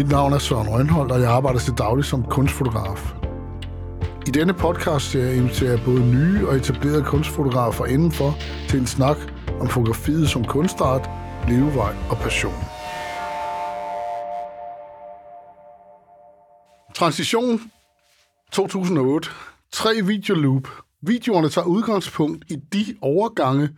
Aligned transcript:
Mit 0.00 0.08
navn 0.08 0.32
er 0.32 0.38
Søren 0.38 0.68
Rønholdt, 0.68 1.12
og 1.12 1.20
jeg 1.20 1.30
arbejder 1.30 1.58
til 1.58 1.72
daglig 1.78 2.04
som 2.04 2.24
kunstfotograf. 2.24 3.14
I 4.26 4.30
denne 4.30 4.54
podcast 4.54 5.14
jeg 5.14 5.36
inviterer 5.36 5.70
jeg 5.70 5.80
både 5.84 6.00
nye 6.00 6.48
og 6.48 6.56
etablerede 6.56 7.04
kunstfotografer 7.04 7.86
indenfor 7.86 8.34
til 8.68 8.80
en 8.80 8.86
snak 8.86 9.16
om 9.60 9.68
fotografiet 9.68 10.30
som 10.30 10.44
kunstart, 10.44 11.10
levevej 11.48 11.94
og 12.10 12.16
passion. 12.16 12.54
Transition 16.94 17.60
2008. 18.52 19.30
Tre 19.72 20.02
videoloop. 20.02 20.68
Videoerne 21.02 21.48
tager 21.48 21.66
udgangspunkt 21.66 22.44
i 22.48 22.56
de 22.56 22.96
overgange, 23.00 23.68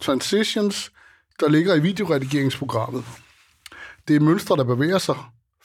transitions, 0.00 0.92
der 1.40 1.48
ligger 1.48 1.74
i 1.74 1.80
videoredigeringsprogrammet. 1.80 3.04
Det 4.08 4.16
er 4.16 4.20
mønstre, 4.20 4.56
der 4.56 4.64
bevæger 4.64 4.98
sig 4.98 5.16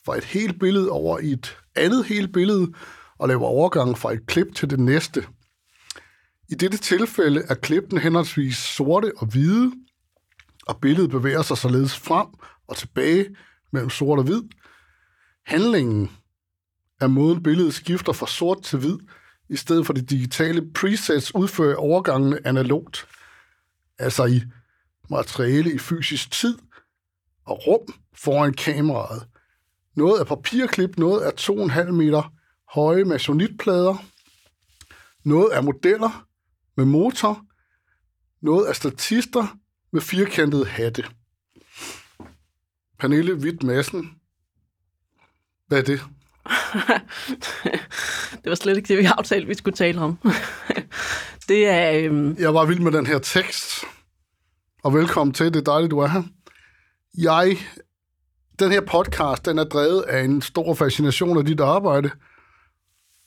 fra 0.06 0.18
et 0.18 0.24
helt 0.24 0.60
billede 0.60 0.90
over 0.90 1.20
i 1.20 1.32
et 1.32 1.58
andet 1.76 2.06
helt 2.06 2.34
billede, 2.34 2.74
og 3.18 3.28
laver 3.28 3.46
overgang 3.46 3.98
fra 3.98 4.14
et 4.14 4.26
klip 4.26 4.56
til 4.56 4.70
det 4.70 4.80
næste. 4.80 5.26
I 6.50 6.56
dette 6.56 6.78
tilfælde 6.78 7.44
er 7.50 7.56
klippene 7.56 8.02
henholdsvis 8.02 8.58
sorte 8.58 9.12
og 9.18 9.28
hvide, 9.28 9.72
og 10.68 10.82
billedet 10.82 11.10
bevæger 11.10 11.42
sig 11.42 11.58
således 11.58 11.96
frem 11.98 12.28
og 12.68 12.78
tilbage 12.78 13.36
mellem 13.72 13.90
sort 13.90 14.20
og 14.20 14.26
hvid. 14.26 14.42
Handlingen 15.46 16.12
er 17.02 17.08
måden 17.08 17.44
billedet 17.44 17.74
skifter 17.74 18.14
fra 18.14 18.28
sort 18.28 18.64
til 18.64 18.80
hvid, 18.80 18.98
i 19.50 19.56
stedet 19.56 19.86
for 19.86 19.94
de 19.94 20.02
digitale 20.02 20.72
presets 20.74 21.36
udfører 21.36 21.76
overgangene 21.76 22.48
analogt, 22.48 23.08
altså 24.00 24.26
i 24.26 24.42
materiale 25.10 25.74
i 25.74 25.78
fysisk 25.78 26.32
tid 26.32 26.58
og 27.46 27.68
rum 27.68 27.94
foran 28.14 28.54
kameraet. 28.54 29.28
Noget 29.96 30.22
er 30.22 30.24
papirklip, 30.24 30.98
noget 30.98 31.28
er 31.28 31.32
2,5 31.32 31.92
meter 31.92 32.34
høje 32.74 33.04
masonitplader, 33.04 34.06
noget 35.24 35.56
er 35.56 35.62
modeller 35.62 36.28
med 36.78 36.86
motor, 36.86 37.46
noget 38.42 38.70
er 38.70 38.74
statister 38.74 39.58
med 39.92 40.02
firkantede 40.02 40.66
hatte. 40.66 41.04
Pernille 43.00 43.34
Witt 43.34 43.64
Madsen, 43.64 44.12
hvad 45.68 45.78
er 45.78 45.84
det? 45.84 46.02
det 48.44 48.50
var 48.50 48.56
slet 48.56 48.78
ikke 48.78 48.88
det, 48.88 48.98
vi 48.98 49.06
aftalte, 49.06 49.48
vi 49.48 49.54
skulle 49.54 49.76
tale 49.76 50.02
om. 50.02 50.20
det 51.50 51.68
er... 51.68 51.92
Øhm... 51.92 52.36
Jeg 52.40 52.54
var 52.54 52.66
vild 52.66 52.80
med 52.80 52.92
den 52.92 53.06
her 53.06 53.20
tekst, 53.20 53.86
og 54.84 54.94
velkommen 54.94 55.34
til. 55.34 55.46
Det 55.46 55.56
er 55.56 55.72
dejligt, 55.72 55.92
du 55.92 56.00
er 56.00 56.08
her. 56.08 56.24
Jeg, 57.18 57.58
den 58.60 58.72
her 58.72 58.82
podcast, 58.82 59.46
den 59.46 59.60
er 59.60 59.64
drevet 59.64 60.02
af 60.02 60.24
en 60.24 60.42
stor 60.42 60.74
fascination 60.74 61.38
af 61.38 61.46
dit 61.46 61.60
arbejde, 61.60 62.10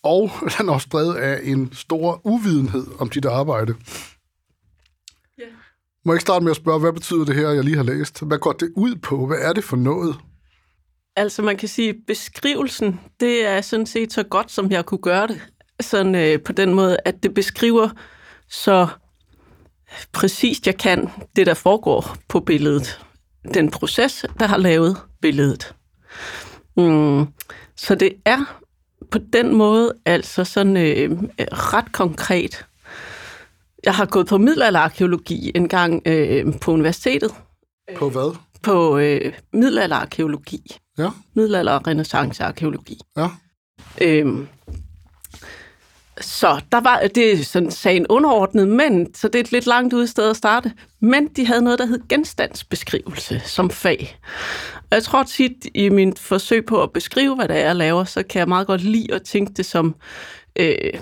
og 0.03 0.31
den 0.59 0.69
er 0.69 0.73
også 0.73 0.89
drevet 0.93 1.15
af 1.17 1.41
en 1.43 1.73
stor 1.73 2.21
uvidenhed 2.25 2.87
om 2.99 3.09
dit 3.09 3.25
arbejde. 3.25 3.75
Yeah. 5.41 5.53
Må 6.05 6.13
jeg 6.13 6.17
ikke 6.17 6.23
starte 6.23 6.45
med 6.45 6.51
at 6.51 6.57
spørge, 6.57 6.81
hvad 6.81 6.93
betyder 6.93 7.25
det 7.25 7.35
her, 7.35 7.51
jeg 7.51 7.65
lige 7.65 7.77
har 7.77 7.83
læst? 7.83 8.23
Hvad 8.23 8.39
går 8.39 8.53
det 8.53 8.73
ud 8.77 8.97
på? 8.97 9.27
Hvad 9.27 9.39
er 9.41 9.53
det 9.53 9.65
for 9.65 9.77
noget? 9.77 10.17
Altså 11.17 11.43
man 11.43 11.57
kan 11.57 11.69
sige, 11.69 11.95
beskrivelsen, 12.07 13.01
det 13.21 13.47
er 13.47 13.61
sådan 13.61 13.87
set 13.87 14.13
så 14.13 14.23
godt, 14.23 14.51
som 14.51 14.71
jeg 14.71 14.87
kunne 14.87 15.03
gøre 15.03 15.27
det. 15.27 15.41
Sådan 15.81 16.15
øh, 16.15 16.43
på 16.43 16.53
den 16.53 16.75
måde, 16.75 16.97
at 17.05 17.23
det 17.23 17.35
beskriver 17.35 17.89
så 18.49 18.89
præcist 20.13 20.67
jeg 20.67 20.79
kan 20.79 21.11
det, 21.37 21.47
der 21.47 21.55
foregår 21.55 22.17
på 22.29 22.41
billedet. 22.41 23.01
Den 23.55 23.71
proces, 23.71 24.27
der 24.39 24.47
har 24.47 24.57
lavet 24.57 24.97
billedet. 25.23 25.75
Mm, 26.77 27.27
så 27.77 27.95
det 27.95 28.13
er 28.25 28.59
på 29.11 29.19
den 29.33 29.55
måde 29.57 29.93
altså 30.05 30.45
sådan 30.45 30.77
øh, 30.77 31.11
ret 31.53 31.93
konkret. 31.93 32.67
Jeg 33.85 33.95
har 33.95 34.07
gået 34.07 34.27
på 34.27 34.39
middelalderarkeologi 34.39 35.53
en 35.55 35.69
gang 35.69 36.03
øh, 36.07 36.59
på 36.61 36.73
universitetet. 36.73 37.31
På 37.97 38.11
hvad? 38.11 38.37
På 38.63 38.99
øh, 38.99 39.33
middelalderarkeologi. 39.53 40.77
Ja. 40.99 41.09
Middelalder- 41.35 41.73
og 41.73 41.87
renaissancearkeologi. 41.87 43.01
Ja. 43.17 43.29
Øhm, 44.03 44.49
så 46.21 46.61
der 46.73 46.81
var 46.81 47.01
det 47.15 47.47
sådan 47.47 47.71
sagen 47.71 48.07
underordnet, 48.09 48.69
men 48.69 49.15
så 49.15 49.29
det 49.29 49.35
er 49.35 49.41
et 49.41 49.53
lidt 49.53 49.67
langt 49.67 49.95
ud 49.95 50.07
sted 50.07 50.31
at 50.31 50.37
starte. 50.37 50.73
Men 51.01 51.29
de 51.29 51.47
havde 51.47 51.63
noget, 51.63 51.79
der 51.79 51.87
hed 51.87 52.09
genstandsbeskrivelse 52.09 53.41
som 53.45 53.71
fag. 53.71 54.19
Og 54.75 54.95
jeg 54.95 55.03
tror 55.03 55.23
tit 55.23 55.67
i 55.75 55.89
min 55.89 56.17
forsøg 56.17 56.67
på 56.67 56.83
at 56.83 56.93
beskrive, 56.93 57.35
hvad 57.35 57.49
det 57.49 57.57
er, 57.57 57.67
jeg 57.67 57.77
laver, 57.77 58.05
så 58.05 58.23
kan 58.23 58.39
jeg 58.39 58.49
meget 58.49 58.67
godt 58.67 58.83
lide 58.83 59.15
at 59.15 59.23
tænke 59.23 59.53
det 59.53 59.67
som 59.67 59.95
øh, 60.57 61.01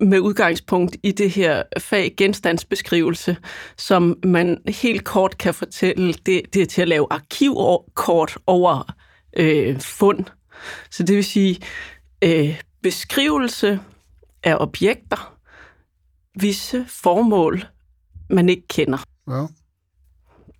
med 0.00 0.18
udgangspunkt 0.18 0.96
i 1.02 1.12
det 1.12 1.30
her 1.30 1.62
fag 1.78 2.14
genstandsbeskrivelse, 2.16 3.36
som 3.76 4.18
man 4.24 4.58
helt 4.68 5.04
kort 5.04 5.38
kan 5.38 5.54
fortælle, 5.54 6.14
det, 6.26 6.42
det 6.54 6.62
er 6.62 6.66
til 6.66 6.82
at 6.82 6.88
lave 6.88 7.06
arkivkort 7.10 8.38
over 8.46 8.94
øh, 9.36 9.80
fund. 9.80 10.24
Så 10.90 11.02
det 11.02 11.16
vil 11.16 11.24
sige 11.24 11.58
øh, 12.24 12.60
beskrivelse 12.82 13.80
af 14.44 14.56
objekter, 14.60 15.36
visse 16.40 16.84
formål, 16.88 17.64
man 18.30 18.48
ikke 18.48 18.68
kender. 18.68 18.98
Ja. 19.28 19.46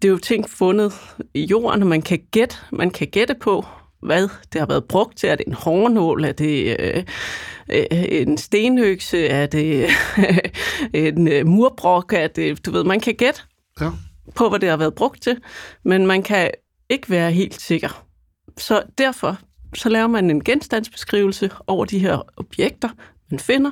Det 0.03 0.09
er 0.09 0.13
jo 0.13 0.19
ting 0.19 0.51
fundet 0.51 0.93
i 1.35 1.45
jorden, 1.45 1.83
og 1.83 1.89
man 1.89 2.03
kan 2.03 2.21
gætte, 2.31 2.57
man 2.73 2.91
kan 2.91 3.09
gætte 3.09 3.35
på, 3.35 3.65
hvad 4.03 4.29
det 4.53 4.61
har 4.61 4.67
været 4.67 4.85
brugt 4.85 5.19
til. 5.19 5.29
Er 5.29 5.35
det 5.35 5.47
en 5.47 5.53
hårnål? 5.53 6.25
Er 6.25 6.33
det 6.33 6.77
øh, 6.81 7.05
øh, 7.71 7.87
en 7.91 8.39
stenøkse? 8.39 9.27
Er 9.27 9.47
det 9.47 9.91
øh, 10.19 10.39
en 11.07 11.29
øh, 11.29 11.47
murbrok? 11.47 12.13
Er 12.13 12.27
det, 12.27 12.67
du 12.67 12.71
ved, 12.71 12.85
man 12.85 13.01
kan 13.01 13.15
gætte 13.15 13.41
ja. 13.81 13.91
på, 14.35 14.49
hvad 14.49 14.59
det 14.59 14.69
har 14.69 14.77
været 14.77 14.95
brugt 14.95 15.23
til, 15.23 15.41
men 15.85 16.07
man 16.07 16.23
kan 16.23 16.51
ikke 16.91 17.11
være 17.11 17.33
helt 17.33 17.61
sikker. 17.61 18.07
Så 18.59 18.83
derfor 18.99 19.39
så 19.75 19.89
laver 19.89 20.07
man 20.07 20.31
en 20.31 20.45
genstandsbeskrivelse 20.45 21.51
over 21.67 21.85
de 21.85 21.99
her 21.99 22.23
objekter, 22.37 22.89
man 23.31 23.41
finder, 23.41 23.71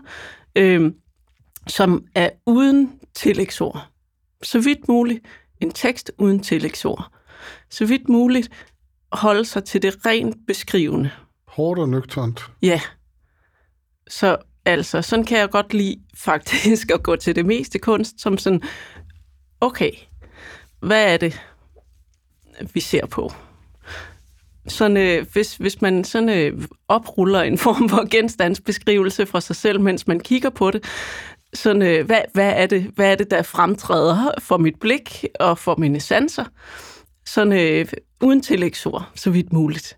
øh, 0.56 0.92
som 1.66 2.04
er 2.14 2.30
uden 2.46 3.00
tillægsord. 3.14 3.88
Så 4.42 4.60
vidt 4.60 4.88
muligt 4.88 5.24
en 5.60 5.70
tekst 5.70 6.12
uden 6.18 6.40
tillægsord. 6.40 7.12
Så 7.70 7.86
vidt 7.86 8.08
muligt 8.08 8.50
holde 9.12 9.44
sig 9.44 9.64
til 9.64 9.82
det 9.82 10.06
rent 10.06 10.36
beskrivende. 10.46 11.10
Hårdt 11.46 11.80
og 11.80 11.88
nøgternt. 11.88 12.50
Ja. 12.62 12.80
Så 14.08 14.36
altså, 14.64 15.02
sådan 15.02 15.24
kan 15.24 15.38
jeg 15.38 15.50
godt 15.50 15.74
lide 15.74 16.00
faktisk 16.14 16.91
at 16.91 17.02
gå 17.02 17.16
til 17.16 17.36
det 17.36 17.46
meste 17.46 17.78
kunst, 17.78 18.20
som 18.20 18.38
sådan, 18.38 18.62
okay, 19.60 19.91
hvad 20.80 21.12
er 21.12 21.16
det, 21.16 21.41
vi 22.74 22.80
ser 22.80 23.06
på? 23.06 23.32
Sådan, 24.68 24.96
øh, 24.96 25.26
hvis, 25.32 25.56
hvis 25.56 25.82
man 25.82 26.04
sådan 26.04 26.28
øh, 26.28 26.62
opruller 26.88 27.42
en 27.42 27.58
form 27.58 27.88
for 27.88 28.08
genstandsbeskrivelse 28.10 29.26
fra 29.26 29.40
sig 29.40 29.56
selv, 29.56 29.80
mens 29.80 30.06
man 30.06 30.20
kigger 30.20 30.50
på 30.50 30.70
det, 30.70 30.84
sådan, 31.54 31.82
øh, 31.82 32.06
hvad, 32.06 32.20
hvad, 32.34 32.52
er 32.56 32.66
det, 32.66 32.90
hvad 32.94 33.12
er 33.12 33.14
det, 33.14 33.30
der 33.30 33.42
fremtræder 33.42 34.30
for 34.38 34.56
mit 34.56 34.80
blik 34.80 35.24
og 35.40 35.58
for 35.58 35.76
mine 35.76 36.00
sanser? 36.00 36.44
Sådan 37.26 37.52
øh, 37.52 37.86
uden 38.20 38.42
tillægsord, 38.42 39.10
så 39.14 39.30
vidt 39.30 39.52
muligt. 39.52 39.96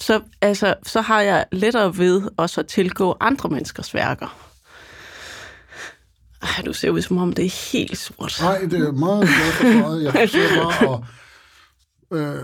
Så, 0.00 0.20
altså, 0.40 0.74
så 0.82 1.00
har 1.00 1.20
jeg 1.20 1.44
lettere 1.52 1.98
ved 1.98 2.22
også 2.36 2.60
at 2.60 2.66
tilgå 2.66 3.16
andre 3.20 3.48
menneskers 3.48 3.94
værker. 3.94 4.38
Ej, 6.42 6.62
du 6.66 6.72
ser 6.72 6.90
ud 6.90 7.02
som 7.02 7.18
om, 7.18 7.32
det 7.32 7.44
er 7.44 7.72
helt 7.72 7.98
sort. 7.98 8.38
Nej, 8.40 8.58
det 8.60 8.88
er 8.88 8.92
meget 8.92 9.20
godt 9.20 9.54
for 9.54 9.94
Jeg 10.02 10.12
forsøger 10.12 10.62
bare 10.62 10.94
at... 10.94 11.00
Øh 12.12 12.42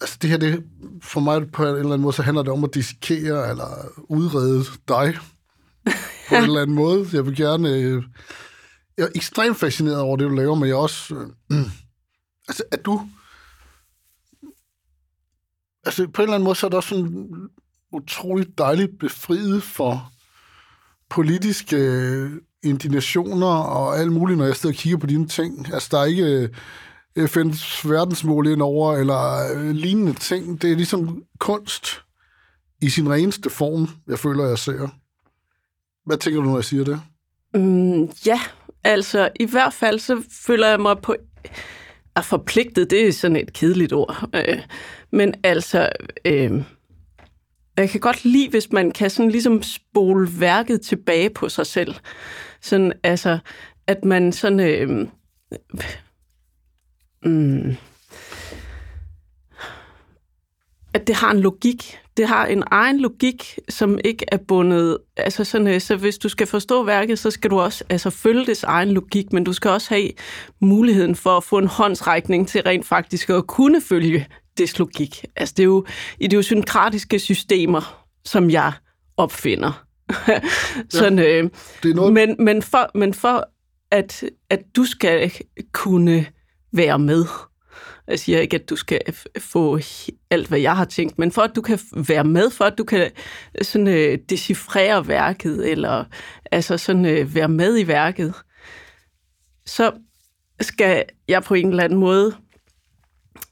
altså 0.00 0.18
det 0.22 0.30
her, 0.30 0.36
det, 0.36 0.64
for 1.02 1.20
mig 1.20 1.52
på 1.52 1.62
en 1.62 1.68
eller 1.68 1.84
anden 1.84 2.00
måde, 2.00 2.12
så 2.12 2.22
handler 2.22 2.42
det 2.42 2.52
om 2.52 2.64
at 2.64 2.74
dissekere 2.74 3.50
eller 3.50 3.68
udrede 3.98 4.64
dig 4.88 5.18
på 6.28 6.34
en 6.34 6.44
eller 6.48 6.62
anden 6.62 6.76
måde. 6.76 7.06
Jeg 7.12 7.26
vil 7.26 7.36
gerne... 7.36 7.68
Øh, 7.68 8.02
jeg 8.98 9.04
er 9.04 9.10
ekstremt 9.14 9.56
fascineret 9.56 10.00
over 10.00 10.16
det, 10.16 10.30
du 10.30 10.34
laver, 10.34 10.54
men 10.54 10.68
jeg 10.68 10.74
er 10.74 10.78
også... 10.78 11.14
Øh, 11.52 11.58
altså, 12.48 12.64
at 12.72 12.84
du... 12.84 13.08
Altså, 15.84 16.06
på 16.06 16.22
en 16.22 16.28
eller 16.28 16.34
anden 16.34 16.44
måde, 16.44 16.54
så 16.54 16.66
er 16.66 16.68
det 16.68 16.76
også 16.76 16.88
sådan 16.88 17.28
utroligt 17.92 18.58
dejligt 18.58 18.98
befriet 18.98 19.62
for 19.62 20.12
politiske 21.10 21.76
øh, 21.76 22.30
indignationer 22.62 23.46
og 23.46 23.98
alt 23.98 24.12
muligt, 24.12 24.38
når 24.38 24.44
jeg 24.44 24.56
sidder 24.56 24.74
og 24.74 24.78
kigger 24.78 24.98
på 24.98 25.06
dine 25.06 25.28
ting. 25.28 25.72
Altså, 25.74 25.88
der 25.90 25.98
er 25.98 26.04
ikke 26.04 26.24
øh, 26.24 26.48
Øh, 27.16 27.24
FN's 27.24 27.88
verdensmål 27.88 28.46
ind 28.46 28.62
over, 28.62 28.96
eller 28.96 29.52
øh, 29.54 29.70
lignende 29.70 30.12
ting. 30.12 30.62
Det 30.62 30.72
er 30.72 30.76
ligesom 30.76 31.24
kunst 31.38 31.86
i 32.82 32.88
sin 32.88 33.10
reneste 33.10 33.50
form, 33.50 33.88
jeg 34.08 34.18
føler, 34.18 34.48
jeg 34.48 34.58
ser. 34.58 34.88
Hvad 36.06 36.16
tænker 36.16 36.40
du, 36.40 36.46
når 36.46 36.56
jeg 36.56 36.64
siger 36.64 36.84
det? 36.84 37.00
Mm, 37.54 38.02
ja, 38.26 38.40
altså 38.84 39.28
i 39.40 39.44
hvert 39.44 39.72
fald 39.72 39.98
så 39.98 40.22
føler 40.46 40.68
jeg 40.68 40.80
mig 40.80 40.98
på 41.02 41.16
er 42.16 42.22
forpligtet, 42.22 42.90
det 42.90 43.08
er 43.08 43.12
sådan 43.12 43.36
et 43.36 43.52
kedeligt 43.52 43.92
ord. 43.92 44.30
Øh, 44.34 44.58
men 45.12 45.34
altså, 45.42 45.88
øh, 46.24 46.62
jeg 47.76 47.90
kan 47.90 48.00
godt 48.00 48.24
lide, 48.24 48.50
hvis 48.50 48.72
man 48.72 48.90
kan 48.90 49.10
sådan 49.10 49.30
ligesom 49.30 49.62
spole 49.62 50.28
værket 50.38 50.80
tilbage 50.80 51.30
på 51.30 51.48
sig 51.48 51.66
selv. 51.66 51.94
Sådan, 52.60 52.92
altså, 53.02 53.38
at 53.86 54.04
man 54.04 54.32
sådan... 54.32 54.60
Øh, 54.60 55.08
mm, 57.24 57.76
at 60.94 61.06
det 61.06 61.14
har 61.14 61.30
en 61.30 61.40
logik. 61.40 61.98
Det 62.16 62.28
har 62.28 62.46
en 62.46 62.62
egen 62.66 63.00
logik, 63.00 63.58
som 63.68 63.98
ikke 64.04 64.24
er 64.28 64.36
bundet... 64.36 64.98
Altså 65.16 65.44
sådan, 65.44 65.66
øh, 65.66 65.80
så 65.80 65.96
hvis 65.96 66.18
du 66.18 66.28
skal 66.28 66.46
forstå 66.46 66.84
værket, 66.84 67.18
så 67.18 67.30
skal 67.30 67.50
du 67.50 67.60
også 67.60 67.84
altså, 67.88 68.10
følge 68.10 68.46
dets 68.46 68.62
egen 68.62 68.92
logik, 68.92 69.32
men 69.32 69.44
du 69.44 69.52
skal 69.52 69.70
også 69.70 69.94
have 69.94 70.10
muligheden 70.60 71.14
for 71.16 71.36
at 71.36 71.44
få 71.44 71.58
en 71.58 71.66
håndsrækning 71.66 72.48
til 72.48 72.62
rent 72.62 72.86
faktisk 72.86 73.30
at 73.30 73.46
kunne 73.46 73.80
følge 73.80 74.26
dets 74.58 74.78
logik. 74.78 75.24
Altså 75.36 75.54
det 75.56 75.62
er 75.62 75.66
jo 75.66 75.86
idiosynkratiske 76.20 77.18
systemer, 77.18 78.06
som 78.24 78.50
jeg 78.50 78.72
opfinder. 79.16 79.84
sådan, 80.90 81.18
ja, 81.18 81.24
øh, 81.24 81.50
det 81.82 81.90
er 81.90 81.94
noget... 81.94 82.12
men, 82.12 82.36
men, 82.38 82.62
for, 82.62 82.90
men 82.94 83.14
for 83.14 83.48
at, 83.90 84.24
at 84.50 84.60
du 84.76 84.84
skal 84.84 85.32
kunne 85.72 86.26
være 86.72 86.98
med, 86.98 87.24
jeg 88.10 88.18
siger 88.18 88.40
ikke, 88.40 88.56
at 88.56 88.70
du 88.70 88.76
skal 88.76 89.00
få 89.38 89.78
alt, 90.30 90.48
hvad 90.48 90.58
jeg 90.58 90.76
har 90.76 90.84
tænkt, 90.84 91.18
men 91.18 91.32
for 91.32 91.42
at 91.42 91.56
du 91.56 91.60
kan 91.60 91.78
være 92.08 92.24
med, 92.24 92.50
for 92.50 92.64
at 92.64 92.78
du 92.78 92.84
kan 92.84 93.00
øh, 93.58 93.64
sådan, 93.64 93.88
øh, 93.88 94.18
decifrere 94.28 95.08
værket, 95.08 95.70
eller 95.70 96.04
altså 96.50 96.78
sådan, 96.78 97.04
øh, 97.04 97.34
være 97.34 97.48
med 97.48 97.78
i 97.78 97.86
værket, 97.86 98.34
så 99.66 99.92
skal 100.60 101.04
jeg 101.28 101.42
på 101.42 101.54
en 101.54 101.68
eller 101.68 101.84
anden 101.84 101.98
måde, 101.98 102.36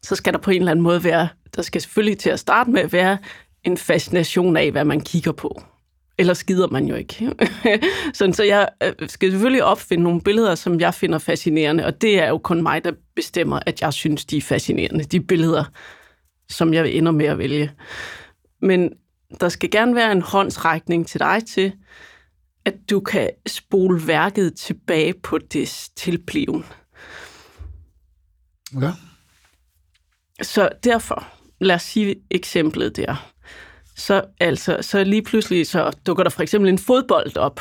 så 0.02 0.16
skal 0.16 0.32
der 0.32 0.38
på 0.38 0.50
en 0.50 0.58
eller 0.58 0.70
anden 0.70 0.82
måde 0.82 1.04
være, 1.04 1.28
der 1.56 1.62
skal 1.62 1.80
selvfølgelig 1.80 2.18
til 2.18 2.30
at 2.30 2.40
starte 2.40 2.70
med 2.70 2.88
være 2.88 3.18
en 3.64 3.76
fascination 3.76 4.56
af, 4.56 4.70
hvad 4.70 4.84
man 4.84 5.00
kigger 5.00 5.32
på. 5.32 5.62
Eller 6.18 6.34
skider 6.34 6.66
man 6.66 6.86
jo 6.86 6.94
ikke. 6.94 7.32
Sådan, 8.14 8.32
så 8.32 8.42
jeg 8.42 8.68
øh, 8.82 9.08
skal 9.08 9.30
selvfølgelig 9.30 9.64
opfinde 9.64 10.04
nogle 10.04 10.20
billeder, 10.20 10.54
som 10.54 10.80
jeg 10.80 10.94
finder 10.94 11.18
fascinerende, 11.18 11.86
og 11.86 12.00
det 12.00 12.18
er 12.18 12.28
jo 12.28 12.38
kun 12.38 12.62
mig, 12.62 12.84
der 12.84 12.92
bestemmer, 13.16 13.60
at 13.66 13.82
jeg 13.82 13.92
synes, 13.92 14.24
de 14.24 14.36
er 14.36 14.42
fascinerende. 14.42 15.04
De 15.04 15.20
billeder, 15.20 15.64
som 16.48 16.74
jeg 16.74 16.90
ender 16.90 17.12
med 17.12 17.26
at 17.26 17.38
vælge. 17.38 17.72
Men 18.62 18.92
der 19.40 19.48
skal 19.48 19.70
gerne 19.70 19.94
være 19.94 20.12
en 20.12 20.22
håndsrækning 20.22 21.06
til 21.06 21.20
dig 21.20 21.42
til, 21.46 21.72
at 22.64 22.74
du 22.90 23.00
kan 23.00 23.30
spole 23.46 24.06
værket 24.06 24.54
tilbage 24.54 25.14
på 25.14 25.38
det 25.38 25.90
tilbliven. 25.96 26.64
Ja. 28.80 28.92
Så 30.42 30.68
derfor, 30.84 31.26
lad 31.60 31.74
os 31.74 31.82
sige 31.82 32.16
eksemplet 32.30 32.96
der 32.96 33.32
så, 33.98 34.22
altså, 34.40 34.78
så 34.80 35.04
lige 35.04 35.22
pludselig 35.22 35.66
så 35.66 35.90
dukker 36.06 36.22
der 36.22 36.30
for 36.30 36.42
eksempel 36.42 36.68
en 36.68 36.78
fodbold 36.78 37.36
op 37.36 37.60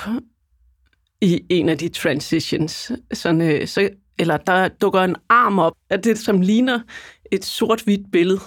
i 1.21 1.41
en 1.49 1.69
af 1.69 1.77
de 1.77 1.89
transitions. 1.89 2.91
Sådan, 3.13 3.41
øh, 3.41 3.67
så, 3.67 3.89
eller 4.19 4.37
der 4.37 4.67
dukker 4.67 5.01
en 5.01 5.15
arm 5.29 5.59
op 5.59 5.73
af 5.89 6.01
det, 6.01 6.19
som 6.19 6.41
ligner 6.41 6.79
et 7.31 7.45
sort-hvidt 7.45 8.11
billede, 8.11 8.39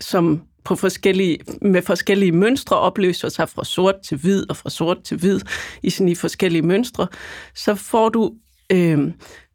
som 0.00 0.42
på 0.64 0.76
forskellige, 0.76 1.38
med 1.62 1.82
forskellige 1.82 2.32
mønstre 2.32 2.76
opløser 2.76 3.28
sig 3.28 3.48
fra 3.48 3.64
sort 3.64 3.94
til 4.04 4.18
hvid 4.18 4.50
og 4.50 4.56
fra 4.56 4.70
sort 4.70 5.02
til 5.02 5.16
hvid 5.16 5.40
i 5.82 5.90
sådan 5.90 6.08
i 6.08 6.14
forskellige 6.14 6.62
mønstre, 6.62 7.06
så 7.54 7.74
får 7.74 8.08
du 8.08 8.32
øh, 8.72 8.98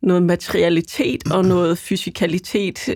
noget 0.01 0.23
materialitet 0.23 1.31
og 1.31 1.45
noget 1.45 1.77
fysikalitet 1.77 2.95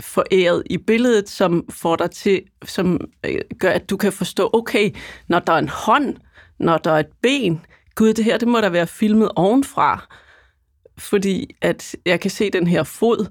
foræret 0.00 0.62
i 0.66 0.78
billedet, 0.78 1.28
som 1.28 1.64
får 1.70 1.96
dig 1.96 2.10
til, 2.10 2.42
som 2.64 3.00
øh, 3.26 3.40
gør, 3.58 3.70
at 3.70 3.90
du 3.90 3.96
kan 3.96 4.12
forstå, 4.12 4.50
okay, 4.52 4.90
når 5.28 5.38
der 5.38 5.52
er 5.52 5.58
en 5.58 5.68
hånd, 5.68 6.16
når 6.58 6.78
der 6.78 6.90
er 6.90 6.98
et 6.98 7.12
ben, 7.22 7.60
gud, 7.94 8.14
det 8.14 8.24
her, 8.24 8.38
det 8.38 8.48
må 8.48 8.60
da 8.60 8.68
være 8.68 8.86
filmet 8.86 9.30
ovenfra, 9.36 10.06
fordi 10.98 11.56
at 11.60 11.96
jeg 12.06 12.20
kan 12.20 12.30
se 12.30 12.50
den 12.50 12.66
her 12.66 12.82
fod, 12.82 13.26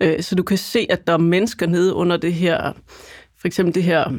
øh, 0.00 0.22
så 0.22 0.34
du 0.34 0.42
kan 0.42 0.58
se, 0.58 0.86
at 0.90 1.06
der 1.06 1.12
er 1.12 1.18
mennesker 1.18 1.66
nede 1.66 1.94
under 1.94 2.16
det 2.16 2.34
her, 2.34 2.72
for 3.40 3.46
eksempel 3.46 3.74
det 3.74 3.82
her 3.82 4.12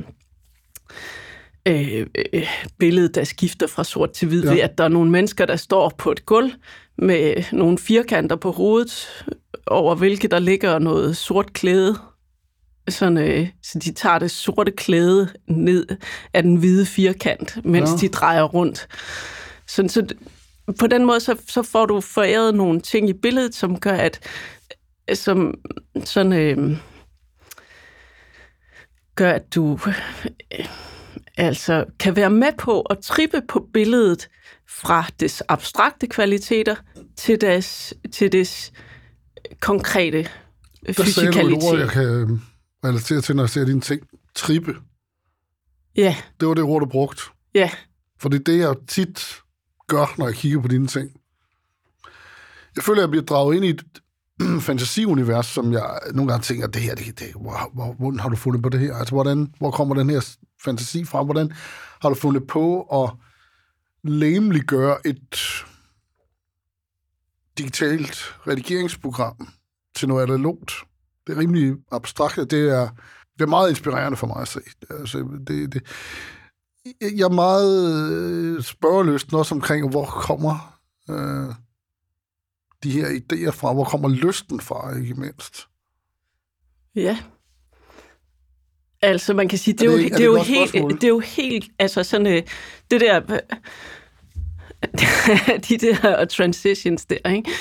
øh, 1.66 2.08
øh, 2.34 2.48
billede, 2.80 3.10
der 3.10 3.24
skifter 3.24 3.68
fra 3.68 3.84
sort 3.84 4.12
til 4.12 4.28
hvid, 4.28 4.44
ja. 4.44 4.52
ved 4.52 4.60
at 4.60 4.78
der 4.78 4.84
er 4.84 4.88
nogle 4.88 5.12
mennesker, 5.12 5.46
der 5.46 5.56
står 5.56 5.92
på 5.98 6.12
et 6.12 6.26
gulv 6.26 6.52
med 6.98 7.44
nogle 7.52 7.78
firkanter 7.78 8.36
på 8.36 8.52
hovedet, 8.52 9.26
over 9.68 9.96
hvilket 9.96 10.32
der 10.32 10.40
ligger 10.40 10.80
noget 10.80 11.18
sort 11.18 11.54
klæde. 11.54 11.98
Sådan, 12.90 13.18
øh, 13.18 13.48
så 13.64 13.80
de 13.80 13.94
tager 13.94 14.20
det 14.20 14.32
sorte 14.32 14.72
klæde 14.72 15.30
ned 15.48 15.88
af 16.34 16.44
den 16.44 16.56
hvide 16.56 16.86
firkant, 16.86 17.66
mens 17.66 17.90
ja. 17.90 17.96
de 17.96 18.08
drejer 18.08 18.44
rundt. 18.44 18.88
Sådan, 19.68 19.90
så 19.90 20.08
på 20.80 20.88
den 20.88 21.06
måde, 21.06 21.20
så, 21.20 21.36
så 21.48 21.64
får 21.64 21.86
du 21.86 22.02
foræret 22.02 22.56
nogle 22.56 22.82
ting 22.82 23.10
i 23.10 23.14
billedet, 23.14 23.56
som 23.56 23.80
gør, 23.80 23.94
at 23.94 24.20
som 25.14 25.54
sådan, 26.04 26.34
øh, 26.34 26.78
gør, 29.16 29.32
at 29.32 29.56
du 29.56 29.80
øh, 30.52 30.66
altså 31.38 31.86
kan 32.00 32.16
være 32.16 32.30
med 32.30 32.52
på 32.58 32.82
at 32.82 33.00
trippe 33.00 33.42
på 33.48 33.68
billedet 33.74 34.30
fra 34.70 35.06
dets 35.20 35.44
abstrakte 35.48 36.08
kvaliteter 36.08 36.76
til 37.18 37.42
des, 37.42 37.94
til 38.12 38.32
des 38.32 38.72
konkrete 39.60 40.30
Der 40.88 41.04
sagde 41.04 41.32
du 41.32 41.48
et 41.48 41.64
ord, 41.64 41.80
jeg 41.80 41.90
kan 41.90 42.04
øh, 42.04 42.30
relatere 42.86 43.22
til, 43.22 43.36
når 43.36 43.44
jeg 43.44 43.50
ser 43.50 43.66
dine 43.66 43.82
ting. 43.82 44.02
Trippe. 44.36 44.76
Ja. 45.96 46.16
Det 46.40 46.48
var 46.48 46.54
det 46.54 46.64
ord, 46.64 46.82
du 46.82 46.86
brugte. 46.86 47.22
Ja. 47.56 47.70
For 48.20 48.30
det 48.30 48.40
er 48.40 48.44
det, 48.44 48.60
jeg 48.60 48.76
tit 48.88 49.42
gør, 49.88 50.16
når 50.18 50.26
jeg 50.26 50.36
kigger 50.36 50.62
på 50.62 50.68
dine 50.68 50.88
ting. 50.88 51.10
Jeg 52.76 52.84
føler, 52.84 53.00
at 53.00 53.02
jeg 53.02 53.10
bliver 53.10 53.26
draget 53.26 53.56
ind 53.56 53.66
i 53.66 53.70
et 53.70 53.84
fantasiunivers, 54.68 55.46
som 55.46 55.74
jeg 55.74 56.00
nogle 56.14 56.32
gange 56.32 56.44
tænker, 56.44 56.68
det 56.68 56.82
her, 56.82 56.96
det, 56.96 57.20
det, 57.20 57.28
hvor, 57.42 57.72
hvor, 57.74 57.94
hvordan 57.94 58.20
har 58.20 58.30
du 58.30 58.36
fundet 58.36 58.64
på 58.64 58.70
det 58.70 58.80
her? 58.80 58.96
Altså, 58.96 59.14
hvordan, 59.14 59.54
hvor 59.58 59.72
kommer 59.72 59.96
den 59.96 60.10
her 60.10 60.36
fantasi 60.64 61.06
fra? 61.06 61.24
Hvordan 61.24 61.52
har 62.02 62.10
du 62.10 62.16
fundet 62.16 62.48
på 62.48 62.82
at 62.82 63.10
læmeliggøre 64.04 65.08
et 65.08 65.66
digitalt 67.58 68.36
redigeringsprogram 68.48 69.48
til 69.96 70.08
noget 70.08 70.24
analogt. 70.24 70.72
Det 71.28 71.36
er 71.36 71.40
rimelig 71.40 71.76
abstrakt, 71.92 72.36
det 72.36 72.70
er, 72.70 72.90
det 73.34 73.42
er 73.42 73.48
meget 73.48 73.70
inspirerende 73.70 74.18
for 74.18 74.28
mig 74.28 74.42
at 74.42 74.48
se. 74.48 74.60
Altså, 74.90 75.40
det, 75.48 75.74
det, 75.74 75.84
jeg 77.02 77.24
er 77.24 77.30
meget 77.30 78.12
øh, 78.12 78.64
spørgeløst 78.64 79.34
også 79.34 79.56
omkring, 79.56 79.90
hvor 79.90 80.06
kommer 80.06 80.80
øh, 81.10 81.56
de 82.84 82.92
her 82.92 83.08
idéer 83.08 83.52
fra, 83.52 83.74
hvor 83.74 83.84
kommer 83.84 84.10
lysten 84.10 84.60
fra, 84.60 84.98
ikke 84.98 85.14
mindst. 85.14 85.68
Ja. 86.96 87.18
Altså, 89.02 89.34
man 89.34 89.48
kan 89.48 89.58
sige, 89.58 89.74
det 89.74 89.88
er, 89.88 89.92
det, 89.92 89.98
jo, 89.98 89.98
det, 89.98 90.12
er, 90.12 90.18
det 90.18 90.22
er, 90.22 90.26
jo 90.26 90.40
helt, 90.42 90.74
det 90.74 91.04
er 91.04 91.08
jo 91.08 91.20
helt, 91.20 91.72
altså 91.80 92.04
sådan, 92.04 92.28
øh, 92.28 92.44
det 92.92 93.02
der, 93.02 93.40
de 95.70 95.78
der 95.78 96.26
transitions 96.26 97.06
der, 97.06 97.30
ikke? 97.30 97.52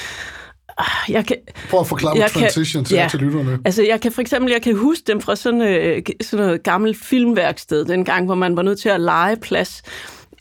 Ah, 0.78 1.12
jeg 1.12 1.26
kan, 1.26 1.36
Prøv 1.70 1.80
at 1.80 1.86
forklare 1.86 2.16
jeg 2.18 2.30
transitions 2.30 2.88
kan, 2.88 2.98
ja, 2.98 3.08
til 3.10 3.20
lytterne. 3.20 3.58
Altså, 3.64 3.82
jeg 3.82 4.00
kan 4.00 4.12
for 4.12 4.20
eksempel 4.20 4.52
jeg 4.52 4.62
kan 4.62 4.76
huske 4.76 5.02
dem 5.06 5.20
fra 5.20 5.36
sådan, 5.36 5.62
øh, 5.62 6.02
sådan 6.20 6.46
noget 6.46 6.62
gammelt 6.62 6.96
filmværksted, 6.96 7.84
den 7.84 8.04
gang, 8.04 8.26
hvor 8.26 8.34
man 8.34 8.56
var 8.56 8.62
nødt 8.62 8.80
til 8.80 8.88
at 8.88 9.00
lege 9.00 9.36
plads 9.36 9.82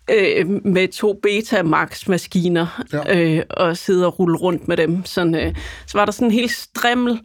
øh, 0.10 0.66
med 0.66 0.88
to 0.88 1.20
Betamax-maskiner 1.24 2.84
ja. 2.94 3.20
øh, 3.20 3.44
og 3.50 3.78
sidde 3.78 4.06
og 4.06 4.20
rulle 4.20 4.38
rundt 4.38 4.68
med 4.68 4.78
dem. 4.78 5.06
Sådan, 5.06 5.36
øh, 5.36 5.56
så 5.88 5.98
var 5.98 6.06
der 6.06 6.12
sådan 6.12 6.28
en 6.28 6.32
helt 6.32 6.52
strimmel 6.52 7.22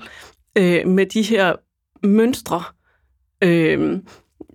øh, 0.59 0.89
med 0.89 1.07
de 1.07 1.23
her 1.23 1.55
mønstre, 2.07 2.63
øh, 3.43 3.99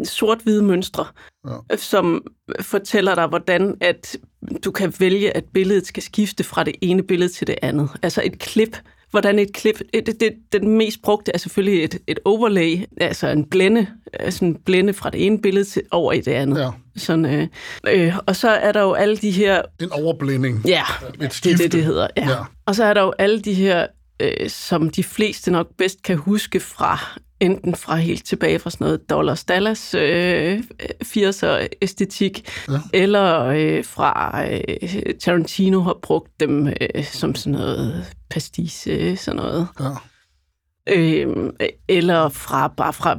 sort-hvide 0.03 0.63
mønstre, 0.63 1.05
ja. 1.47 1.77
som 1.77 2.23
fortæller 2.61 3.15
dig, 3.15 3.27
hvordan 3.27 3.77
at 3.81 4.17
du 4.65 4.71
kan 4.71 4.93
vælge, 4.99 5.37
at 5.37 5.43
billedet 5.53 5.87
skal 5.87 6.03
skifte 6.03 6.43
fra 6.43 6.63
det 6.63 6.75
ene 6.81 7.03
billede 7.03 7.31
til 7.31 7.47
det 7.47 7.55
andet. 7.61 7.89
Altså 8.01 8.21
et 8.25 8.39
klip, 8.39 8.77
hvordan 9.11 9.39
et 9.39 9.53
klip, 9.53 9.79
det, 9.93 10.19
det, 10.19 10.33
den 10.53 10.77
mest 10.77 11.01
brugte 11.01 11.31
er 11.33 11.37
selvfølgelig 11.37 11.83
et, 11.83 11.97
et 12.07 12.19
overlay, 12.25 12.77
altså 13.01 13.27
en 13.27 13.45
blænde, 13.45 13.87
altså 14.13 14.45
en 14.45 14.55
blænde 14.55 14.93
fra 14.93 15.09
det 15.09 15.25
ene 15.25 15.41
billede 15.41 15.65
til 15.65 15.81
over 15.91 16.13
i 16.13 16.21
det 16.21 16.31
andet. 16.31 16.61
Ja. 16.61 16.69
Sådan, 16.97 17.25
øh, 17.25 17.47
øh, 17.87 18.17
og 18.25 18.35
så 18.35 18.49
er 18.49 18.71
der 18.71 18.81
jo 18.81 18.93
alle 18.93 19.17
de 19.17 19.31
her... 19.31 19.61
En 19.81 19.91
overblænding. 19.91 20.65
Ja, 20.67 20.83
et 21.21 21.39
det 21.43 21.51
er 21.53 21.57
det, 21.57 21.71
det 21.71 21.83
hedder. 21.83 22.07
Ja. 22.17 22.29
ja. 22.29 22.37
Og 22.65 22.75
så 22.75 22.83
er 22.83 22.93
der 22.93 23.01
jo 23.01 23.13
alle 23.19 23.39
de 23.39 23.53
her, 23.53 23.87
øh, 24.19 24.49
som 24.49 24.89
de 24.89 25.03
fleste 25.03 25.51
nok 25.51 25.67
bedst 25.77 26.03
kan 26.03 26.17
huske 26.17 26.59
fra 26.59 27.19
enten 27.39 27.75
fra 27.75 27.95
helt 27.95 28.25
tilbage 28.25 28.59
fra 28.59 28.69
sådan 28.69 28.85
noget 28.85 29.09
Dollars 29.09 29.45
Dallas 29.45 29.93
øh, 29.93 30.59
80'er 31.05 31.67
æstetik, 31.81 32.49
ja. 32.69 32.79
eller 32.93 33.45
øh, 33.45 33.85
fra 33.85 34.43
øh, 34.51 35.13
Tarantino 35.19 35.81
har 35.81 35.97
brugt 36.01 36.39
dem 36.39 36.67
øh, 36.67 37.05
som 37.05 37.35
sådan 37.35 37.59
noget 37.59 38.05
pastiche, 38.29 39.17
sådan 39.17 39.35
noget. 39.35 39.67
Ja. 39.79 39.89
Øh, 40.87 41.51
eller 41.87 42.29
fra 42.29 42.67
bare 42.67 42.93
fra 42.93 43.17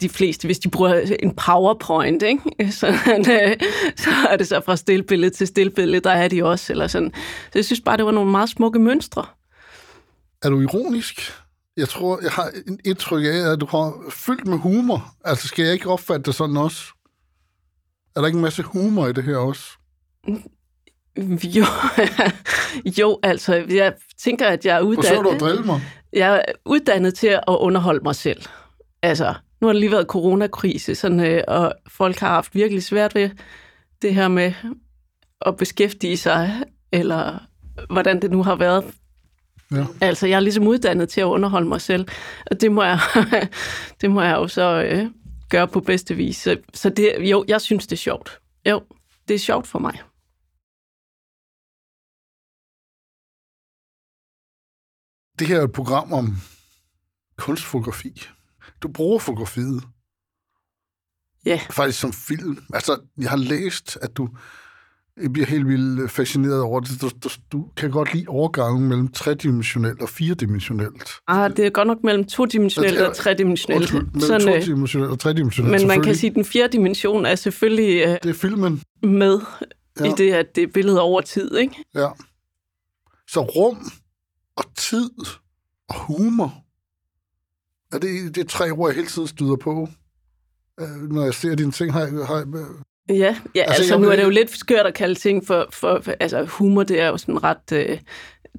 de 0.00 0.08
fleste, 0.08 0.48
hvis 0.48 0.58
de 0.58 0.70
bruger 0.70 1.16
en 1.22 1.34
PowerPoint, 1.34 2.22
ikke? 2.22 2.72
Så, 2.80 2.86
øh, 2.86 3.56
så 3.96 4.10
er 4.30 4.36
det 4.36 4.48
så 4.48 4.60
fra 4.64 4.76
stillbillede 4.76 5.30
til 5.30 5.46
stillbillede, 5.46 6.00
der 6.00 6.10
er 6.10 6.28
de 6.28 6.44
også. 6.44 6.72
Eller 6.72 6.86
sådan. 6.86 7.12
Så 7.44 7.52
jeg 7.54 7.64
synes 7.64 7.80
bare, 7.80 7.96
det 7.96 8.04
var 8.04 8.12
nogle 8.12 8.30
meget 8.30 8.48
smukke 8.48 8.78
mønstre. 8.78 9.24
Er 10.42 10.50
du 10.50 10.60
ironisk? 10.60 11.32
Jeg 11.76 11.88
tror, 11.88 12.18
jeg 12.22 12.30
har 12.30 12.50
en 12.66 12.80
indtryk 12.84 13.24
af, 13.24 13.52
at 13.52 13.60
du 13.60 13.66
har 13.66 14.10
fyldt 14.10 14.46
med 14.46 14.58
humor. 14.58 15.14
Altså, 15.24 15.48
skal 15.48 15.64
jeg 15.64 15.72
ikke 15.72 15.90
opfatte 15.90 16.22
det 16.22 16.34
sådan 16.34 16.56
også? 16.56 16.84
Er 18.16 18.20
der 18.20 18.26
ikke 18.26 18.36
en 18.36 18.42
masse 18.42 18.62
humor 18.62 19.06
i 19.06 19.12
det 19.12 19.24
her 19.24 19.36
også? 19.36 19.62
Jo, 21.44 21.64
jo 22.98 23.18
altså, 23.22 23.54
jeg 23.54 23.94
tænker, 24.18 24.48
at 24.48 24.66
jeg 24.66 24.76
er 24.76 24.80
uddannet... 24.80 25.40
Så 25.40 25.56
du 25.56 25.62
mig? 25.66 25.80
Jeg 26.12 26.44
er 26.48 26.52
uddannet 26.64 27.14
til 27.14 27.26
at 27.26 27.42
underholde 27.48 28.00
mig 28.04 28.14
selv. 28.14 28.42
Altså, 29.02 29.34
nu 29.60 29.66
har 29.66 29.72
det 29.72 29.80
lige 29.80 29.92
været 29.92 30.06
coronakrise, 30.06 30.94
sådan, 30.94 31.20
øh, 31.20 31.42
og 31.48 31.74
folk 31.88 32.18
har 32.18 32.28
haft 32.28 32.54
virkelig 32.54 32.82
svært 32.82 33.14
ved 33.14 33.30
det 34.02 34.14
her 34.14 34.28
med 34.28 34.52
at 35.40 35.56
beskæftige 35.56 36.16
sig, 36.16 36.62
eller 36.92 37.38
hvordan 37.90 38.22
det 38.22 38.30
nu 38.30 38.42
har 38.42 38.56
været. 38.56 38.84
Ja. 39.72 39.86
Altså, 40.00 40.26
jeg 40.26 40.36
er 40.36 40.40
ligesom 40.40 40.66
uddannet 40.66 41.08
til 41.08 41.20
at 41.20 41.24
underholde 41.24 41.68
mig 41.68 41.80
selv, 41.80 42.08
og 42.50 42.60
det 42.60 42.72
må 42.72 42.82
jeg, 42.82 43.00
det 44.00 44.10
må 44.10 44.22
jeg 44.22 44.36
jo 44.36 44.48
så 44.48 44.82
øh, 44.82 45.06
gøre 45.50 45.68
på 45.68 45.80
bedste 45.80 46.14
vis. 46.14 46.36
Så, 46.36 46.56
så 46.74 46.90
det, 46.90 47.12
jo, 47.30 47.44
jeg 47.48 47.60
synes, 47.60 47.86
det 47.86 47.92
er 47.92 48.00
sjovt. 48.00 48.40
Jo, 48.68 48.82
det 49.28 49.34
er 49.34 49.38
sjovt 49.38 49.66
for 49.66 49.78
mig. 49.78 49.98
det 55.38 55.46
her 55.46 55.60
er 55.60 55.64
et 55.64 55.72
program 55.72 56.12
om 56.12 56.36
kunstfotografi. 57.36 58.22
Du 58.82 58.88
bruger 58.88 59.18
fotografiet. 59.18 59.82
Ja. 61.44 61.50
Yeah. 61.50 61.60
Faktisk 61.70 62.00
som 62.00 62.12
film. 62.12 62.58
Altså, 62.74 63.00
jeg 63.18 63.30
har 63.30 63.36
læst, 63.36 63.98
at 64.02 64.16
du 64.16 64.28
jeg 65.22 65.32
bliver 65.32 65.46
helt 65.46 65.68
vildt 65.68 66.10
fascineret 66.10 66.60
over 66.62 66.80
det. 66.80 67.00
Du, 67.00 67.10
du, 67.24 67.28
du 67.52 67.66
kan 67.76 67.90
godt 67.90 68.14
lide 68.14 68.24
overgangen 68.28 68.88
mellem 68.88 69.08
tredimensionelt 69.08 70.02
og 70.02 70.08
firedimensionelt. 70.08 71.10
Ah, 71.28 71.56
det 71.56 71.66
er 71.66 71.70
godt 71.70 71.88
nok 71.88 71.98
mellem 72.04 72.24
todimensionelt 72.24 73.00
og 73.00 73.16
tredimensionelt. 73.16 73.92
Mellem 73.92 74.48
øh, 74.48 74.62
todimensionelt 74.62 75.10
og 75.10 75.18
tredimensionelt. 75.18 75.80
Men 75.80 75.88
man 75.88 76.02
kan 76.02 76.14
sige, 76.14 76.30
at 76.30 76.36
den 76.36 76.44
fjerde 76.44 76.72
dimension 76.72 77.26
er 77.26 77.34
selvfølgelig 77.34 78.08
uh, 78.08 78.14
det 78.22 78.26
er 78.26 78.34
filmen. 78.34 78.82
med 79.02 79.40
ja. 80.00 80.04
i 80.04 80.12
det, 80.16 80.32
at 80.32 80.46
det 80.54 80.62
er 80.62 80.68
billedet 80.74 81.00
over 81.00 81.20
tid, 81.20 81.56
ikke? 81.56 81.84
Ja. 81.94 82.08
Så 83.28 83.40
rum 83.40 83.78
og 84.56 84.64
tid 84.76 85.10
og 85.88 85.94
humor. 85.94 86.54
Er 87.92 87.98
det, 87.98 88.34
det 88.34 88.40
er 88.40 88.48
tre 88.48 88.70
ord, 88.70 88.88
jeg 88.88 88.96
hele 88.96 89.08
tiden 89.08 89.28
støder 89.28 89.56
på, 89.56 89.88
øh, 90.80 91.10
når 91.12 91.24
jeg 91.24 91.34
ser 91.34 91.54
dine 91.54 91.72
ting. 91.72 91.92
Har, 91.92 92.24
har, 92.24 92.66
Ja, 93.08 93.36
ja 93.54 93.62
altså, 93.62 93.76
altså 93.76 93.98
nu 93.98 94.08
er 94.08 94.16
det 94.16 94.22
jo 94.22 94.30
lidt 94.30 94.50
skørt 94.50 94.86
at 94.86 94.94
kalde 94.94 95.14
ting 95.14 95.46
for, 95.46 95.68
for, 95.70 96.00
for 96.02 96.12
altså 96.20 96.44
humor, 96.44 96.82
det 96.82 97.00
er 97.00 97.08
jo 97.08 97.16
sådan 97.16 97.44
ret, 97.44 97.72
øh, 97.72 97.98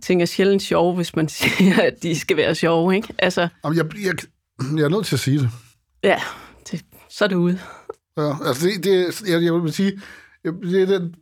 ting 0.01 0.21
er 0.21 0.25
sjældent 0.25 0.61
sjove, 0.61 0.95
hvis 0.95 1.15
man 1.15 1.29
siger, 1.39 1.81
at 1.81 2.03
de 2.03 2.19
skal 2.19 2.37
være 2.37 2.55
sjove, 2.55 2.95
ikke? 2.95 3.13
Altså, 3.17 3.47
Jamen, 3.63 3.77
jeg, 3.77 3.85
jeg, 4.05 4.13
jeg 4.77 4.83
er 4.83 4.89
nødt 4.89 5.05
til 5.05 5.15
at 5.15 5.19
sige 5.19 5.39
det. 5.39 5.49
Ja, 6.03 6.21
det, 6.71 6.85
så 7.09 7.23
er 7.23 7.27
det 7.27 7.35
ude. 7.35 7.59
Ja, 8.17 8.47
altså 8.47 8.67
det, 8.67 8.83
det 8.83 9.21
jeg, 9.29 9.43
jeg 9.43 9.53
vil 9.53 9.73
sige, 9.73 10.01
det 10.43 10.81
er 10.81 10.85
den 10.85 11.15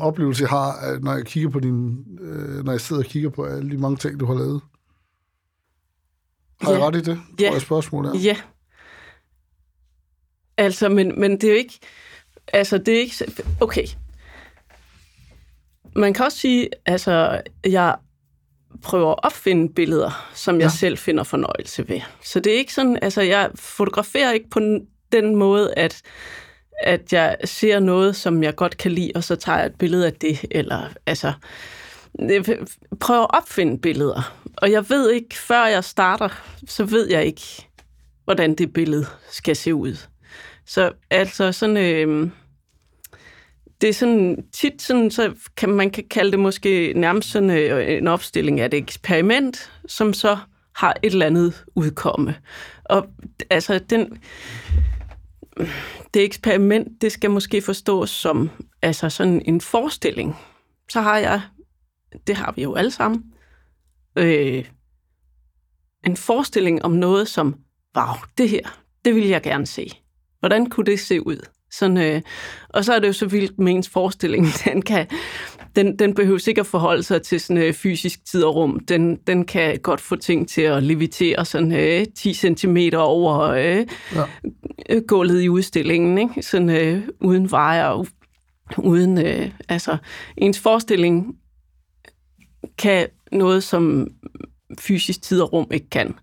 oplevelse, 0.00 0.42
jeg 0.42 0.48
har, 0.48 0.98
når 1.00 1.14
jeg 1.14 1.24
kigger 1.24 1.50
på 1.50 1.60
din, 1.60 2.04
øh, 2.20 2.64
når 2.64 2.72
jeg 2.72 2.80
sidder 2.80 3.02
og 3.02 3.06
kigger 3.06 3.30
på 3.30 3.44
alle 3.44 3.70
de 3.70 3.78
mange 3.78 3.96
ting, 3.96 4.20
du 4.20 4.26
har 4.26 4.34
lavet. 4.34 4.60
Har 6.60 6.72
ja. 6.72 6.78
jeg 6.78 6.86
ret 6.86 6.96
i 6.96 7.00
det? 7.00 7.20
Ja. 7.40 7.46
Tror 7.46 7.54
jeg 7.54 7.62
spørgsmål 7.62 8.06
er. 8.06 8.18
Ja. 8.18 8.36
Altså, 10.56 10.88
men, 10.88 11.20
men 11.20 11.32
det 11.32 11.44
er 11.44 11.48
jo 11.48 11.56
ikke... 11.58 11.78
Altså, 12.52 12.78
det 12.78 12.94
er 12.94 13.00
ikke... 13.00 13.32
Okay. 13.60 13.86
Man 15.96 16.14
kan 16.14 16.24
også 16.24 16.38
sige, 16.38 16.68
altså, 16.86 17.42
jeg 17.64 17.96
prøver 18.82 19.10
at 19.10 19.24
opfinde 19.24 19.74
billeder, 19.74 20.30
som 20.34 20.54
jeg 20.54 20.62
ja. 20.62 20.68
selv 20.68 20.98
finder 20.98 21.24
fornøjelse 21.24 21.88
ved. 21.88 22.00
Så 22.22 22.40
det 22.40 22.54
er 22.54 22.58
ikke 22.58 22.74
sådan, 22.74 22.98
altså, 23.02 23.22
jeg 23.22 23.50
fotograferer 23.54 24.32
ikke 24.32 24.50
på 24.50 24.60
den 25.12 25.36
måde, 25.36 25.74
at 25.74 26.02
at 26.80 27.12
jeg 27.12 27.36
ser 27.44 27.80
noget, 27.80 28.16
som 28.16 28.42
jeg 28.42 28.56
godt 28.56 28.76
kan 28.76 28.92
lide, 28.92 29.12
og 29.14 29.24
så 29.24 29.36
tager 29.36 29.58
jeg 29.58 29.66
et 29.66 29.78
billede 29.78 30.06
af 30.06 30.12
det, 30.12 30.44
eller 30.50 30.88
altså, 31.06 31.32
prøver 33.00 33.22
at 33.22 33.36
opfinde 33.42 33.78
billeder. 33.78 34.34
Og 34.56 34.70
jeg 34.70 34.90
ved 34.90 35.10
ikke, 35.10 35.38
før 35.38 35.66
jeg 35.66 35.84
starter, 35.84 36.28
så 36.68 36.84
ved 36.84 37.10
jeg 37.10 37.24
ikke, 37.24 37.68
hvordan 38.24 38.54
det 38.54 38.72
billede 38.72 39.06
skal 39.30 39.56
se 39.56 39.74
ud. 39.74 39.96
Så 40.66 40.92
altså 41.10 41.52
sådan, 41.52 41.76
øh, 41.76 42.30
det 43.80 43.88
er 43.88 43.94
sådan 43.94 44.44
tit 44.52 44.82
sådan, 44.82 45.10
så 45.10 45.34
kan 45.56 45.68
man 45.68 45.90
kan 45.90 46.04
kalde 46.10 46.30
det 46.30 46.40
måske 46.40 46.92
nærmest 46.96 47.30
sådan 47.30 47.50
øh, 47.50 47.96
en 47.96 48.08
opstilling 48.08 48.60
af 48.60 48.66
et 48.66 48.74
eksperiment, 48.74 49.72
som 49.86 50.12
så 50.12 50.38
har 50.76 50.96
et 51.02 51.12
eller 51.12 51.26
andet 51.26 51.64
udkomme. 51.74 52.36
Og 52.84 53.06
altså 53.50 53.78
den, 53.78 54.18
det 56.14 56.24
eksperiment, 56.24 57.02
det 57.02 57.12
skal 57.12 57.30
måske 57.30 57.62
forstås 57.62 58.10
som 58.10 58.50
altså 58.82 59.08
sådan 59.08 59.42
en 59.44 59.60
forestilling. 59.60 60.36
Så 60.90 61.00
har 61.00 61.18
jeg, 61.18 61.40
det 62.26 62.36
har 62.36 62.52
vi 62.56 62.62
jo 62.62 62.74
alle 62.74 62.90
sammen, 62.90 63.24
øh, 64.16 64.64
en 66.06 66.16
forestilling 66.16 66.84
om 66.84 66.92
noget 66.92 67.28
som, 67.28 67.54
wow, 67.96 68.14
det 68.38 68.48
her, 68.48 68.80
det 69.04 69.14
vil 69.14 69.28
jeg 69.28 69.42
gerne 69.42 69.66
se. 69.66 70.03
Hvordan 70.44 70.66
kunne 70.66 70.86
det 70.86 71.00
se 71.00 71.26
ud? 71.26 71.36
Sådan, 71.70 71.96
øh, 71.96 72.22
og 72.68 72.84
så 72.84 72.92
er 72.94 72.98
det 72.98 73.08
jo 73.08 73.12
så 73.12 73.26
vildt 73.26 73.58
med 73.58 73.72
ens 73.72 73.88
forestilling. 73.88 74.46
Den, 74.64 74.82
kan, 74.82 75.06
den, 75.76 75.98
den 75.98 76.14
behøver 76.14 76.48
ikke 76.48 76.60
at 76.60 76.66
forholde 76.66 77.02
sig 77.02 77.22
til 77.22 77.40
sådan 77.40 77.62
øh, 77.62 77.72
fysisk 77.72 78.24
tid 78.24 78.42
og 78.42 78.54
rum. 78.54 78.80
Den, 78.88 79.16
den 79.16 79.44
kan 79.44 79.78
godt 79.78 80.00
få 80.00 80.16
ting 80.16 80.48
til 80.48 80.62
at 80.62 80.82
levitere 80.82 81.44
sådan 81.44 81.72
øh, 81.72 82.06
10 82.16 82.34
cm 82.34 82.76
over 82.96 83.40
øh, 83.40 83.86
ja. 84.88 84.98
gulvet 85.08 85.42
i 85.42 85.48
udstillingen. 85.48 86.18
Ikke? 86.18 86.42
Sådan 86.42 86.70
øh, 86.70 87.02
uden 87.20 87.50
vejer, 87.50 88.04
uden... 88.78 89.18
Øh, 89.18 89.50
altså, 89.68 89.96
ens 90.36 90.58
forestilling 90.58 91.36
kan 92.78 93.06
noget, 93.32 93.62
som 93.62 94.08
fysisk 94.80 95.22
tid 95.22 95.40
og 95.40 95.52
rum 95.52 95.66
ikke 95.70 95.90
kan. 95.90 96.14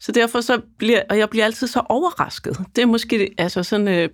Så 0.00 0.12
derfor 0.12 0.40
så 0.40 0.60
bliver, 0.78 1.02
og 1.10 1.18
jeg 1.18 1.30
bliver 1.30 1.44
altid 1.44 1.66
så 1.66 1.82
overrasket. 1.88 2.58
Det 2.76 2.82
er 2.82 2.86
måske, 2.86 3.34
altså 3.38 3.62
sådan, 3.62 3.88
øh, 3.88 4.08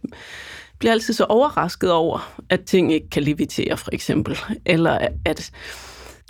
bliver 0.79 0.93
altid 0.93 1.15
så 1.15 1.25
overrasket 1.25 1.93
over, 1.93 2.41
at 2.51 2.61
ting 2.61 2.93
ikke 2.93 3.11
kan 3.11 3.23
levitere, 3.23 3.77
for 3.77 3.91
eksempel. 3.93 4.39
Eller 4.67 5.09
at... 5.25 5.51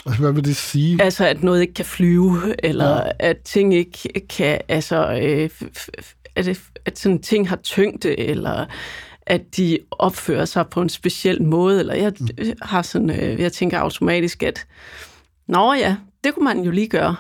Altså, 0.07 0.21
hvad 0.21 0.33
vil 0.33 0.45
det 0.45 0.57
sige? 0.57 1.03
Altså, 1.03 1.27
at 1.27 1.43
noget 1.43 1.61
ikke 1.61 1.75
kan 1.75 1.85
flyve, 1.85 2.65
eller 2.65 2.97
ja. 2.97 3.11
at 3.19 3.39
ting 3.39 3.75
ikke 3.75 4.27
kan... 4.29 4.61
Altså, 4.69 5.21
øh, 5.23 5.51
at, 6.37 6.61
at 6.85 6.99
sådan 6.99 7.23
ting 7.23 7.49
har 7.49 7.57
tyngde, 7.57 8.21
eller 8.21 8.67
at 9.27 9.57
de 9.57 9.79
opfører 9.91 10.45
sig 10.45 10.69
på 10.69 10.83
en 10.83 10.89
speciel 10.89 11.43
måde, 11.43 11.81
eller 11.81 11.95
jeg 11.95 12.13
mm. 12.21 12.29
har 12.63 12.83
sådan, 12.83 13.11
øh, 13.11 13.41
jeg 13.41 13.53
tænker 13.53 13.79
automatisk, 13.79 14.43
at 14.43 14.67
nå 15.49 15.73
ja, 15.73 15.97
det 16.25 16.35
kunne 16.35 16.45
man 16.45 16.61
jo 16.61 16.71
lige 16.71 16.89
gøre. 16.89 17.17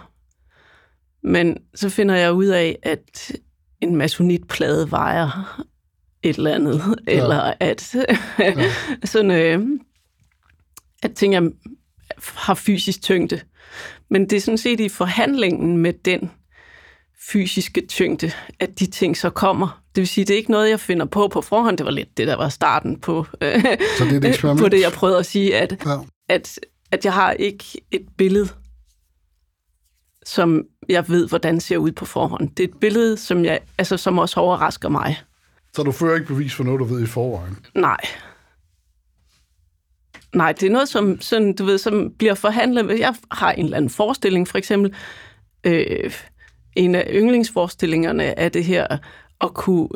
Men 1.24 1.58
så 1.74 1.88
finder 1.88 2.14
jeg 2.14 2.32
ud 2.32 2.46
af, 2.46 2.78
at 2.82 3.32
en 3.80 3.96
masonitplade 3.96 4.90
vejer 4.90 5.64
et 6.22 6.36
eller 6.36 6.54
andet, 6.54 6.82
ja. 7.06 7.12
eller 7.12 7.54
at 7.60 7.94
ja. 8.38 8.54
sådan, 9.04 9.30
øh, 9.30 9.80
at 11.02 11.14
ting 11.14 11.34
er, 11.34 11.50
har 12.34 12.54
fysisk 12.54 13.02
tyngde. 13.02 13.40
Men 14.10 14.30
det 14.30 14.36
er 14.36 14.40
sådan 14.40 14.58
set 14.58 14.80
i 14.80 14.88
forhandlingen 14.88 15.76
med 15.76 15.92
den 15.92 16.30
fysiske 17.30 17.86
tyngde, 17.86 18.32
at 18.60 18.78
de 18.78 18.86
ting 18.86 19.16
så 19.16 19.30
kommer. 19.30 19.82
Det 19.94 20.00
vil 20.00 20.08
sige, 20.08 20.24
det 20.24 20.34
er 20.34 20.38
ikke 20.38 20.50
noget, 20.50 20.70
jeg 20.70 20.80
finder 20.80 21.06
på 21.06 21.28
på 21.28 21.40
forhånd. 21.40 21.78
Det 21.78 21.86
var 21.86 21.92
lidt 21.92 22.16
det, 22.16 22.26
der 22.26 22.36
var 22.36 22.48
starten 22.48 23.00
på, 23.00 23.26
så 23.98 24.04
det, 24.10 24.12
er 24.12 24.20
det 24.20 24.58
på 24.62 24.68
det, 24.68 24.80
jeg 24.80 24.92
prøvede 24.92 25.18
at 25.18 25.26
sige, 25.26 25.56
at, 25.56 25.84
ja. 25.86 25.96
at, 26.28 26.60
at 26.90 27.04
jeg 27.04 27.12
har 27.12 27.32
ikke 27.32 27.64
et 27.90 28.06
billede, 28.18 28.48
som 30.24 30.64
jeg 30.88 31.08
ved, 31.08 31.28
hvordan 31.28 31.60
ser 31.60 31.76
ud 31.76 31.92
på 31.92 32.04
forhånd. 32.04 32.50
Det 32.56 32.64
er 32.64 32.68
et 32.68 32.80
billede, 32.80 33.16
som, 33.16 33.44
jeg, 33.44 33.60
altså, 33.78 33.96
som 33.96 34.18
også 34.18 34.40
overrasker 34.40 34.88
mig. 34.88 35.22
Så 35.74 35.82
du 35.82 35.92
fører 35.92 36.14
ikke 36.14 36.26
bevis 36.26 36.54
for 36.54 36.64
noget, 36.64 36.80
du 36.80 36.84
ved 36.84 37.02
i 37.02 37.06
forvejen? 37.06 37.58
Nej. 37.74 38.00
Nej, 40.34 40.52
det 40.52 40.66
er 40.66 40.70
noget, 40.70 40.88
som, 40.88 41.20
sådan, 41.20 41.54
du 41.54 41.64
ved, 41.64 41.78
som 41.78 42.12
bliver 42.18 42.34
forhandlet. 42.34 42.98
Jeg 42.98 43.14
har 43.30 43.52
en 43.52 43.64
eller 43.64 43.76
anden 43.76 43.90
forestilling, 43.90 44.48
for 44.48 44.58
eksempel. 44.58 44.94
Øh, 45.64 46.12
en 46.76 46.94
af 46.94 47.10
yndlingsforestillingerne 47.10 48.24
er 48.24 48.48
det 48.48 48.64
her 48.64 48.86
at 49.40 49.54
kunne 49.54 49.88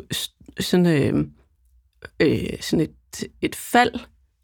sådan, 0.59 0.85
øh, 0.85 1.25
øh, 2.19 2.49
sådan 2.61 2.85
et, 2.85 3.23
et 3.41 3.55
fald 3.55 3.99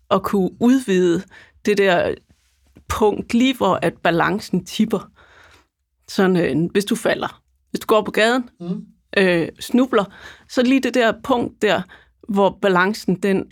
og 0.10 0.24
kunne 0.24 0.50
udvide 0.60 1.24
det 1.66 1.78
der 1.78 2.14
punkt, 2.88 3.34
lige 3.34 3.56
hvor 3.58 3.80
at 3.82 3.94
balancen 4.04 4.66
tipper. 4.66 5.12
Sådan, 6.08 6.38
øh, 6.38 6.72
hvis 6.72 6.86
du 6.86 6.96
falder. 6.96 7.42
hvis 7.70 7.80
du 7.80 7.86
går 7.88 8.02
på 8.02 8.12
gaden, 8.12 8.50
Mm. 8.60 8.86
øh, 9.18 9.48
snubler, 9.60 10.04
så 10.50 10.64
lige 10.64 10.80
det 10.80 10.94
der 10.94 11.14
punkt 11.24 11.62
der, 11.62 11.82
hvor 12.30 12.58
balancen 12.62 13.16
den 13.16 13.38
øh, 13.38 13.44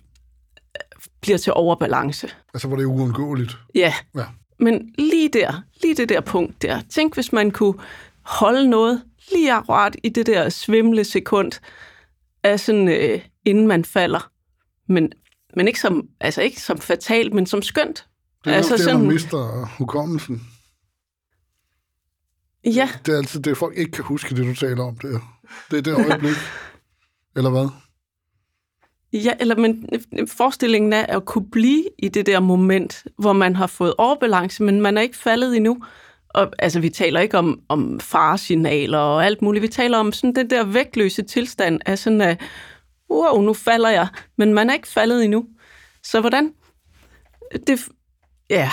bliver 1.21 1.37
til 1.37 1.53
overbalance. 1.53 2.29
Altså, 2.53 2.67
hvor 2.67 2.77
det 2.77 2.83
er 2.83 2.87
uundgåeligt. 2.87 3.57
Ja, 3.75 3.93
Ja. 4.15 4.25
men 4.59 4.89
lige 4.97 5.29
der, 5.33 5.61
lige 5.81 5.95
det 5.95 6.09
der 6.09 6.21
punkt 6.21 6.61
der. 6.61 6.81
Tænk, 6.89 7.13
hvis 7.13 7.33
man 7.33 7.51
kunne 7.51 7.73
holde 8.21 8.69
noget 8.69 9.03
lige 9.31 9.53
akkurat 9.53 9.95
i 10.03 10.09
det 10.09 10.25
der 10.25 10.49
svimle 10.49 11.03
sekund, 11.03 11.51
af 12.43 12.59
sådan, 12.59 12.87
øh, 12.87 13.21
inden 13.45 13.67
man 13.67 13.85
falder. 13.85 14.29
Men, 14.89 15.11
men 15.55 15.67
ikke, 15.67 15.79
som, 15.79 16.07
altså 16.19 16.41
ikke 16.41 16.61
som 16.61 16.77
fatalt, 16.77 17.33
men 17.33 17.45
som 17.45 17.61
skønt. 17.61 18.07
Det 18.45 18.51
er 18.51 18.55
altså 18.57 18.73
Altså 18.73 18.85
det, 18.87 18.93
man 18.93 19.01
sådan- 19.01 19.13
mister 19.13 19.67
hukommelsen. 19.77 20.47
Ja, 22.65 22.89
Det 23.05 23.13
er 23.13 23.17
altid 23.17 23.39
det, 23.39 23.57
folk 23.57 23.77
ikke 23.77 23.91
kan 23.91 24.03
huske, 24.03 24.35
det 24.35 24.45
du 24.45 24.55
taler 24.55 24.83
om. 24.83 24.97
Det 24.97 25.13
er 25.13 25.19
det, 25.71 25.77
er 25.77 25.81
det 25.97 26.09
øjeblik. 26.09 26.35
Eller 27.35 27.49
hvad? 27.49 27.67
Ja, 29.13 29.33
eller 29.39 29.55
men 29.55 29.89
forestillingen 30.27 30.93
er 30.93 31.05
at 31.05 31.25
kunne 31.25 31.49
blive 31.51 31.83
i 31.99 32.09
det 32.09 32.25
der 32.25 32.39
moment, 32.39 33.03
hvor 33.17 33.33
man 33.33 33.55
har 33.55 33.67
fået 33.67 33.93
overbalance, 33.97 34.63
men 34.63 34.81
man 34.81 34.97
er 34.97 35.01
ikke 35.01 35.17
faldet 35.17 35.55
endnu. 35.55 35.83
Og, 36.29 36.51
altså, 36.59 36.79
vi 36.79 36.89
taler 36.89 37.19
ikke 37.19 37.37
om, 37.37 37.61
om 37.69 37.99
faresignaler 37.99 38.97
og 38.97 39.25
alt 39.25 39.41
muligt. 39.41 39.61
Vi 39.61 39.67
taler 39.67 39.97
om 39.97 40.11
sådan 40.11 40.35
den 40.35 40.49
der 40.49 40.63
vægtløse 40.63 41.23
tilstand 41.23 41.81
af 41.85 41.99
sådan, 41.99 42.21
at 42.21 42.41
wow, 43.09 43.41
nu 43.41 43.53
falder 43.53 43.89
jeg, 43.89 44.07
men 44.37 44.53
man 44.53 44.69
er 44.69 44.73
ikke 44.73 44.87
faldet 44.87 45.23
endnu. 45.23 45.45
Så 46.03 46.19
hvordan? 46.19 46.53
Det, 47.67 47.79
ja, 48.49 48.69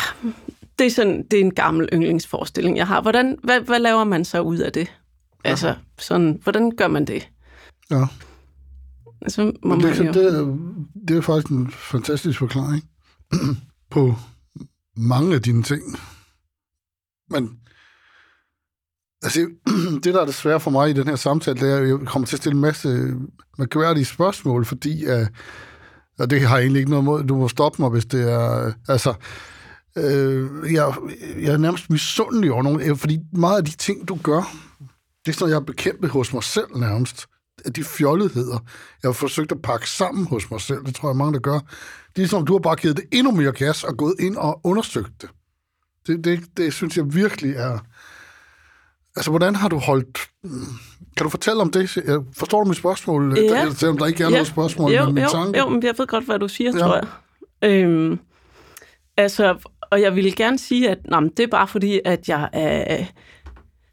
det 0.81 0.87
er, 0.87 0.91
sådan, 0.91 1.27
det 1.31 1.41
er 1.41 1.45
en 1.45 1.55
gammel 1.55 1.89
yndlingsforestilling, 1.93 2.77
jeg 2.77 2.87
har. 2.87 3.03
Hvordan, 3.03 3.39
hvad, 3.45 3.61
hvad 3.61 3.79
laver 3.79 4.05
man 4.05 4.25
så 4.25 4.41
ud 4.41 4.59
af 4.59 4.73
det? 4.73 4.93
Altså, 5.45 5.75
sådan, 5.99 6.41
hvordan 6.43 6.71
gør 6.77 6.89
man 6.89 7.05
det? 7.05 7.29
Ja. 7.91 8.07
Altså, 9.23 9.45
må 9.63 9.75
Men 9.75 9.85
man 9.85 9.93
det, 9.93 9.99
jo... 9.99 10.13
det, 10.13 10.35
er, 10.35 10.59
det 11.09 11.17
er 11.17 11.21
faktisk 11.21 11.53
en 11.53 11.71
fantastisk 11.71 12.39
forklaring 12.39 12.85
på 13.91 14.15
mange 14.97 15.35
af 15.35 15.43
dine 15.43 15.63
ting. 15.63 15.83
Men 17.31 17.59
altså, 19.23 19.51
det, 20.05 20.15
der 20.15 20.21
er 20.21 20.25
det 20.25 20.35
svære 20.35 20.61
for 20.61 20.71
mig 20.71 20.91
i 20.91 20.93
den 20.93 21.09
her 21.09 21.17
samtale, 21.17 21.61
det 21.61 21.73
er, 21.73 21.77
at 21.77 21.89
jeg 21.89 21.99
kommer 22.07 22.27
til 22.27 22.37
at 22.37 22.41
stille 22.41 22.55
en 22.57 22.61
masse 22.61 23.15
mærkværdige 23.59 24.05
spørgsmål, 24.05 24.65
fordi, 24.65 25.07
uh, 25.07 25.27
og 26.19 26.31
det 26.31 26.41
har 26.41 26.57
jeg 26.57 26.63
egentlig 26.63 26.81
ikke 26.81 26.91
noget 26.91 27.05
mod, 27.05 27.25
du 27.25 27.37
må 27.37 27.49
stoppe 27.49 27.83
mig, 27.83 27.91
hvis 27.91 28.07
det 28.07 28.33
er, 28.33 28.73
altså, 28.89 29.15
øh, 29.97 30.73
jeg, 30.75 30.95
jeg 31.41 31.53
er 31.53 31.57
nærmest 31.57 31.91
misundelig 31.91 32.53
over 32.53 32.63
nogen, 32.63 32.97
fordi 32.97 33.19
meget 33.33 33.57
af 33.57 33.65
de 33.65 33.71
ting, 33.77 34.09
du 34.09 34.19
gør, 34.23 34.43
det 35.27 35.33
er 35.33 35.33
sådan 35.33 35.49
jeg 35.49 35.55
har 35.57 35.61
bekæmpet 35.61 36.11
hos 36.11 36.33
mig 36.33 36.43
selv 36.45 36.77
nærmest. 36.77 37.27
De 37.77 37.85
fjolletheder, 37.85 38.59
jeg 39.03 39.09
har 39.09 39.13
forsøgt 39.13 39.53
at 39.53 39.63
pakke 39.63 39.91
sammen 39.91 40.27
hos 40.27 40.51
mig 40.51 40.61
selv. 40.61 40.85
Det 40.85 40.95
tror 40.95 41.09
jeg, 41.09 41.17
mange 41.17 41.33
der 41.33 41.39
gør. 41.41 41.61
Det 42.17 42.25
er 42.25 42.29
som, 42.29 42.47
du 42.47 42.53
har 42.53 42.59
bare 42.61 42.77
givet 42.77 42.97
det 42.97 43.05
endnu 43.13 43.31
mere 43.33 43.53
gas 43.53 43.85
og 43.85 43.97
gået 43.97 44.15
ind 44.21 44.37
og 44.37 44.61
undersøgt 44.65 45.23
det. 45.23 45.31
Det, 46.07 46.25
det, 46.25 46.41
det 46.57 46.73
synes 46.73 46.97
jeg 46.97 47.15
virkelig 47.15 47.55
er... 47.57 47.79
Altså, 49.17 49.31
hvordan 49.31 49.57
har 49.57 49.69
du 49.69 49.79
holdt... 49.79 50.19
Kan 51.17 51.25
du 51.25 51.29
fortælle 51.29 51.61
om 51.61 51.71
det? 51.71 51.97
Jeg- 51.97 52.21
Forstår 52.37 52.63
du 52.63 52.69
mit 52.69 52.77
spørgsmål? 52.79 53.39
Ja. 53.39 53.43
Der, 53.43 53.71
selvom 53.75 53.99
der 53.99 54.07
ikke 54.07 54.23
er 54.23 54.27
ja. 54.29 54.31
noget 54.33 54.47
spørgsmål, 54.47 54.93
jo, 54.93 55.05
men 55.05 55.15
min 55.15 55.25
jo, 55.25 55.31
tanke. 55.31 55.59
Jo, 55.59 55.69
men 55.69 55.83
jeg 55.83 55.95
ved 55.99 56.07
godt, 56.07 56.25
hvad 56.25 56.39
du 56.39 56.49
siger, 56.49 56.71
ja. 56.75 56.79
tror 56.79 56.95
jeg. 56.95 57.71
Øhm, 57.71 58.19
altså, 59.17 59.59
og 59.91 60.01
jeg 60.01 60.17
ville 60.17 60.33
gerne 60.33 60.59
sige, 60.59 60.91
at 60.91 60.99
men 61.11 61.29
det 61.29 61.41
er 61.41 61.47
bare 61.47 61.69
fordi, 61.69 62.01
at 62.05 62.29
jeg 62.29 62.49
er 62.53 63.05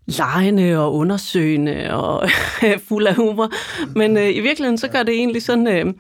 lejende 0.06 0.78
og 0.78 0.96
undersøgende 0.96 1.94
og 1.94 2.30
fuld 2.88 3.08
af 3.08 3.16
humor. 3.16 3.52
Men 3.96 4.18
øh, 4.18 4.36
i 4.36 4.40
virkeligheden, 4.40 4.78
så 4.78 4.88
gør 4.88 5.04
det 5.04 5.14
egentlig 5.14 5.44
sådan... 5.44 5.68
Øh, 5.68 5.94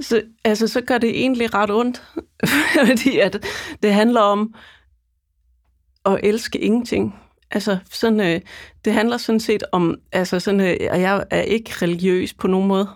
så, 0.00 0.22
altså, 0.44 0.68
så 0.68 0.80
gør 0.80 0.98
det 0.98 1.10
egentlig 1.10 1.54
ret 1.54 1.70
ondt. 1.70 2.02
fordi 2.86 3.18
at 3.18 3.46
det 3.82 3.94
handler 3.94 4.20
om 4.20 4.54
at 6.04 6.20
elske 6.22 6.58
ingenting. 6.58 7.14
Altså, 7.50 7.78
sådan, 7.90 8.20
øh, 8.20 8.40
det 8.84 8.92
handler 8.92 9.16
sådan 9.16 9.40
set 9.40 9.64
om, 9.72 9.94
altså 10.12 10.40
sådan, 10.40 10.60
øh, 10.60 10.76
og 10.90 11.00
jeg 11.00 11.24
er 11.30 11.40
ikke 11.40 11.72
religiøs 11.82 12.34
på 12.34 12.46
nogen 12.46 12.68
måde, 12.68 12.88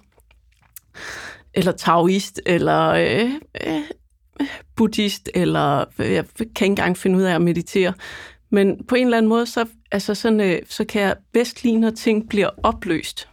eller 1.55 1.73
taoist, 1.73 2.40
eller 2.47 2.88
øh, 2.88 3.31
øh, 3.66 3.83
buddhist, 4.81 5.31
eller 5.35 5.85
jeg 5.99 6.25
kan 6.38 6.47
ikke 6.49 6.64
engang 6.64 6.97
finde 6.97 7.19
ud 7.19 7.23
af 7.23 7.35
at 7.35 7.43
meditere. 7.43 7.93
Men 8.51 8.85
på 8.88 8.95
en 8.95 9.05
eller 9.07 9.19
anden 9.19 9.29
måde, 9.29 9.47
så, 9.47 9.66
altså 9.93 10.14
sådan, 10.14 10.40
øh, 10.40 10.59
så 10.69 10.85
kan 10.85 11.03
jeg 11.03 11.16
bedst 11.33 11.64
lide, 11.64 11.81
når 11.81 11.90
ting 11.90 12.29
bliver 12.29 12.51
opløst. 12.62 13.29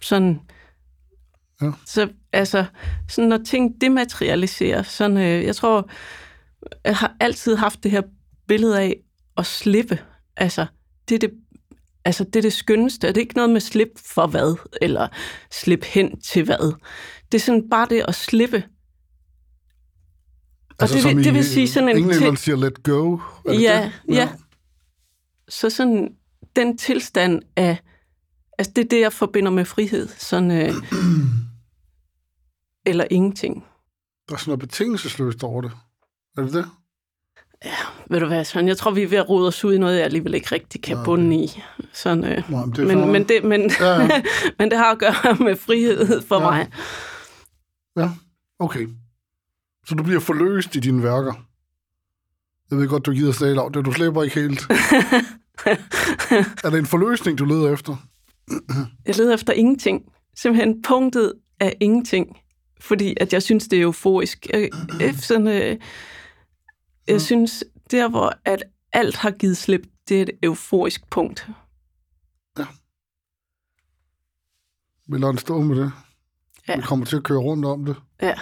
Sådan, 0.00 0.40
Ja. 1.62 1.70
så 1.86 2.08
altså, 2.32 2.64
sådan 3.08 3.28
når 3.28 3.38
ting 3.46 3.80
dematerialiserer, 3.80 4.82
sådan, 4.82 5.16
øh, 5.16 5.44
jeg 5.44 5.56
tror, 5.56 5.90
jeg 6.84 6.96
har 6.96 7.16
altid 7.20 7.56
haft 7.56 7.82
det 7.82 7.90
her 7.90 8.02
billede 8.48 8.80
af 8.80 8.96
at 9.36 9.46
slippe. 9.46 9.98
Altså, 10.36 10.66
det 11.08 11.14
er 11.14 11.18
det, 11.18 11.30
altså, 12.04 12.24
det, 12.24 12.36
er 12.36 12.42
det 12.42 12.52
skønneste. 12.52 13.08
Det 13.08 13.16
er 13.16 13.20
ikke 13.20 13.36
noget 13.36 13.50
med 13.50 13.60
slip 13.60 13.88
for 14.14 14.26
hvad, 14.26 14.56
eller 14.82 15.08
slip 15.50 15.84
hen 15.84 16.20
til 16.20 16.44
hvad. 16.44 16.74
Det 17.32 17.38
er 17.38 17.42
sådan 17.42 17.68
bare 17.70 17.86
det 17.90 18.04
at 18.08 18.14
slippe. 18.14 18.64
Og 20.78 20.88
det, 20.88 20.94
Altså, 20.94 21.08
som 21.08 21.16
vil, 21.16 21.24
det 21.24 21.34
vil 21.34 21.44
sige 21.44 21.68
sådan 21.68 21.88
en... 21.88 21.96
Englænderne 21.96 22.36
siger, 22.36 22.56
let 22.56 22.82
go. 22.82 23.18
Er 23.44 23.52
det 23.52 23.62
Ja, 23.62 23.90
det? 24.08 24.14
ja. 24.14 24.28
Så 25.48 25.70
sådan 25.70 26.08
den 26.56 26.78
tilstand 26.78 27.42
af... 27.56 27.78
Altså, 28.58 28.72
det 28.76 28.84
er 28.84 28.88
det, 28.88 29.00
jeg 29.00 29.12
forbinder 29.12 29.50
med 29.50 29.64
frihed. 29.64 30.08
Sådan... 30.08 30.50
Øh, 30.50 30.74
eller 32.90 33.04
ingenting. 33.10 33.64
Der 34.28 34.34
er 34.34 34.38
sådan 34.38 34.50
noget 34.50 34.60
betingelsesløst 34.60 35.44
over 35.44 35.62
det. 35.62 35.72
Er 36.36 36.42
det 36.42 36.52
det? 36.52 36.66
Ved 38.10 38.20
du 38.20 38.26
hvad, 38.26 38.44
sådan, 38.44 38.68
jeg 38.68 38.76
tror, 38.76 38.90
vi 38.90 39.02
er 39.02 39.08
ved 39.08 39.18
at 39.18 39.28
rode 39.28 39.48
os 39.48 39.64
ud 39.64 39.74
i 39.74 39.78
noget, 39.78 39.96
jeg 39.96 40.04
alligevel 40.04 40.34
ikke 40.34 40.52
rigtig 40.54 40.82
kan 40.82 40.98
bunde 41.04 41.36
i. 41.44 41.62
Sådan, 41.92 42.24
øh, 42.24 42.50
Nej, 42.50 42.64
men 42.64 42.74
det 42.74 42.86
men, 42.86 43.12
men, 43.12 43.28
det, 43.28 43.44
men, 43.44 43.70
Ja, 43.80 43.86
ja. 44.00 44.22
men 44.58 44.70
det 44.70 44.78
har 44.78 44.92
at 44.92 44.98
gøre 44.98 45.36
med 45.48 45.56
frihed 45.56 46.22
for 46.22 46.40
Ja. 46.40 46.44
ja. 46.44 46.50
mig. 46.50 46.72
Ja, 47.96 48.10
okay. 48.58 48.88
Så 49.86 49.94
du 49.94 50.02
bliver 50.02 50.20
forløst 50.20 50.76
i 50.76 50.80
dine 50.80 51.02
værker. 51.02 51.32
Jeg 52.70 52.78
ved 52.78 52.88
godt, 52.88 53.06
du 53.06 53.12
gider 53.12 53.32
slet 53.32 53.58
af 53.58 53.72
det. 53.72 53.84
Du 53.84 53.92
slipper 53.92 54.22
ikke 54.22 54.40
helt. 54.40 54.60
er 56.64 56.70
det 56.70 56.78
en 56.78 56.86
forløsning, 56.86 57.38
du 57.38 57.44
leder 57.44 57.72
efter? 57.72 57.96
Jeg 59.06 59.16
leder 59.16 59.34
efter 59.34 59.52
ingenting. 59.52 60.02
Simpelthen 60.36 60.82
punktet 60.82 61.32
af 61.60 61.76
ingenting. 61.80 62.36
Fordi 62.80 63.14
at 63.20 63.32
jeg 63.32 63.42
synes, 63.42 63.68
det 63.68 63.78
er 63.78 63.82
euforisk. 63.82 64.46
Jeg, 64.52 64.70
jeg, 65.00 65.14
sådan, 65.14 65.46
øh, 65.46 65.78
jeg 67.08 67.20
synes, 67.20 67.64
der 67.90 68.08
hvor 68.08 68.32
at 68.44 68.62
alt 68.92 69.16
har 69.16 69.30
givet 69.30 69.56
slip, 69.56 69.86
det 70.08 70.18
er 70.18 70.22
et 70.22 70.30
euforisk 70.42 71.10
punkt. 71.10 71.48
Vi 75.08 75.18
lader 75.18 75.32
den 75.32 75.38
stå 75.38 75.60
med 75.60 75.76
det. 75.76 75.92
Ja. 76.68 76.76
Vi 76.76 76.82
kommer 76.82 77.06
til 77.06 77.16
at 77.16 77.22
køre 77.22 77.38
rundt 77.38 77.64
om 77.64 77.84
det. 77.84 77.96
Ja. 78.22 78.34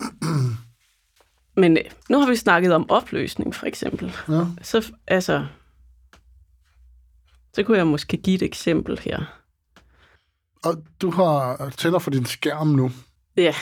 Men 1.60 1.76
øh, 1.76 1.84
nu 2.10 2.20
har 2.20 2.28
vi 2.30 2.36
snakket 2.36 2.72
om 2.74 2.90
opløsning, 2.90 3.54
for 3.54 3.66
eksempel. 3.66 4.12
Ja. 4.28 4.44
Så, 4.62 4.92
altså, 5.06 5.46
så 7.54 7.62
kunne 7.62 7.78
jeg 7.78 7.86
måske 7.86 8.16
give 8.16 8.34
et 8.34 8.42
eksempel 8.42 8.98
her. 8.98 9.40
Og 10.64 10.74
du 11.02 11.10
har 11.10 11.70
tænder 11.76 11.98
for 11.98 12.10
din 12.10 12.26
skærm 12.26 12.66
nu. 12.66 12.90
Ja, 13.36 13.54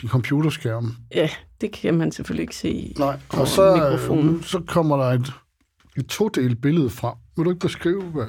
Din 0.00 0.08
computerskærm. 0.08 0.96
ja, 1.14 1.30
det 1.60 1.72
kan 1.72 1.94
man 1.94 2.12
selvfølgelig 2.12 2.42
ikke 2.42 2.56
se. 2.56 2.94
Nej. 2.98 3.20
Og 3.28 3.48
så, 3.48 3.74
mikrofonen. 3.76 4.42
så 4.42 4.62
kommer 4.66 4.96
der 4.96 5.04
et, 5.04 5.32
et 5.96 6.06
to-delt 6.06 6.60
billede 6.62 6.90
frem. 6.90 7.14
Vil 7.36 7.44
du 7.44 7.50
ikke 7.50 7.60
beskrive, 7.60 8.02
hvad, 8.02 8.26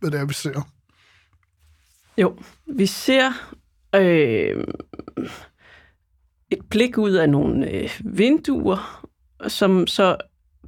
hvad 0.00 0.10
det 0.10 0.20
er, 0.20 0.24
vi 0.26 0.34
ser? 0.34 0.68
Jo, 2.18 2.36
vi 2.66 2.86
ser 2.86 3.32
øh, 3.94 4.64
et 6.52 6.58
blik 6.70 6.98
ud 6.98 7.12
af 7.12 7.28
nogle 7.28 7.70
øh, 7.70 7.90
vinduer, 8.04 9.08
som 9.48 9.86
så 9.86 10.16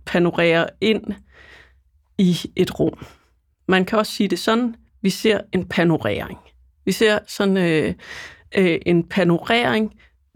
panorerer 0.07 0.67
ind 0.81 1.05
i 2.19 2.37
et 2.57 2.81
rum. 2.81 3.07
Man 3.69 3.85
kan 3.85 3.99
også 3.99 4.13
sige 4.13 4.29
det 4.29 4.39
sådan, 4.39 4.75
vi 5.03 5.11
ser 5.11 5.41
en 5.53 5.69
panorering. 5.69 6.39
Vi 6.85 6.93
ser 6.93 7.19
sådan 7.27 7.57
øh, 7.57 7.95
øh, 8.57 8.79
en 8.87 9.09
panorering, 9.09 9.95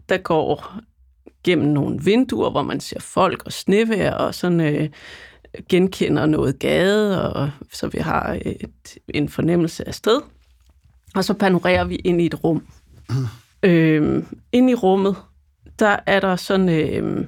der 0.09 0.17
går 0.17 0.79
gennem 1.43 1.67
nogle 1.67 1.99
vinduer, 2.03 2.49
hvor 2.49 2.61
man 2.61 2.79
ser 2.79 2.99
folk 2.99 3.43
og 3.45 3.53
snevejr 3.53 4.13
og 4.13 4.35
sådan 4.35 4.61
øh, 4.61 4.89
genkender 5.69 6.25
noget 6.25 6.59
gade, 6.59 7.33
og 7.33 7.51
så 7.71 7.87
vi 7.87 7.97
har 7.97 8.39
et, 8.45 8.97
en 9.07 9.29
fornemmelse 9.29 9.87
af 9.87 9.93
sted. 9.93 10.21
Og 11.15 11.23
så 11.25 11.33
panorerer 11.33 11.83
vi 11.83 11.95
ind 11.95 12.21
i 12.21 12.25
et 12.25 12.43
rum. 12.43 12.67
øhm, 13.63 14.25
ind 14.51 14.69
i 14.69 14.75
rummet, 14.75 15.15
der 15.79 15.97
er 16.05 16.19
der 16.19 16.35
sådan 16.35 16.69
øh, 16.69 17.25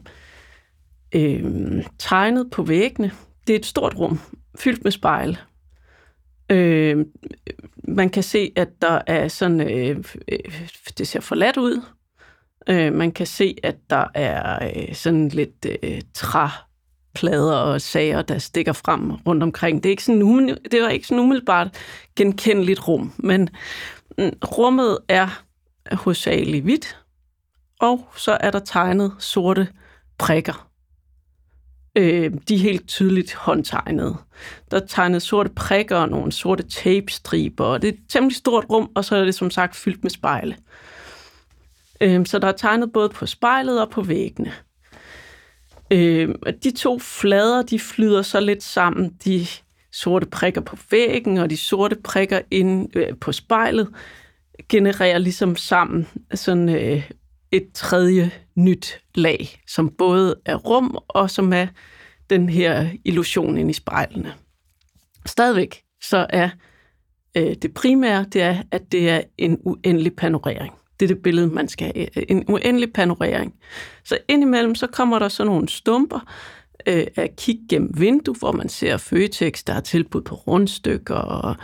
øh, 1.16 1.84
tegnet 2.00 2.52
på 2.52 2.64
væggene. 2.64 3.12
Det 3.48 3.54
er 3.54 3.60
et 3.60 3.66
stort 3.66 3.96
rum, 3.96 4.20
fyldt 4.60 4.84
med 4.84 4.92
spejl. 4.92 5.38
Øh, 6.52 7.06
man 7.84 8.10
kan 8.10 8.24
se, 8.24 8.52
at 8.56 8.70
der 8.82 9.02
er 9.08 9.28
sådan, 9.28 9.62
øh, 9.62 10.04
øh, 10.28 10.68
det 10.98 11.08
ser 11.08 11.20
forladt 11.20 11.58
ud. 11.58 11.82
Øh, 12.70 12.94
man 12.94 13.12
kan 13.12 13.26
se, 13.26 13.56
at 13.64 13.76
der 13.90 14.06
er 14.14 14.70
øh, 14.76 14.96
sådan 14.96 15.28
lidt 15.28 15.66
øh, 15.84 16.02
træplader 16.14 17.56
og 17.56 17.82
sager, 17.82 18.22
der 18.22 18.38
stikker 18.38 18.74
frem 18.74 19.12
rundt 19.12 19.44
omkring. 19.44 19.84
Det 19.84 19.90
er 19.90 19.92
ikke 19.92 20.04
sådan, 20.04 20.58
det 20.72 20.82
var 20.82 20.90
ikke 20.90 21.08
sådan 21.08 21.24
umiddelbart 21.24 21.68
genkendeligt 22.16 22.88
rum, 22.88 23.14
men 23.18 23.50
mm, 24.18 24.32
rummet 24.58 24.98
er 25.08 25.44
hovedsageligt 25.92 26.64
hvidt, 26.64 27.01
og 27.82 28.08
så 28.16 28.38
er 28.40 28.52
der 28.52 28.60
tegnet 28.60 29.14
sorte 29.20 29.68
prikker. 30.18 30.68
Øh, 31.96 32.32
de 32.48 32.56
er 32.56 32.60
helt 32.60 32.88
tydeligt 32.88 33.34
håndtegnet. 33.34 34.18
Der 34.72 34.82
er 34.82 34.86
tegnet 34.86 35.22
sorte 35.22 35.50
prikker 35.50 35.98
og 35.98 36.10
nogle 36.10 36.32
sorte 36.32 36.64
tapestriber, 36.64 37.66
og 37.66 37.82
det 37.82 37.88
er 37.88 37.92
et 37.94 38.00
temmelig 38.10 38.36
stort 38.36 38.66
rum, 38.70 38.92
og 38.96 39.06
så 39.06 39.16
er 39.16 39.26
det 39.26 39.36
som 39.36 39.52
sagt 39.52 39.76
fyldt 39.76 40.04
med 40.04 40.12
spejle. 40.12 40.58
Øh, 42.02 42.26
så 42.26 42.40
der 42.40 42.48
er 42.48 42.52
tegnet 42.52 42.92
både 42.94 43.10
på 43.10 43.26
spejlet 43.26 43.82
og 43.82 43.90
på 43.90 44.02
væggene. 44.02 44.54
Øh, 45.92 46.36
de 46.64 46.72
to 46.72 47.00
flader, 47.00 47.62
de 47.62 47.80
flyder 47.80 48.22
så 48.22 48.40
lidt 48.40 48.64
sammen, 48.64 49.10
de 49.26 49.46
sorte 49.92 50.26
prikker 50.26 50.62
på 50.62 50.78
væggen 50.92 51.38
og 51.38 51.50
de 51.50 51.58
sorte 51.58 51.96
prikker 51.96 52.42
ind 52.52 52.98
øh, 52.98 53.18
på 53.22 53.32
spejlet, 53.32 53.88
genererer 54.70 55.18
ligesom 55.18 55.56
sammen 55.56 56.08
sådan 56.34 56.70
øh, 56.70 57.12
et 57.52 57.68
tredje 57.74 58.32
nyt 58.56 59.00
lag, 59.16 59.62
som 59.68 59.90
både 59.98 60.36
er 60.46 60.56
rum 60.56 60.98
og 61.08 61.30
som 61.30 61.54
er 61.54 61.68
den 62.30 62.50
her 62.50 62.90
illusion 63.06 63.58
ind 63.58 63.70
i 63.70 63.74
spejlene. 63.74 64.34
Stadigvæk 65.26 65.82
så 66.02 66.26
er 66.30 66.50
øh, 67.38 67.56
det 67.62 67.74
primære, 67.74 68.26
det 68.34 68.42
er, 68.42 68.64
at 68.72 68.92
det 68.92 69.10
er 69.10 69.22
en 69.38 69.58
uendelig 69.64 70.16
panorering. 70.16 70.74
Det 71.00 71.06
er 71.06 71.16
det 71.16 71.24
billede, 71.24 71.48
man 71.48 71.68
skal 71.68 71.92
have. 71.96 72.18
Øh, 72.18 72.24
en 72.30 72.44
uendelig 72.48 72.94
panorering. 72.94 73.56
Så 74.04 74.18
indimellem, 74.28 74.76
så 74.76 74.88
kommer 74.88 75.20
der 75.20 75.28
sådan 75.28 75.52
nogle 75.52 75.70
stumper 75.70 76.20
øh, 76.88 77.08
af 77.16 77.34
kig 77.38 77.60
gennem 77.70 77.92
vindue, 77.98 78.36
hvor 78.40 78.52
man 78.52 78.70
ser 78.70 78.98
Føtex, 78.98 79.64
der 79.64 79.74
er 79.74 79.80
tilbud 79.80 80.22
på 80.22 80.36
rundstykker 80.36 81.16
og 81.16 81.56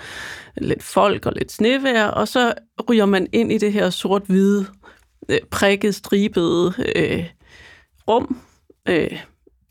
lidt 0.57 0.83
folk 0.83 1.25
og 1.25 1.33
lidt 1.35 1.51
snevejr, 1.51 2.07
og 2.07 2.27
så 2.27 2.53
ryger 2.89 3.05
man 3.05 3.27
ind 3.33 3.51
i 3.51 3.57
det 3.57 3.73
her 3.73 3.89
sort-hvide 3.89 4.65
øh, 5.29 5.39
prikket, 5.51 5.95
stribede 5.95 6.73
øh, 6.95 7.25
rum, 8.07 8.41
øh, 8.89 9.19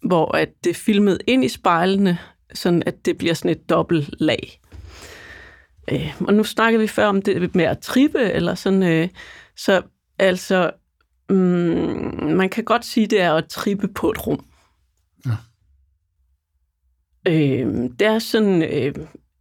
hvor 0.03 0.37
at 0.37 0.49
det 0.65 0.71
er 0.71 0.75
filmet 0.75 1.19
ind 1.27 1.45
i 1.45 1.49
spejlene, 1.49 2.19
sådan 2.55 2.83
at 2.87 3.07
det 3.07 3.19
bliver 3.19 3.35
sådan 3.35 3.51
et 3.51 3.71
dobbelt 3.71 4.15
lag. 4.21 4.61
Øh, 5.93 6.21
og 6.21 6.35
nu 6.35 6.45
snakkede 6.45 6.81
vi 6.81 6.89
før 6.89 7.07
om 7.07 7.23
det 7.23 7.55
med 7.55 7.65
at 7.65 7.79
trippe, 7.79 8.21
eller 8.21 8.55
sådan, 8.55 8.83
øh, 8.83 9.09
så 9.57 9.83
altså, 10.19 10.71
mm, 11.31 11.37
man 12.37 12.49
kan 12.49 12.65
godt 12.65 12.85
sige, 12.85 13.07
det 13.07 13.21
er 13.21 13.35
at 13.35 13.49
trippe 13.49 13.89
på 13.89 14.11
et 14.11 14.27
rum. 14.27 14.45
Ja. 15.27 15.37
Øh, 17.29 17.91
det 17.99 18.03
er 18.07 18.19
sådan 18.19 18.63
øh, 18.63 18.95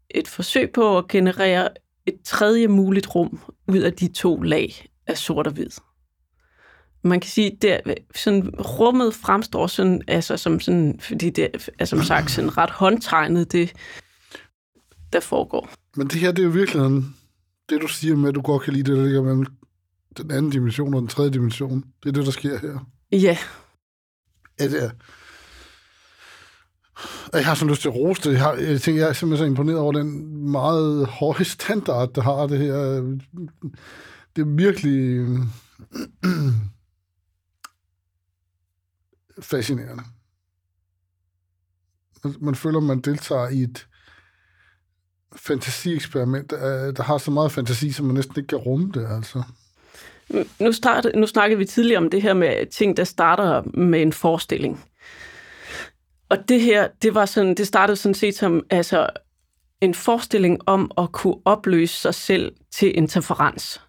et 0.09 0.27
forsøg 0.27 0.71
på 0.71 0.97
at 0.97 1.07
generere 1.07 1.69
et 2.05 2.17
tredje 2.25 2.67
muligt 2.67 3.15
rum 3.15 3.39
ud 3.67 3.79
af 3.79 3.93
de 3.93 4.07
to 4.07 4.41
lag 4.41 4.89
af 5.07 5.17
sort 5.17 5.47
og 5.47 5.53
hvid 5.53 5.69
man 7.05 7.19
kan 7.19 7.29
sige, 7.29 7.57
det 7.61 7.81
sådan, 8.15 8.49
rummet 8.49 9.13
fremstår 9.13 9.67
sådan, 9.67 10.01
altså, 10.07 10.37
som 10.37 10.59
sådan, 10.59 10.99
fordi 10.99 11.29
det 11.29 11.69
er 11.79 11.85
som 11.85 12.03
sagt 12.03 12.31
sådan 12.31 12.57
ret 12.57 12.69
håndtegnet, 12.69 13.51
det 13.51 13.73
der 15.13 15.19
foregår. 15.19 15.69
Men 15.95 16.07
det 16.07 16.19
her, 16.19 16.31
det 16.31 16.39
er 16.39 16.43
jo 16.43 16.49
virkelig 16.49 17.03
det 17.69 17.81
du 17.81 17.87
siger 17.87 18.15
med, 18.15 18.29
at 18.29 18.35
du 18.35 18.41
godt 18.41 18.63
kan 18.63 18.73
lide 18.73 18.91
det, 18.91 18.97
der 18.97 19.03
ligger 19.03 19.23
mellem 19.23 19.45
den 20.17 20.31
anden 20.31 20.51
dimension 20.51 20.93
og 20.93 21.01
den 21.01 21.07
tredje 21.07 21.31
dimension. 21.31 21.83
Det 22.03 22.09
er 22.09 22.13
det, 22.13 22.25
der 22.25 22.31
sker 22.31 22.59
her. 22.59 22.89
Ja. 23.11 23.37
Ja, 24.59 24.67
det 24.67 24.83
er. 24.83 24.89
Jeg 27.33 27.45
har 27.45 27.55
så 27.55 27.65
lyst 27.65 27.81
til 27.81 27.89
at 27.89 27.95
rose 27.95 28.21
det. 28.21 28.31
Jeg, 28.31 28.41
har, 28.41 28.53
jeg, 28.53 28.81
tænker, 28.81 29.01
jeg 29.01 29.09
er 29.09 29.13
simpelthen 29.13 29.45
så 29.45 29.49
imponeret 29.49 29.79
over 29.79 29.91
den 29.91 30.37
meget 30.51 31.07
høje 31.07 31.43
standard, 31.43 32.13
der 32.13 32.21
har 32.21 32.47
det 32.47 32.59
her. 32.59 32.75
Det 34.35 34.41
er 34.41 34.55
virkelig 34.55 35.25
fascinerende. 39.39 40.03
Man 42.39 42.55
føler, 42.55 42.79
man 42.79 43.01
deltager 43.01 43.49
i 43.49 43.61
et 43.61 43.87
fantasieksperiment, 45.35 46.51
der 46.51 47.03
har 47.03 47.17
så 47.17 47.31
meget 47.31 47.51
fantasi, 47.51 47.91
som 47.91 48.05
man 48.05 48.15
næsten 48.15 48.35
ikke 48.37 48.47
kan 48.47 48.57
rumme 48.57 48.91
det, 48.93 49.07
altså. 49.11 49.43
Nu, 50.59 50.71
start, 50.71 51.07
nu 51.15 51.27
snakkede 51.27 51.59
vi 51.59 51.65
tidligere 51.65 51.97
om 51.97 52.09
det 52.09 52.21
her 52.21 52.33
med 52.33 52.65
ting, 52.71 52.97
der 52.97 53.03
starter 53.03 53.61
med 53.77 54.01
en 54.01 54.13
forestilling. 54.13 54.85
Og 56.29 56.37
det 56.49 56.61
her, 56.61 56.87
det 57.01 57.15
var 57.15 57.25
sådan, 57.25 57.55
det 57.55 57.67
startede 57.67 57.95
sådan 57.95 58.13
set 58.13 58.35
som 58.35 58.65
altså, 58.69 59.09
en 59.81 59.93
forestilling 59.93 60.59
om 60.65 60.91
at 60.97 61.11
kunne 61.11 61.37
opløse 61.45 61.95
sig 61.95 62.13
selv 62.13 62.55
til 62.75 62.97
interferens 62.97 63.81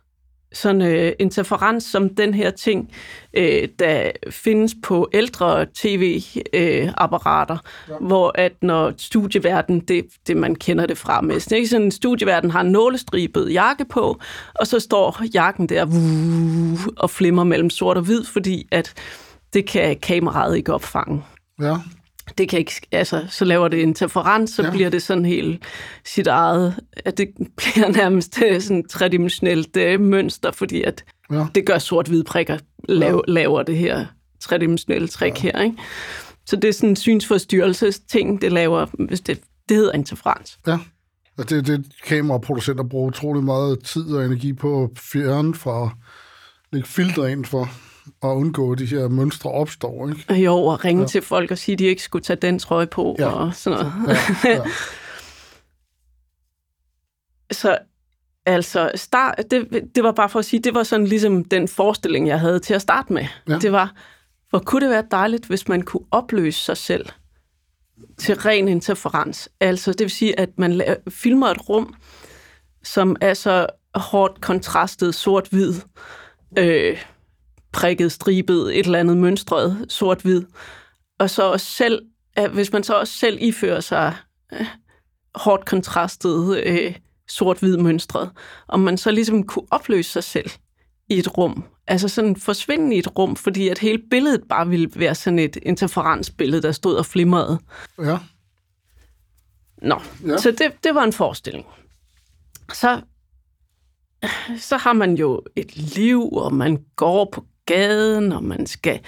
sådan 0.56 0.82
øh, 0.82 1.12
interferens 1.18 1.84
som 1.84 2.08
den 2.08 2.34
her 2.34 2.50
ting, 2.50 2.90
øh, 3.34 3.68
der 3.78 4.10
findes 4.30 4.74
på 4.82 5.08
ældre 5.12 5.66
tv-apparater, 5.74 7.54
øh, 7.54 7.88
ja. 7.88 8.06
hvor 8.06 8.32
at 8.34 8.52
når 8.62 8.92
studieverden, 8.98 9.80
det, 9.80 10.04
det 10.26 10.36
man 10.36 10.54
kender 10.54 10.86
det 10.86 10.98
fra 10.98 11.20
mest, 11.20 11.52
ikke? 11.52 11.68
sådan 11.68 11.86
en 11.86 11.90
studieverden 11.90 12.50
har 12.50 12.60
en 12.60 12.72
nålestribet 12.72 13.52
jakke 13.52 13.84
på, 13.84 14.20
og 14.54 14.66
så 14.66 14.80
står 14.80 15.22
jakken 15.34 15.68
der 15.68 15.84
vuh, 15.84 16.86
og 16.96 17.10
flimmer 17.10 17.44
mellem 17.44 17.70
sort 17.70 17.96
og 17.96 18.02
hvid, 18.02 18.24
fordi 18.24 18.68
at 18.72 18.94
det 19.52 19.66
kan 19.66 19.96
kameraet 20.02 20.56
ikke 20.56 20.74
opfange. 20.74 21.22
Ja 21.60 21.76
det 22.38 22.48
kan 22.48 22.58
ikke, 22.58 22.72
altså, 22.92 23.26
så 23.28 23.44
laver 23.44 23.68
det 23.68 23.76
interferens, 23.76 24.50
så 24.50 24.62
ja. 24.62 24.70
bliver 24.70 24.90
det 24.90 25.02
sådan 25.02 25.24
helt 25.24 25.62
sit 26.04 26.26
eget, 26.26 26.80
at 27.04 27.18
det 27.18 27.28
bliver 27.56 27.88
nærmest 27.88 28.42
øh, 28.46 28.60
sådan 28.60 28.78
et 28.78 28.90
tredimensionelt 28.90 29.76
uh, 29.76 30.00
mønster, 30.00 30.50
fordi 30.50 30.82
at 30.82 31.04
ja. 31.32 31.46
det 31.54 31.66
gør 31.66 31.78
sort-hvide 31.78 32.24
prikker, 32.24 32.58
lav, 32.88 33.24
ja. 33.28 33.32
laver 33.32 33.62
det 33.62 33.76
her 33.76 34.06
tredimensionelle 34.40 35.08
trick 35.08 35.44
ja. 35.44 35.50
her, 35.50 35.62
ikke? 35.62 35.76
Så 36.46 36.56
det 36.56 36.68
er 36.68 36.72
sådan 36.72 36.88
en 36.88 36.96
synsforstyrrelses 36.96 38.00
ting, 38.00 38.40
det 38.40 38.52
laver, 38.52 38.86
hvis 39.08 39.20
det, 39.20 39.40
det 39.68 39.76
hedder 39.76 39.92
interferens. 39.92 40.58
Ja, 40.66 40.78
og 41.38 41.50
det, 41.50 41.66
det 41.66 41.86
kameraproducenter 42.04 42.84
bruger 42.84 43.08
utrolig 43.08 43.44
meget 43.44 43.84
tid 43.84 44.14
og 44.14 44.24
energi 44.24 44.52
på 44.52 44.84
at 44.84 44.90
fjerne 44.98 45.54
fra, 45.54 45.90
lægge 46.72 46.88
filtre 46.88 47.32
ind 47.32 47.44
for 47.44 47.68
at 48.22 48.28
undgå, 48.28 48.72
at 48.72 48.78
de 48.78 48.86
her 48.86 49.08
mønstre 49.08 49.50
opstår. 49.50 50.08
Ikke? 50.08 50.34
Jo, 50.34 50.56
og 50.56 50.84
ringe 50.84 51.02
ja. 51.02 51.08
til 51.08 51.22
folk 51.22 51.50
og 51.50 51.58
sige, 51.58 51.72
at 51.72 51.78
de 51.78 51.84
ikke 51.84 52.02
skulle 52.02 52.22
tage 52.22 52.36
den 52.36 52.58
trøje 52.58 52.86
på 52.86 53.16
ja. 53.18 53.28
og 53.28 53.54
sådan 53.54 53.78
noget. 53.78 53.92
Ja, 54.44 54.50
ja. 54.50 54.62
så 57.60 57.78
altså, 58.46 58.90
start, 58.94 59.34
det, 59.50 59.90
det 59.94 60.04
var 60.04 60.12
bare 60.12 60.28
for 60.28 60.38
at 60.38 60.44
sige, 60.44 60.60
det 60.60 60.74
var 60.74 60.82
sådan 60.82 61.06
ligesom 61.06 61.44
den 61.44 61.68
forestilling, 61.68 62.28
jeg 62.28 62.40
havde 62.40 62.58
til 62.58 62.74
at 62.74 62.82
starte 62.82 63.12
med. 63.12 63.26
Ja. 63.48 63.58
Det 63.58 63.72
var, 63.72 63.94
hvor 64.50 64.58
kunne 64.58 64.80
det 64.80 64.90
være 64.90 65.04
dejligt, 65.10 65.46
hvis 65.46 65.68
man 65.68 65.82
kunne 65.82 66.04
opløse 66.10 66.60
sig 66.60 66.76
selv 66.76 67.06
til 68.18 68.34
ren 68.34 68.68
interferens. 68.68 69.48
Altså, 69.60 69.92
det 69.92 70.00
vil 70.00 70.10
sige, 70.10 70.40
at 70.40 70.48
man 70.58 70.72
laver, 70.72 70.96
filmer 71.08 71.46
et 71.46 71.68
rum, 71.68 71.94
som 72.82 73.16
er 73.20 73.34
så 73.34 73.66
hårdt 73.94 74.40
kontrastet 74.40 75.14
sort-hvid, 75.14 75.74
øh, 76.58 76.98
prikket, 77.76 78.12
stribet, 78.12 78.78
et 78.78 78.86
eller 78.86 78.98
andet 78.98 79.16
mønstret, 79.16 79.86
sort-hvid. 79.88 80.42
Og 81.18 81.30
så 81.30 81.42
også 81.42 81.66
selv, 81.66 82.02
hvis 82.52 82.72
man 82.72 82.82
så 82.82 82.94
også 82.94 83.12
selv 83.12 83.38
ifører 83.40 83.80
sig 83.80 84.14
øh, 84.52 84.66
hårdt 85.34 85.64
kontrastet, 85.64 86.62
øh, 86.66 86.94
sort-hvid 87.28 87.76
mønstret, 87.76 88.30
om 88.68 88.80
man 88.80 88.98
så 88.98 89.10
ligesom 89.10 89.42
kunne 89.42 89.66
opløse 89.70 90.10
sig 90.10 90.24
selv 90.24 90.50
i 91.08 91.18
et 91.18 91.38
rum, 91.38 91.64
altså 91.86 92.08
sådan 92.08 92.36
forsvinde 92.36 92.96
i 92.96 92.98
et 92.98 93.18
rum, 93.18 93.36
fordi 93.36 93.68
at 93.68 93.78
hele 93.78 94.02
billedet 94.10 94.42
bare 94.48 94.68
ville 94.68 94.90
være 94.96 95.14
sådan 95.14 95.38
et 95.38 95.56
interferensbillede, 95.62 96.62
der 96.62 96.72
stod 96.72 96.94
og 96.94 97.06
flimrede. 97.06 97.58
Ja. 97.98 98.18
Nå, 99.82 100.00
ja. 100.26 100.38
så 100.38 100.50
det, 100.50 100.84
det 100.84 100.94
var 100.94 101.04
en 101.04 101.12
forestilling. 101.12 101.66
Så, 102.72 103.00
så 104.58 104.76
har 104.76 104.92
man 104.92 105.14
jo 105.14 105.42
et 105.56 105.76
liv, 105.76 106.32
og 106.32 106.54
man 106.54 106.84
går 106.96 107.28
på 107.32 107.44
gaden, 107.66 108.32
og 108.32 108.44
man 108.44 108.66
skal 108.66 109.00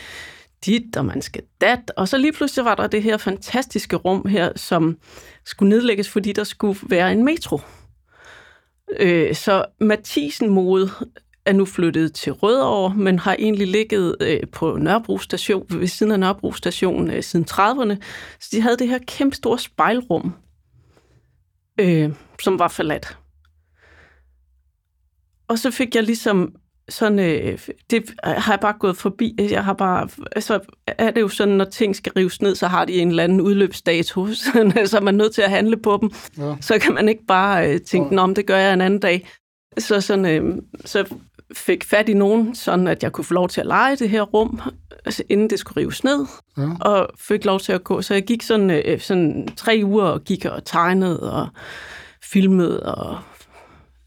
dit, 0.66 0.96
og 0.96 1.04
man 1.04 1.22
skal 1.22 1.42
dat. 1.60 1.92
Og 1.96 2.08
så 2.08 2.18
lige 2.18 2.32
pludselig 2.32 2.64
var 2.64 2.74
der 2.74 2.86
det 2.86 3.02
her 3.02 3.16
fantastiske 3.16 3.96
rum 3.96 4.26
her, 4.26 4.52
som 4.56 4.98
skulle 5.44 5.68
nedlægges, 5.68 6.08
fordi 6.08 6.32
der 6.32 6.44
skulle 6.44 6.78
være 6.82 7.12
en 7.12 7.24
metro. 7.24 7.60
Øh, 8.98 9.34
så 9.34 9.64
Mathisen 9.80 10.50
Mode 10.50 10.90
er 11.44 11.52
nu 11.52 11.64
flyttet 11.64 12.14
til 12.14 12.32
Rødovre, 12.32 12.94
men 12.94 13.18
har 13.18 13.36
egentlig 13.38 13.68
ligget 13.68 14.16
øh, 14.20 14.40
på 14.52 14.76
Nørrebro 14.76 15.18
station, 15.18 15.66
ved 15.70 15.86
siden 15.86 16.12
af 16.12 16.20
Nørrebro 16.20 16.52
station 16.52 17.10
øh, 17.10 17.22
siden 17.22 17.46
30'erne. 17.50 17.96
Så 18.40 18.48
de 18.52 18.60
havde 18.60 18.76
det 18.76 18.88
her 18.88 18.98
kæmpe 19.06 19.36
store 19.36 19.58
spejlrum, 19.58 20.34
øh, 21.80 22.12
som 22.42 22.58
var 22.58 22.68
forladt. 22.68 23.18
Og 25.48 25.58
så 25.58 25.70
fik 25.70 25.94
jeg 25.94 26.02
ligesom 26.02 26.54
sådan, 26.88 27.18
øh, 27.18 27.58
det 27.90 28.14
har 28.24 28.52
jeg 28.52 28.60
bare 28.60 28.74
gået 28.80 28.96
forbi. 28.96 29.36
Jeg 29.50 29.64
har 29.64 29.72
bare, 29.72 30.08
altså, 30.36 30.60
er 30.86 31.10
det 31.10 31.20
jo 31.20 31.28
sådan, 31.28 31.54
når 31.54 31.64
ting 31.64 31.96
skal 31.96 32.12
rives 32.16 32.42
ned, 32.42 32.54
så 32.54 32.66
har 32.66 32.84
de 32.84 32.92
en 32.92 33.08
eller 33.08 33.24
anden 33.24 33.40
udløbsdato, 33.40 34.26
så 34.34 34.96
er 34.96 35.00
man 35.00 35.14
nødt 35.14 35.34
til 35.34 35.42
at 35.42 35.50
handle 35.50 35.76
på 35.76 35.98
dem. 36.00 36.10
Ja. 36.38 36.54
Så 36.60 36.78
kan 36.78 36.94
man 36.94 37.08
ikke 37.08 37.26
bare 37.28 37.70
øh, 37.72 37.80
tænke, 37.80 38.14
Nå, 38.14 38.22
om 38.22 38.34
det 38.34 38.46
gør 38.46 38.56
jeg 38.58 38.72
en 38.74 38.80
anden 38.80 39.00
dag. 39.00 39.28
Så, 39.78 40.00
sådan, 40.00 40.24
øh, 40.26 40.56
så 40.84 41.04
fik 41.54 41.84
fat 41.84 42.08
i 42.08 42.14
nogen, 42.14 42.54
sådan 42.54 42.86
at 42.86 43.02
jeg 43.02 43.12
kunne 43.12 43.24
få 43.24 43.34
lov 43.34 43.48
til 43.48 43.60
at 43.60 43.66
lege 43.66 43.96
det 43.96 44.10
her 44.10 44.22
rum, 44.22 44.60
altså, 45.04 45.22
inden 45.28 45.50
det 45.50 45.58
skulle 45.58 45.80
rives 45.80 46.04
ned, 46.04 46.26
Ja. 46.58 46.68
og 46.80 47.08
fik 47.18 47.44
lov 47.44 47.60
til 47.60 47.72
at 47.72 47.84
gå. 47.84 48.02
Så 48.02 48.14
jeg 48.14 48.22
gik 48.24 48.42
sådan, 48.42 48.70
øh, 48.70 49.00
sådan 49.00 49.48
tre 49.56 49.80
uger 49.84 50.04
og 50.04 50.24
gik 50.24 50.44
og 50.44 50.64
tegnede 50.64 51.32
og 51.32 51.48
filmede 52.32 52.82
og 52.94 53.18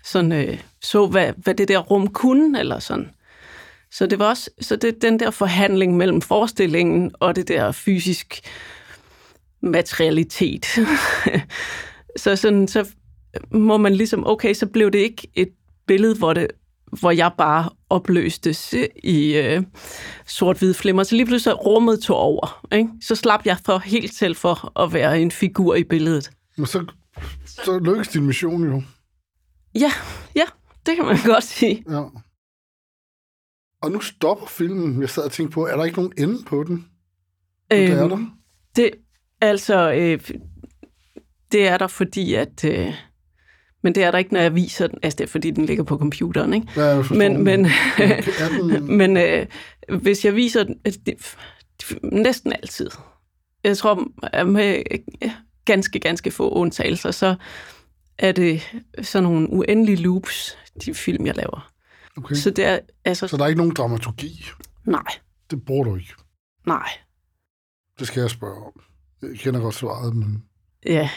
sådan, 0.03 0.31
øh, 0.31 0.59
så, 0.81 1.07
hvad, 1.07 1.33
hvad 1.37 1.55
det 1.55 1.67
der 1.67 1.77
rum 1.77 2.07
kunne, 2.07 2.59
eller 2.59 2.79
sådan. 2.79 3.09
Så 3.91 4.05
det 4.05 4.19
var 4.19 4.29
også 4.29 4.49
så 4.61 4.75
det, 4.75 5.01
den 5.01 5.19
der 5.19 5.31
forhandling 5.31 5.97
mellem 5.97 6.21
forestillingen 6.21 7.11
og 7.19 7.35
det 7.35 7.47
der 7.47 7.71
fysisk 7.71 8.41
materialitet. 9.61 10.65
så 12.23 12.35
sådan, 12.35 12.67
så 12.67 12.87
må 13.51 13.77
man 13.77 13.95
ligesom, 13.95 14.27
okay, 14.27 14.53
så 14.53 14.65
blev 14.65 14.91
det 14.91 14.99
ikke 14.99 15.27
et 15.35 15.49
billede, 15.87 16.15
hvor, 16.15 16.33
det, 16.33 16.47
hvor 16.99 17.11
jeg 17.11 17.31
bare 17.37 17.69
opløstes 17.89 18.75
i 19.03 19.33
øh, 19.33 19.63
sort-hvid 20.27 20.73
flimmer. 20.73 21.03
Så 21.03 21.15
lige 21.15 21.25
pludselig 21.25 21.65
rummet 21.65 22.01
tog 22.01 22.17
over. 22.17 22.67
Ikke? 22.73 22.89
Så 23.01 23.15
slap 23.15 23.45
jeg 23.45 23.57
for 23.65 23.77
helt 23.77 24.13
selv 24.13 24.35
for 24.35 24.79
at 24.79 24.93
være 24.93 25.21
en 25.21 25.31
figur 25.31 25.75
i 25.75 25.83
billedet. 25.83 26.31
Men 26.57 26.65
så, 26.65 26.85
så 27.45 27.79
lykkes 27.79 28.07
din 28.07 28.25
mission 28.25 28.63
jo. 28.63 28.83
Ja, 29.75 29.91
ja, 30.35 30.45
det 30.85 30.95
kan 30.95 31.05
man 31.05 31.17
godt 31.33 31.43
sige. 31.43 31.83
Ja. 31.89 32.03
Og 33.81 33.91
nu 33.91 33.99
stopper 33.99 34.45
filmen. 34.45 35.01
Jeg 35.01 35.09
sad 35.09 35.23
og 35.23 35.31
tænkte 35.31 35.53
på, 35.53 35.67
er 35.67 35.75
der 35.77 35.83
ikke 35.83 35.97
nogen 35.97 36.13
ende 36.17 36.43
på 36.45 36.63
den? 36.63 36.85
Det 37.71 37.89
er 37.89 38.07
der. 38.07 38.25
Det, 38.75 38.91
altså, 39.41 39.91
øh, 39.91 40.29
det 41.51 41.67
er 41.67 41.77
der, 41.77 41.87
fordi 41.87 42.33
at... 42.33 42.63
Øh, 42.65 42.93
men 43.83 43.95
det 43.95 44.03
er 44.03 44.11
der 44.11 44.17
ikke, 44.17 44.33
når 44.33 44.39
jeg 44.39 44.55
viser 44.55 44.87
den. 44.87 44.99
Altså, 45.03 45.17
det 45.17 45.23
er, 45.23 45.27
fordi 45.27 45.51
den 45.51 45.65
ligger 45.65 45.83
på 45.83 45.97
computeren, 45.97 46.53
ikke? 46.53 46.67
Ja, 46.75 47.03
Men, 47.11 47.43
men, 47.43 47.65
den, 48.49 48.97
men 48.97 49.17
øh, 49.17 49.47
hvis 50.01 50.25
jeg 50.25 50.35
viser 50.35 50.63
den... 50.63 50.79
altså, 50.85 50.99
Det, 51.05 51.37
næsten 52.03 52.53
altid. 52.53 52.89
Jeg 53.63 53.77
tror, 53.77 54.07
med 54.43 54.83
øh, 54.91 55.29
ganske, 55.65 55.99
ganske 55.99 56.31
få 56.31 56.49
undtagelser, 56.49 57.11
så 57.11 57.35
er 58.17 58.31
det 58.31 58.61
sådan 59.01 59.23
nogle 59.23 59.49
uendelige 59.49 59.95
loops, 59.95 60.57
de 60.85 60.93
film, 60.93 61.25
jeg 61.25 61.35
laver. 61.35 61.71
okay. 62.17 62.35
Så 62.35 62.49
det 62.49 62.65
er, 62.65 62.79
altså, 63.05 63.27
Så 63.27 63.37
der 63.37 63.43
er 63.43 63.47
ikke 63.47 63.57
nogen 63.57 63.73
dramaturgi? 63.75 64.45
nej, 64.85 65.05
Det 65.51 65.65
bruger 65.65 65.83
du 65.83 65.95
ikke. 65.95 66.13
nej, 66.65 66.89
Det 67.99 68.07
skal 68.07 68.21
jeg 68.21 68.29
spørge 68.29 68.65
om. 68.65 68.81
Jeg 69.21 69.39
kender 69.39 69.59
godt 69.59 69.75
svaret, 69.75 70.15
men... 70.15 70.43
Ja, 70.85 71.09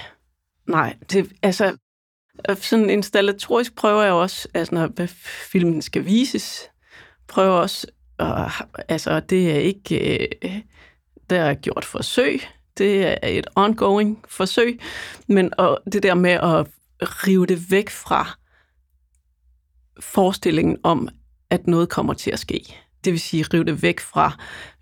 nej, 0.66 0.96
det, 1.12 1.32
altså, 1.42 1.76
sådan 2.56 2.90
installatorisk 2.90 3.74
prøver 3.74 4.02
jeg 4.02 4.12
også, 4.12 4.48
altså 4.54 4.74
når 4.74 4.86
hvad 4.86 5.08
filmen 5.52 5.82
skal 5.82 6.04
vises, 6.04 6.62
prøver 7.28 7.50
også, 7.52 7.86
og, 8.18 8.50
altså 8.88 9.20
det 9.20 9.50
er 9.50 9.58
ikke, 9.58 10.18
øh, 10.42 10.60
der 11.30 11.40
er 11.42 11.54
gjort 11.54 11.84
forsøg, 11.84 12.40
det 12.78 13.06
er 13.06 13.28
et 13.28 13.46
ongoing 13.54 14.24
forsøg, 14.28 14.80
men 15.28 15.52
og 15.58 15.80
det 15.92 16.02
der 16.02 16.14
med 16.14 16.30
at 16.30 16.66
rive 17.00 17.46
det 17.46 17.70
væk 17.70 17.90
fra 17.90 18.38
forestillingen 20.00 20.76
om, 20.82 21.08
at 21.50 21.66
noget 21.66 21.88
kommer 21.88 22.14
til 22.14 22.30
at 22.30 22.38
ske. 22.38 22.76
Det 23.04 23.12
vil 23.12 23.20
sige, 23.20 23.42
rive 23.42 23.64
det 23.64 23.82
væk 23.82 24.00
fra 24.00 24.32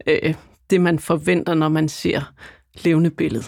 øh, 0.07 0.35
det, 0.71 0.81
man 0.81 0.99
forventer, 0.99 1.55
når 1.55 1.69
man 1.69 1.89
ser 1.89 2.33
levende 2.75 3.11
billede. 3.11 3.45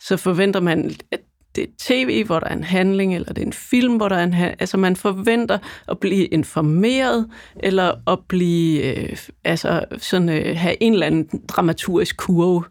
Så 0.00 0.16
forventer 0.16 0.60
man, 0.60 0.94
at 1.10 1.20
det 1.56 1.64
er 1.64 1.72
tv, 1.78 2.26
hvor 2.26 2.40
der 2.40 2.46
er 2.46 2.54
en 2.54 2.64
handling, 2.64 3.14
eller 3.14 3.32
det 3.32 3.42
er 3.42 3.46
en 3.46 3.52
film, 3.52 3.96
hvor 3.96 4.08
der 4.08 4.16
er 4.16 4.24
en 4.24 4.32
handling. 4.32 4.60
Altså 4.60 4.76
man 4.76 4.96
forventer 4.96 5.58
at 5.88 5.98
blive 5.98 6.26
informeret, 6.26 7.30
eller 7.56 8.10
at 8.12 8.18
blive, 8.28 8.82
øh, 8.82 9.18
altså 9.44 9.84
sådan, 9.98 10.28
øh, 10.28 10.56
have 10.56 10.82
en 10.82 10.92
eller 10.92 11.06
anden 11.06 11.42
dramaturgisk 11.48 12.16
kurve, 12.16 12.64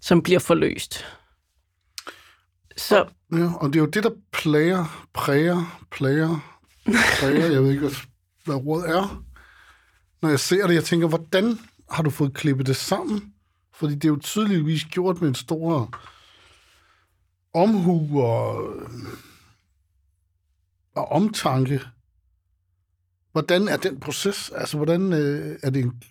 som 0.00 0.22
bliver 0.22 0.40
forløst. 0.40 1.04
Så 2.76 3.06
Ja, 3.32 3.50
og 3.60 3.68
det 3.68 3.76
er 3.76 3.80
jo 3.80 3.86
det, 3.86 4.04
der 4.04 4.10
plager, 4.32 5.06
præger, 5.14 5.86
plager, 5.90 6.53
præger, 7.20 7.50
jeg 7.50 7.62
ved 7.62 7.70
ikke, 7.70 7.90
hvad, 8.44 8.54
ordet 8.66 8.90
er. 8.90 9.24
Når 10.22 10.28
jeg 10.28 10.40
ser 10.40 10.66
det, 10.66 10.74
jeg 10.74 10.84
tænker, 10.84 11.08
hvordan 11.08 11.58
har 11.90 12.02
du 12.02 12.10
fået 12.10 12.34
klippet 12.34 12.66
det 12.66 12.76
sammen? 12.76 13.32
Fordi 13.74 13.94
det 13.94 14.04
er 14.04 14.08
jo 14.08 14.18
tydeligvis 14.22 14.84
gjort 14.84 15.20
med 15.20 15.28
en 15.28 15.34
stor 15.34 15.98
omhu 17.54 18.22
og, 18.22 18.72
og 20.94 21.12
omtanke. 21.12 21.80
Hvordan 23.32 23.68
er 23.68 23.76
den 23.76 24.00
proces? 24.00 24.50
Altså, 24.54 24.76
hvordan 24.76 25.12
øh, 25.12 25.58
er 25.62 25.70
det 25.70 25.82
en, 25.84 26.02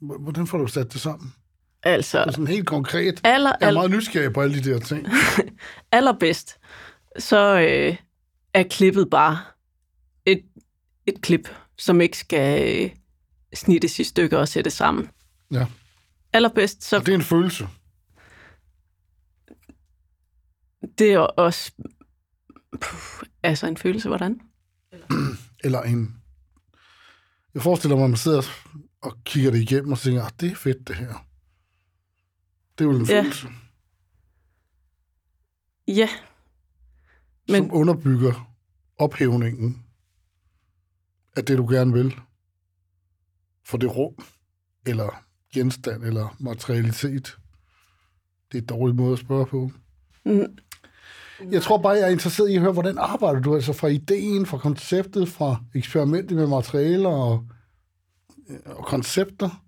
Hvordan 0.00 0.46
får 0.46 0.58
du 0.58 0.66
sat 0.66 0.92
det 0.92 1.00
sammen? 1.00 1.34
altså, 1.82 2.24
Sådan 2.30 2.46
helt 2.46 2.66
konkret. 2.66 3.20
aller, 3.24 3.52
Jeg 3.60 3.68
er 3.68 3.72
meget 3.72 3.90
nysgerrig 3.90 4.32
på 4.32 4.40
alle 4.40 4.62
de 4.62 4.70
der 4.70 4.78
ting. 4.78 5.06
allerbedst, 5.92 6.58
så 7.18 7.60
øh, 7.60 7.96
er 8.54 8.62
klippet 8.62 9.10
bare 9.10 9.38
et 11.14 11.20
klip, 11.22 11.48
som 11.78 12.00
ikke 12.00 12.18
skal 12.18 12.82
øh, 12.84 12.90
snittes 13.54 13.98
i 13.98 14.04
stykker 14.04 14.38
og 14.38 14.48
sættes 14.48 14.72
sammen. 14.72 15.08
Ja. 15.52 15.66
Allerbedst, 16.32 16.84
så 16.84 16.96
Og 16.96 17.06
det 17.06 17.12
er 17.12 17.16
en 17.18 17.22
følelse. 17.24 17.68
det 20.98 21.12
er 21.12 21.18
også... 21.18 21.72
Puh, 22.80 23.28
altså 23.42 23.66
en 23.66 23.76
følelse, 23.76 24.08
hvordan? 24.08 24.40
Eller 25.64 25.82
en... 25.82 26.16
Jeg 27.54 27.62
forestiller 27.62 27.96
mig, 27.96 28.04
at 28.04 28.10
man 28.10 28.16
sidder 28.16 28.42
og 29.02 29.16
kigger 29.24 29.50
det 29.50 29.60
igennem 29.60 29.92
og 29.92 29.98
tænker, 29.98 30.24
at 30.24 30.40
det 30.40 30.50
er 30.52 30.56
fedt, 30.56 30.88
det 30.88 30.96
her. 30.96 31.26
Det 32.78 32.84
er 32.84 32.88
jo 32.88 32.96
en 32.96 33.04
Ja. 33.04 33.20
følelse, 33.22 33.48
Ja. 35.88 36.08
Men- 37.48 37.56
som 37.68 37.76
underbygger 37.76 38.54
ophævningen 38.98 39.84
af 41.40 41.46
det, 41.46 41.58
du 41.58 41.66
gerne 41.70 41.92
vil. 41.92 42.14
For 43.66 43.78
det 43.78 43.96
rum, 43.96 44.14
eller 44.86 45.22
genstand, 45.54 46.04
eller 46.04 46.36
materialitet. 46.40 47.36
Det 48.52 48.58
er 48.58 48.62
et 48.62 48.68
dårligt 48.68 48.96
måde 48.96 49.12
at 49.12 49.18
spørge 49.18 49.46
på. 49.46 49.70
Mm. 50.24 50.58
Jeg 51.50 51.62
tror 51.62 51.82
bare, 51.82 51.92
jeg 51.92 52.02
er 52.02 52.08
interesseret 52.08 52.50
i 52.50 52.54
at 52.54 52.60
høre, 52.60 52.72
hvordan 52.72 52.98
arbejder 52.98 53.40
du 53.40 53.54
altså 53.54 53.72
fra 53.72 53.88
ideen, 53.88 54.46
fra 54.46 54.58
konceptet, 54.58 55.28
fra 55.28 55.56
eksperimentet 55.74 56.36
med 56.36 56.46
materialer 56.46 57.08
og, 57.08 57.46
og 58.64 58.86
koncepter? 58.86 59.64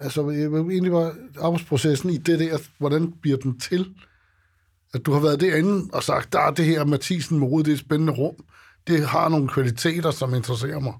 Altså, 0.00 0.30
egentlig 0.30 0.92
bare 0.92 1.12
arbejdsprocessen 1.40 2.10
i 2.10 2.16
det 2.16 2.38
der, 2.38 2.58
hvordan 2.78 3.12
bliver 3.12 3.36
den 3.36 3.58
til? 3.60 3.94
At 4.94 5.06
du 5.06 5.12
har 5.12 5.20
været 5.20 5.40
derinde 5.40 5.90
og 5.92 6.02
sagt, 6.02 6.32
der 6.32 6.40
er 6.40 6.50
det 6.50 6.64
her 6.64 6.84
Mathisen 6.84 7.38
Mode, 7.38 7.64
det 7.64 7.70
er 7.70 7.74
et 7.74 7.80
spændende 7.80 8.12
rum. 8.12 8.34
Det 8.86 9.06
har 9.08 9.28
nogle 9.28 9.48
kvaliteter, 9.48 10.10
som 10.10 10.34
interesserer 10.34 10.80
mig. 10.80 10.94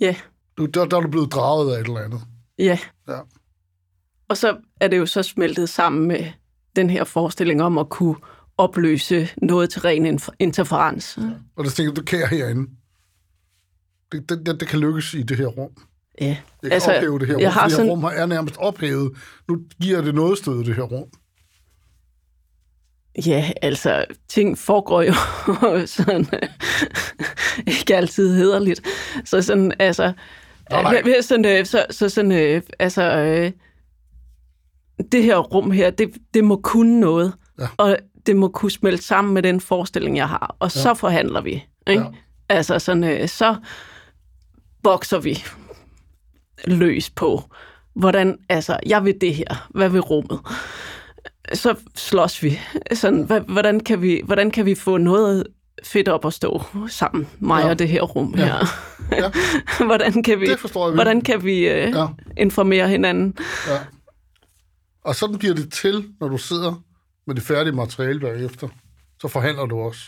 ja, 0.00 0.16
Du, 0.58 0.66
der, 0.66 0.84
der 0.84 0.96
er 0.96 1.00
du 1.00 1.08
blevet 1.08 1.32
draget 1.32 1.74
af 1.76 1.80
et 1.80 1.86
eller 1.86 2.00
andet. 2.00 2.20
ja. 2.58 2.78
Ja. 3.08 3.20
Og 4.28 4.36
så 4.36 4.56
er 4.80 4.88
det 4.88 4.98
jo 4.98 5.06
så 5.06 5.22
smeltet 5.22 5.68
sammen 5.68 6.08
med 6.08 6.26
den 6.76 6.90
her 6.90 7.04
forestilling 7.04 7.62
om 7.62 7.78
at 7.78 7.88
kunne 7.88 8.16
opløse 8.58 9.28
noget 9.42 9.70
til 9.70 9.80
ren 9.80 10.20
interferens. 10.38 11.18
Og 11.56 11.64
der 11.64 11.70
tænker 11.70 11.92
du, 11.94 12.02
kan 12.02 12.18
jeg 12.20 12.28
herinde. 12.28 12.70
Det, 14.12 14.28
det, 14.28 14.46
det, 14.46 14.60
det 14.60 14.68
kan 14.68 14.80
lykkes 14.80 15.14
i 15.14 15.22
det 15.22 15.36
her 15.36 15.46
rum. 15.46 15.70
Ja, 16.20 16.26
Jeg 16.26 16.36
kan 16.62 16.72
altså, 16.72 16.96
ophæve 16.96 17.18
det 17.18 17.26
her 17.26 17.34
rum, 17.34 17.40
jeg 17.40 17.52
har 17.52 17.60
for 17.60 17.68
det 17.68 17.76
her 17.76 17.84
sådan, 17.84 17.90
rum 17.90 18.04
er 18.04 18.26
nærmest 18.26 18.56
ophævet. 18.56 19.16
Nu 19.48 19.60
giver 19.82 20.00
det 20.00 20.14
noget 20.14 20.38
stød, 20.38 20.64
det 20.64 20.74
her 20.74 20.82
rum. 20.82 21.08
Ja, 23.26 23.50
altså, 23.62 24.04
ting 24.28 24.58
foregår 24.58 25.02
jo 25.02 25.12
sådan, 25.86 26.26
ikke 27.66 27.96
altid 27.96 28.36
hederligt. 28.36 28.80
Så 29.24 29.42
sådan, 29.42 29.72
altså, 29.78 30.12
Nå, 30.70 30.82
nej. 30.82 31.02
øh, 31.06 31.22
sådan, 31.22 31.44
øh, 31.44 31.66
så, 31.66 31.86
så 31.90 32.08
sådan, 32.08 32.32
øh, 32.32 32.62
altså, 32.78 33.02
øh, 33.02 33.52
det 35.12 35.22
her 35.22 35.36
rum 35.38 35.70
her, 35.70 35.90
det, 35.90 36.10
det 36.34 36.44
må 36.44 36.56
kunne 36.62 37.00
noget, 37.00 37.32
Ja. 37.58 37.66
og 37.76 37.96
det 38.26 38.36
må 38.36 38.48
kunne 38.48 38.70
smelte 38.70 39.04
sammen 39.04 39.34
med 39.34 39.42
den 39.42 39.60
forestilling, 39.60 40.16
jeg 40.16 40.28
har, 40.28 40.56
og 40.58 40.70
så 40.72 40.94
forhandler 40.94 41.40
vi, 41.40 41.64
ikke? 41.86 42.02
Ja. 42.02 42.08
Altså 42.48 42.78
sådan, 42.78 43.04
øh, 43.04 43.28
så 43.28 43.56
bokser 44.82 45.18
vi 45.18 45.44
løs 46.64 47.10
på, 47.10 47.42
hvordan, 47.96 48.38
altså, 48.48 48.78
jeg 48.86 49.04
vil 49.04 49.14
det 49.20 49.34
her, 49.34 49.68
hvad 49.70 49.88
vil 49.88 50.00
rummet? 50.00 50.40
Så 51.52 51.74
slås 51.96 52.42
vi. 52.42 52.60
Sådan, 52.92 53.42
hvordan, 53.48 53.80
kan 53.80 54.02
vi 54.02 54.20
hvordan 54.24 54.50
kan 54.50 54.66
vi 54.66 54.74
få 54.74 54.96
noget 54.96 55.46
fedt 55.84 56.08
op 56.08 56.24
at 56.26 56.32
stå 56.32 56.62
sammen, 56.88 57.28
mig 57.38 57.62
Ja. 57.62 57.70
og 57.70 57.78
det 57.78 57.88
her 57.88 58.02
rum 58.02 58.34
Ja. 58.36 58.44
her. 58.44 58.66
Ja. 59.12 59.30
hvordan 59.86 60.22
kan 60.22 60.40
vi, 60.40 60.48
jeg 60.48 60.58
hvordan 60.94 61.20
kan 61.20 61.44
vi 61.44 61.68
øh, 61.68 61.90
Ja. 61.94 62.06
informere 62.36 62.88
hinanden? 62.88 63.36
Ja. 63.68 63.78
Og 65.04 65.14
sådan 65.14 65.38
bliver 65.38 65.54
det 65.54 65.72
til, 65.72 66.04
når 66.20 66.28
du 66.28 66.38
sidder 66.38 66.82
med 67.26 67.34
det 67.34 67.42
færdige 67.42 67.72
materiale 67.74 68.20
bagefter. 68.20 68.68
Så 69.20 69.28
forhandler 69.28 69.66
du 69.66 69.78
også. 69.78 70.00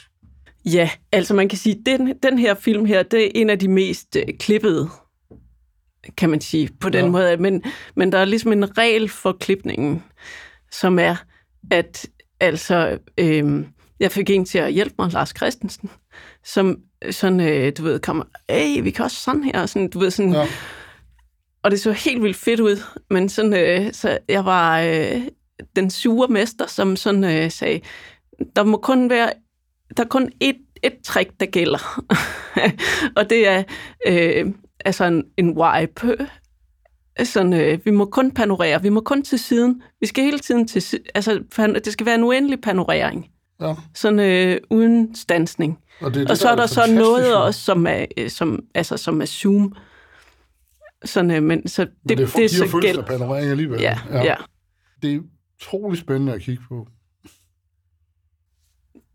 Ja, 0.64 0.90
altså 1.12 1.35
man 1.35 1.49
kan 1.49 1.59
sige, 1.59 1.83
den, 1.87 2.14
den 2.22 2.38
her 2.38 2.55
film 2.55 2.85
her, 2.85 3.03
det 3.03 3.25
er 3.27 3.31
en 3.35 3.51
af 3.51 3.59
de 3.59 3.68
mest 3.68 4.16
øh, 4.16 4.22
klippede, 4.40 4.88
kan 6.16 6.31
man 6.31 6.40
sige, 6.40 6.70
på 6.81 6.88
den 6.88 7.05
ja. 7.05 7.11
måde. 7.11 7.37
Men, 7.37 7.62
men 7.96 8.12
der 8.12 8.18
er 8.18 8.25
ligesom 8.25 8.53
en 8.53 8.79
regel 8.79 9.09
for 9.09 9.33
klipningen, 9.40 10.03
som 10.72 10.99
er, 10.99 11.16
at 11.70 12.07
altså, 12.40 12.98
øh, 13.18 13.64
jeg 14.00 14.12
fik 14.12 14.31
en 14.31 14.44
til 14.44 14.59
at 14.59 14.72
hjælpe 14.72 14.94
mig, 14.98 15.12
Lars 15.12 15.33
Christensen, 15.37 15.90
som 16.44 16.76
sådan, 17.11 17.40
øh, 17.40 17.72
du 17.79 17.83
ved, 17.83 18.00
kommer, 18.00 18.24
hey, 18.50 18.83
vi 18.83 18.90
kan 18.90 19.05
også 19.05 19.16
sådan 19.16 19.44
her, 19.44 19.66
sådan, 19.66 19.90
du 19.90 19.98
ved, 19.98 20.11
sådan, 20.11 20.33
Ja. 20.33 20.46
og 21.62 21.70
det 21.70 21.81
så 21.81 21.92
helt 21.92 22.22
vildt 22.22 22.37
fedt 22.37 22.61
ud, 22.61 22.83
men 23.11 23.29
sådan, 23.29 23.55
øh, 23.55 23.92
så 23.92 24.18
jeg 24.29 24.44
var 24.44 24.81
øh, 24.81 25.22
den 25.76 25.90
sure 25.90 26.29
mester, 26.29 26.66
som 26.66 26.96
sådan 26.96 27.24
øh, 27.24 27.50
sagde, 27.50 27.81
der 28.57 28.64
må 28.64 28.76
kun 28.76 29.11
være, 29.11 29.33
der 29.96 30.05
er 30.05 30.09
kun 30.09 30.33
et, 30.40 30.57
et 30.83 30.94
trick, 31.05 31.31
der 31.40 31.46
gælder. 31.46 32.02
og 33.16 33.31
det 33.31 33.48
er 33.48 33.62
øh, 34.07 34.52
altså 34.85 35.05
en, 35.05 35.24
en 35.37 35.59
wipe. 35.59 36.29
Sådan, 37.24 37.52
øh, 37.52 37.79
vi 37.85 37.90
må 37.90 38.05
kun 38.05 38.31
panorere, 38.31 38.83
vi 38.83 38.88
må 38.88 39.00
kun 39.00 39.22
til 39.22 39.38
siden. 39.38 39.83
Vi 40.00 40.07
skal 40.07 40.24
hele 40.24 40.38
tiden 40.38 40.68
til 40.68 41.00
altså 41.14 41.42
det 41.85 41.92
skal 41.92 42.07
være 42.07 42.14
en 42.14 42.24
uendelig 42.24 42.61
panorering. 42.61 43.31
Ja. 43.61 43.74
Sådan 43.94 44.18
øh, 44.18 44.61
uden 44.70 45.14
stansning. 45.14 45.79
Og, 46.00 46.14
det, 46.14 46.20
er 46.20 46.24
Og 46.24 46.31
det, 46.31 46.38
så 46.38 46.48
er 46.48 46.57
der 46.57 46.66
så 46.66 46.92
noget 46.94 47.37
også, 47.37 47.61
som 47.61 47.87
er, 47.87 48.05
øh, 48.16 48.31
som, 48.31 48.64
altså, 48.74 48.96
som 48.96 49.20
er 49.20 49.26
zoom. 49.26 49.74
Sådan, 51.05 51.31
øh, 51.31 51.42
men 51.42 51.68
så 51.68 51.85
det, 51.85 51.92
Men 52.05 52.18
det, 52.18 52.26
det, 52.26 52.37
det 52.37 52.44
er 52.44 52.48
så 52.48 52.57
følelsen 52.57 52.81
gæld. 52.81 52.98
af 52.98 53.05
panorering 53.07 53.50
alligevel. 53.50 53.81
Ja, 53.81 53.98
ja. 54.11 54.24
ja. 54.24 54.35
Det 55.02 55.14
er 55.14 55.20
utrolig 55.61 55.98
spændende 55.98 56.33
at 56.33 56.40
kigge 56.40 56.62
på. 56.68 56.87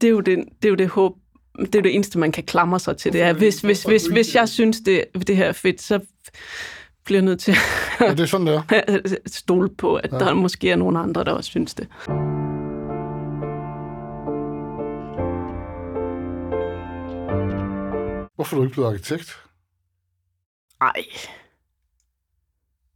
Det 0.01 0.07
er 0.07 0.11
jo 0.11 0.19
det, 0.19 0.37
det, 0.61 0.67
er 0.67 0.69
jo 0.69 0.75
det 0.75 0.87
håb, 0.87 1.15
det 1.59 1.75
er 1.75 1.81
det 1.81 1.95
eneste, 1.95 2.19
man 2.19 2.31
kan 2.31 2.43
klamre 2.43 2.79
sig 2.79 2.97
til. 2.97 3.13
Det 3.13 3.21
er, 3.21 3.33
hvis, 3.33 3.61
hvis, 3.61 3.83
hvis, 3.83 4.05
hvis 4.05 4.35
jeg 4.35 4.49
synes, 4.49 4.79
det, 4.85 5.05
det 5.27 5.35
her 5.35 5.45
er 5.45 5.51
fedt, 5.51 5.81
så 5.81 5.99
bliver 7.05 7.17
jeg 7.19 7.25
nødt 7.25 7.39
til 7.39 7.55
Ja, 7.99 8.11
det 8.11 8.19
er 8.19 8.25
sådan, 8.25 8.47
det 8.47 8.63
er. 8.69 9.17
stole 9.27 9.69
på, 9.69 9.95
at 9.95 10.11
Ja. 10.11 10.17
der 10.19 10.33
måske 10.33 10.71
er 10.71 10.75
nogle 10.75 10.99
andre, 10.99 11.23
der 11.23 11.31
også 11.31 11.49
synes 11.49 11.73
det. 11.73 11.87
Hvorfor 18.35 18.55
er 18.55 18.57
du 18.57 18.63
ikke 18.63 18.73
blevet 18.73 18.87
arkitekt? 18.89 19.37
Ej. 20.81 21.03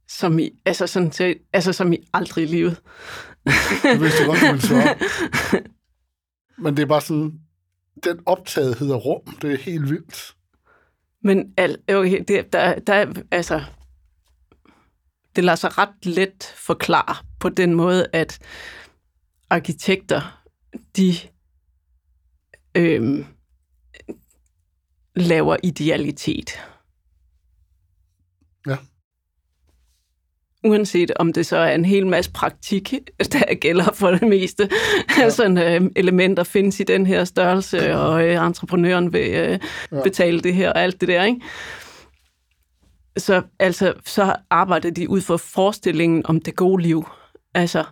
Som 0.08 0.38
i, 0.38 0.50
altså 0.64 0.86
sådan 0.86 1.10
til, 1.10 1.38
altså 1.52 1.72
som 1.72 1.92
i 1.92 1.98
aldrig 2.12 2.44
i 2.44 2.46
livet. 2.46 2.80
Det 3.82 4.00
vidste 4.00 4.18
jeg 4.22 4.26
godt, 4.26 4.40
du 4.40 4.46
ville 4.46 4.60
svare. 4.62 5.62
Men 6.62 6.76
det 6.76 6.82
er 6.82 6.86
bare 6.86 7.00
sådan, 7.00 7.40
den 8.04 8.20
optagethed 8.26 8.90
af 8.92 9.04
rum, 9.04 9.22
det 9.42 9.52
er 9.52 9.56
helt 9.58 9.90
vildt. 9.90 10.34
Men 11.22 11.54
al, 11.56 11.78
okay, 11.88 12.24
det, 12.28 12.52
der, 12.52 12.78
der, 12.78 12.94
er- 12.94 13.22
altså, 13.30 13.62
det 15.36 15.44
lader 15.44 15.56
sig 15.56 15.78
ret 15.78 16.06
let 16.06 16.54
forklare 16.56 17.16
på 17.40 17.48
den 17.48 17.74
måde, 17.74 18.06
at 18.12 18.38
arkitekter, 19.50 20.42
de 20.96 21.14
øhm, 22.74 23.26
laver 25.16 25.56
idealitet. 25.62 26.60
Ja. 28.66 28.76
Uanset 30.64 31.12
om 31.16 31.32
det 31.32 31.46
så 31.46 31.56
er 31.56 31.74
en 31.74 31.84
hel 31.84 32.06
masse 32.06 32.30
praktik, 32.30 32.94
der 33.32 33.54
gælder 33.54 33.92
for 33.92 34.10
det 34.10 34.28
meste. 34.28 34.68
Ja. 35.18 35.30
Sådan 35.36 35.58
øh, 35.58 35.90
elementer 35.96 36.44
findes 36.44 36.80
i 36.80 36.82
den 36.82 37.06
her 37.06 37.24
størrelse, 37.24 37.96
og 37.96 38.28
øh, 38.28 38.46
entreprenøren 38.46 39.12
vil 39.12 39.30
øh, 39.30 39.58
ja. 39.92 40.02
betale 40.02 40.40
det 40.40 40.54
her 40.54 40.72
og 40.72 40.82
alt 40.82 41.00
det 41.00 41.08
der, 41.08 41.24
ikke? 41.24 41.40
Så, 43.18 43.42
altså, 43.58 43.94
så 44.06 44.36
arbejder 44.50 44.90
de 44.90 45.08
ud 45.10 45.20
for 45.20 45.36
forestillingen 45.36 46.26
om 46.26 46.40
det 46.40 46.56
gode 46.56 46.82
liv. 46.82 47.08
Altså 47.54 47.84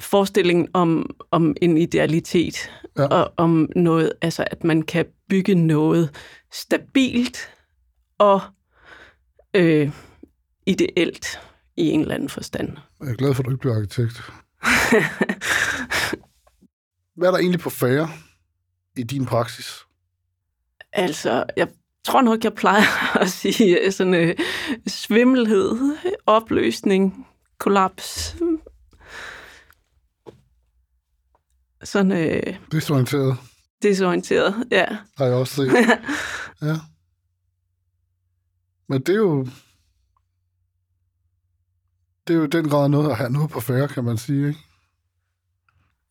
forestillingen 0.00 0.68
om, 0.74 1.10
om 1.30 1.56
en 1.62 1.76
idealitet, 1.76 2.70
Ja. 2.98 3.06
og 3.06 3.32
om 3.36 3.68
noget, 3.76 4.12
altså 4.22 4.44
at 4.50 4.64
man 4.64 4.82
kan 4.82 5.06
bygge 5.28 5.54
noget 5.54 6.10
stabilt 6.52 7.38
og 8.18 8.40
øh, 9.54 9.90
ideelt 10.66 11.40
i 11.76 11.82
en 11.90 12.00
eller 12.00 12.14
anden 12.14 12.28
forstand. 12.28 12.76
Jeg 13.00 13.10
er 13.10 13.14
glad 13.14 13.34
for, 13.34 13.42
at 13.42 13.46
du 13.46 13.50
ikke 13.50 13.60
bliver 13.60 13.76
arkitekt. 13.76 14.14
Hvad 17.16 17.28
er 17.28 17.32
der 17.32 17.38
egentlig 17.38 17.60
på 17.60 17.70
færre 17.70 18.08
i 18.96 19.02
din 19.02 19.26
praksis? 19.26 19.72
Altså, 20.92 21.44
jeg 21.56 21.68
tror 22.06 22.20
nok, 22.22 22.44
jeg 22.44 22.54
plejer 22.54 23.16
at 23.22 23.28
sige 23.28 23.86
øh, 23.86 23.92
sådan 23.92 24.14
øh, 24.14 24.36
svimmelhed, 24.86 25.96
opløsning, 26.26 27.26
kollaps. 27.58 28.36
Sådan 31.84 32.12
øh, 32.12 32.56
Desorienteret 32.72 33.36
desorienteret, 33.82 34.54
ja. 34.70 34.86
har 35.16 35.24
jeg 35.24 35.34
også 35.34 35.54
set. 35.54 35.72
Ja. 36.68 36.76
Men 38.88 39.00
det 39.00 39.08
er 39.08 39.16
jo... 39.16 39.46
Det 42.26 42.34
er 42.34 42.38
jo 42.38 42.46
den 42.46 42.68
grad 42.68 42.88
noget 42.88 43.10
at 43.10 43.16
have 43.16 43.30
noget 43.30 43.50
på 43.50 43.60
færre, 43.60 43.88
kan 43.88 44.04
man 44.04 44.18
sige, 44.18 44.48
ikke? 44.48 44.60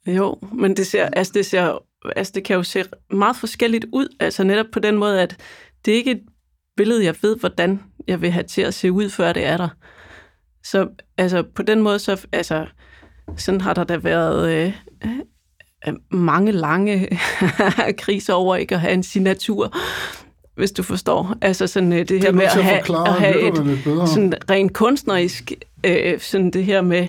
Jo, 0.08 0.40
men 0.54 0.78
det 0.78 0.88
ser, 0.88 1.06
altså 1.06 1.34
det 1.34 1.46
ser, 1.46 1.78
altså 2.16 2.32
det 2.36 2.44
kan 2.44 2.56
jo 2.56 2.64
se 2.64 2.84
meget 3.12 3.36
forskelligt 3.36 3.86
ud, 3.94 4.16
altså 4.20 4.44
netop 4.44 4.66
på 4.74 4.80
den 4.80 4.98
måde, 4.98 5.22
at 5.22 5.38
det 5.86 5.94
er 5.94 5.98
ikke 5.98 6.12
et 6.12 6.22
billede, 6.78 7.06
jeg 7.06 7.16
ved, 7.22 7.38
hvordan 7.38 7.80
jeg 8.08 8.22
vil 8.22 8.32
have 8.32 8.44
til 8.44 8.62
at 8.62 8.74
se 8.74 8.92
ud, 8.92 9.10
før 9.10 9.34
det 9.34 9.46
er 9.46 9.58
der. 9.58 9.70
Så 10.64 10.88
altså 11.18 11.44
på 11.56 11.62
den 11.62 11.82
måde, 11.82 12.00
så 12.00 12.26
altså, 12.32 12.66
sådan 13.38 13.62
har 13.62 13.74
der 13.74 13.84
da 13.84 13.98
været 13.98 14.52
øh, 14.52 14.74
øh, 15.88 15.94
mange 16.10 16.52
lange 16.52 17.20
kriser 17.98 18.34
over 18.34 18.56
ikke 18.56 18.76
at 18.76 18.82
have 18.82 18.94
en 18.94 19.04
signatur, 19.04 19.78
hvis 20.56 20.72
du 20.72 20.84
forstår. 20.84 21.36
Altså 21.42 21.68
sådan 21.68 21.94
øh, 21.94 22.00
det, 22.00 22.10
Det 22.10 22.22
her 22.22 22.30
er 22.30 22.34
med 22.34 22.46
at 22.46 22.58
at 22.58 22.64
have, 22.64 23.08
at 23.08 23.20
have 23.20 23.48
et, 23.48 24.10
sådan 24.10 24.34
rent 24.50 24.74
kunstnerisk, 24.74 25.52
øh, 25.84 26.20
sådan 26.20 26.52
det 26.52 26.66
her 26.66 26.82
med 26.82 27.08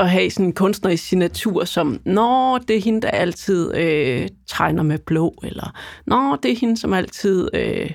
at 0.00 0.10
have 0.10 0.30
sådan 0.30 0.46
en 0.46 0.52
kunstnerisk 0.52 1.04
signatur, 1.08 1.64
som, 1.64 2.00
nå, 2.04 2.58
det 2.58 2.76
er 2.76 2.80
hende, 2.80 3.00
der 3.02 3.08
altid 3.10 3.74
øh, 3.74 4.28
tegner 4.48 4.82
med 4.82 4.98
blå, 4.98 5.34
eller 5.42 5.74
nå, 6.06 6.36
det 6.42 6.50
er 6.50 6.56
hende, 6.56 6.76
som 6.76 6.92
altid 6.92 7.48
øh, 7.54 7.90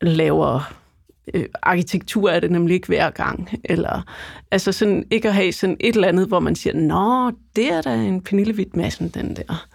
laver 0.00 0.72
øh, 1.34 1.44
arkitektur, 1.62 2.30
er 2.30 2.40
det 2.40 2.50
nemlig 2.50 2.74
ikke 2.74 2.86
hver 2.86 3.10
gang, 3.10 3.50
eller 3.64 4.02
altså 4.50 4.72
sådan 4.72 5.04
ikke 5.10 5.28
at 5.28 5.34
have 5.34 5.52
sådan 5.52 5.76
et 5.80 5.94
eller 5.94 6.08
andet, 6.08 6.28
hvor 6.28 6.40
man 6.40 6.54
siger, 6.56 6.74
nå, 6.74 7.32
det 7.56 7.72
er 7.72 7.80
da 7.80 7.94
en 7.94 8.20
Pernille 8.22 8.54
Witt 8.54 8.76
Madsen, 8.76 9.08
den 9.08 9.36
der. 9.36 9.66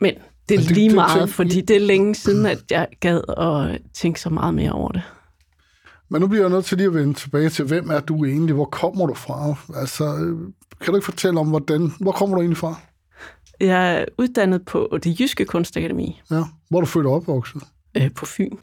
Men 0.00 0.14
det 0.48 0.54
er 0.54 0.58
det- 0.60 0.70
lige 0.70 0.88
det- 0.88 0.94
meget, 0.94 1.22
det- 1.22 1.30
fordi 1.34 1.60
det 1.60 1.76
er 1.76 1.80
længe 1.80 2.14
siden, 2.14 2.46
at 2.46 2.58
jeg 2.70 2.86
gad 3.00 3.20
at 3.38 3.78
tænke 3.94 4.20
så 4.20 4.30
meget 4.30 4.54
mere 4.54 4.72
over 4.72 4.92
det. 4.92 5.02
Men 6.08 6.20
nu 6.20 6.26
bliver 6.28 6.42
jeg 6.42 6.50
nødt 6.50 6.64
til 6.64 6.76
lige 6.76 6.86
at 6.86 6.94
vende 6.94 7.14
tilbage 7.14 7.48
til, 7.48 7.64
hvem 7.64 7.90
er 7.90 8.00
du 8.00 8.24
egentlig? 8.24 8.54
Hvor 8.54 8.64
kommer 8.64 9.06
du 9.06 9.14
fra? 9.14 9.54
Altså, 9.80 10.14
kan 10.80 10.86
du 10.86 10.94
ikke 10.94 11.04
fortælle 11.04 11.40
om, 11.40 11.48
hvordan, 11.48 11.92
hvor 12.00 12.12
kommer 12.12 12.36
du 12.36 12.40
egentlig 12.42 12.56
fra? 12.58 12.74
Jeg 13.60 13.96
er 14.00 14.04
uddannet 14.18 14.64
på 14.64 14.98
det 15.04 15.20
Jyske 15.20 15.44
Kunstakademi 15.44 16.20
Ja. 16.30 16.42
Hvor 16.68 16.78
er 16.78 16.80
du 16.80 16.86
født 16.86 17.06
og 17.06 17.12
opvokset? 17.12 17.62
øh, 17.96 18.10
på 18.14 18.26
Fyn. 18.26 18.56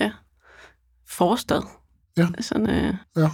Ja. 0.00 0.10
Forstad. 1.08 1.62
Ja. 2.16 2.26
Sådan, 2.40 2.70
øh, 2.70 2.76
sådan 2.76 2.94
Ja. 3.16 3.28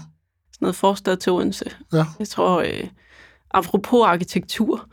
noget 0.60 0.76
forstad 0.76 1.16
til 1.16 1.32
Odense. 1.32 1.64
Ja. 1.92 2.04
Jeg 2.18 2.28
tror, 2.28 2.60
øh, 2.60 2.86
apropos 3.50 4.06
arkitektur, 4.06 4.88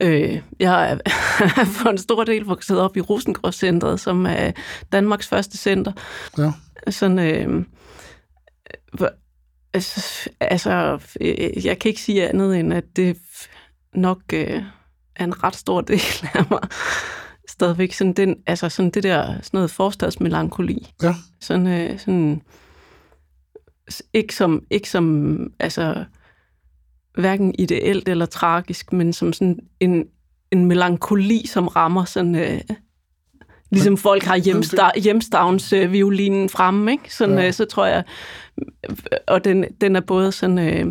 øh, 0.00 0.42
jeg 0.60 0.92
er 0.92 0.98
for 1.82 1.88
en 1.90 1.98
stor 1.98 2.24
del 2.24 2.42
vokset 2.44 2.80
op 2.80 2.96
i 2.96 3.00
Rosengårdscentret, 3.00 4.00
som 4.00 4.26
er 4.26 4.52
Danmarks 4.92 5.28
første 5.28 5.58
center. 5.58 5.92
Ja. 6.38 6.52
Sådan, 6.90 7.18
øh, 7.18 7.64
altså, 9.74 10.30
altså, 10.40 11.00
øh, 11.20 11.66
jeg 11.66 11.78
kan 11.78 11.88
ikke 11.88 12.00
sige 12.00 12.28
andet 12.28 12.58
end, 12.58 12.74
at 12.74 12.84
det 12.96 13.18
nok 13.94 14.20
øh, 14.32 14.62
er 15.16 15.24
en 15.24 15.44
ret 15.44 15.56
stor 15.56 15.80
del 15.80 16.00
af 16.34 16.44
mig. 16.50 16.60
Stadigvæk 17.48 17.92
sådan, 17.92 18.12
den, 18.12 18.36
altså 18.46 18.68
sådan 18.68 18.90
det 18.90 19.02
der, 19.02 19.26
sådan 19.26 19.48
noget 19.52 19.70
forstadsmelankoli. 19.70 20.92
Ja. 21.02 21.14
Sådan, 21.40 21.66
øh, 21.66 21.98
sådan 21.98 22.42
ikke 24.12 24.34
som, 24.34 24.62
ikke 24.70 24.90
som 24.90 25.36
altså, 25.60 26.04
hverken 27.14 27.54
ideelt 27.58 28.08
eller 28.08 28.26
tragisk, 28.26 28.92
men 28.92 29.12
som 29.12 29.32
sådan 29.32 29.58
en, 29.80 30.04
en 30.52 30.64
melankoli, 30.64 31.46
som 31.46 31.68
rammer 31.68 32.04
sådan... 32.04 32.34
Øh, 32.34 32.60
ligesom 33.70 33.96
folk 33.96 34.22
har 34.22 34.36
hjemsta- 34.38 35.00
hjemstavns 35.00 35.72
øh, 35.72 35.92
violinen 35.92 36.48
fremme, 36.48 36.92
ikke? 36.92 37.14
Sådan, 37.14 37.38
Ja. 37.38 37.46
øh, 37.46 37.52
så 37.52 37.64
tror 37.64 37.86
jeg... 37.86 38.04
Og 39.26 39.44
den, 39.44 39.64
den 39.80 39.96
er 39.96 40.00
både 40.00 40.32
sådan... 40.32 40.58
Øh, 40.58 40.86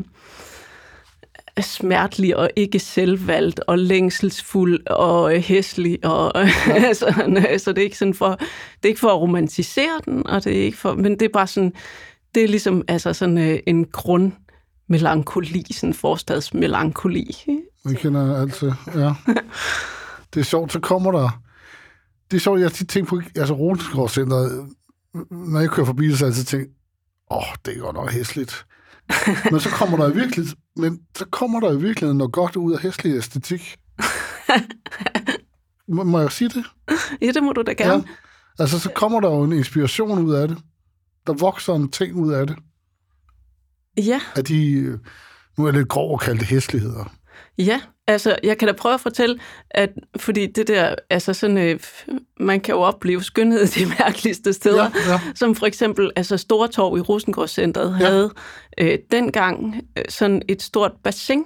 smertelig 1.62 2.38
og 2.38 2.50
ikke 2.56 2.80
selvvalgt 2.80 3.60
og 3.68 3.80
længselsfuld 3.80 4.88
og 4.88 5.36
øh, 5.36 5.42
hæslig 5.42 6.00
og 6.06 6.32
ja. 6.68 6.94
sådan, 6.94 7.38
øh, 7.38 7.60
så 7.60 7.72
det 7.72 7.78
er 7.82 7.84
ikke 7.86 7.98
sådan 7.98 8.14
for 8.14 8.30
det 8.36 8.84
er 8.84 8.88
ikke 8.88 9.00
for 9.00 9.10
at 9.10 9.20
romantisere 9.22 10.00
den 10.06 10.28
og 10.28 10.44
det 10.44 10.58
er 10.60 10.64
ikke 10.64 10.78
for 10.78 10.94
men 10.94 11.12
det 11.12 11.22
er 11.22 11.30
bare 11.34 11.48
sådan 11.48 11.74
det 12.36 12.44
er 12.44 12.48
ligesom 12.48 12.84
altså 12.88 13.14
sådan 13.14 13.38
øh, 13.38 13.60
en 13.68 13.86
grund 13.86 14.32
melankoli, 14.90 15.66
sådan 15.74 15.94
forstadsmelankoli. 15.94 17.36
Vi 17.86 17.94
kender 17.96 18.42
altid, 18.42 18.72
ja. 18.96 19.14
Det 20.34 20.40
er 20.40 20.44
sjovt, 20.44 20.72
så 20.74 20.80
kommer 20.80 21.12
der... 21.12 21.42
Det 22.32 22.38
er 22.38 22.42
sjovt, 22.42 22.60
jeg 22.60 22.66
har 22.66 22.74
tit 22.74 22.90
tænkt 22.90 23.10
på, 23.10 23.22
altså 23.36 23.54
Rosengårdscenteret, 23.54 24.70
når 25.32 25.60
jeg 25.60 25.70
kører 25.70 25.86
forbi 25.86 26.08
det, 26.08 26.18
så 26.18 26.26
har 26.26 26.32
jeg 26.32 26.38
altid 26.38 26.46
tænkt, 26.46 26.72
åh, 27.32 27.38
oh, 27.38 27.44
det 27.66 27.78
er 27.78 27.82
godt 27.82 27.96
nok 27.96 28.12
hæsligt. 28.12 28.66
men 29.52 29.60
så 29.60 29.70
kommer 29.70 29.98
der 29.98 30.10
i 30.10 30.14
virkelig, 30.16 30.48
men 30.76 31.00
så 31.18 31.26
kommer 31.26 31.60
der 31.60 31.72
i 31.72 31.82
virkeligheden 31.82 32.18
noget 32.18 32.34
godt 32.34 32.56
ud 32.56 32.74
af 32.74 32.80
hæslig 32.80 33.16
æstetik. 33.18 33.78
må, 35.96 36.04
må 36.04 36.20
jeg 36.20 36.32
sige 36.32 36.50
det? 36.50 36.66
Ja, 37.22 37.32
det 37.32 37.44
må 37.44 37.54
du 37.54 37.62
da 37.62 37.74
gerne. 37.74 37.94
Ja. 38.08 38.14
Altså, 38.60 38.80
så 38.80 38.90
kommer 38.96 39.20
der 39.20 39.30
jo 39.30 39.44
en 39.44 39.54
inspiration 39.54 40.20
ud 40.20 40.34
af 40.34 40.48
det. 40.48 40.58
Der 41.28 41.34
vokser 41.34 41.74
en 41.74 41.92
ting 41.92 42.16
ud 42.16 42.34
af 42.34 42.48
det. 42.48 42.58
Ja, 43.98 44.22
Af 44.36 44.46
de, 44.46 44.72
øh, 44.72 45.00
nu 45.58 45.64
er 45.64 45.68
jeg 45.68 45.78
lidt 45.78 45.90
grov 45.90 46.14
at 46.14 46.20
kalde 46.20 46.40
det 46.40 46.48
hæsligheder. 46.48 47.14
ja. 47.58 47.82
Altså, 48.08 48.36
jeg 48.44 48.58
kan 48.58 48.68
da 48.68 48.74
prøve 48.74 48.94
at 48.94 49.00
fortælle, 49.02 49.40
at 49.72 49.90
fordi 50.18 50.46
det 50.46 50.68
der, 50.68 50.96
altså 51.10 51.34
sådan, 51.34 51.58
øh, 51.58 51.80
man 52.40 52.60
kan 52.60 52.76
jo 52.76 52.82
opleve 52.82 53.24
skønhed 53.24 53.68
de 53.68 53.86
mærkeligste 54.00 54.54
steder. 54.54 54.90
Ja, 55.08 55.12
ja. 55.12 55.20
Som 55.36 55.56
for 55.56 55.66
eksempel, 55.66 56.12
altså 56.16 56.38
Stortorv 56.38 56.98
i 56.98 57.02
Rosengårdscenteret 57.02 57.98
Ja. 58.00 58.06
havde 58.06 58.32
øh, 58.80 59.00
dengang 59.12 59.76
øh, 59.98 60.04
sådan 60.10 60.42
et 60.48 60.62
stort 60.62 60.92
bassin 61.04 61.44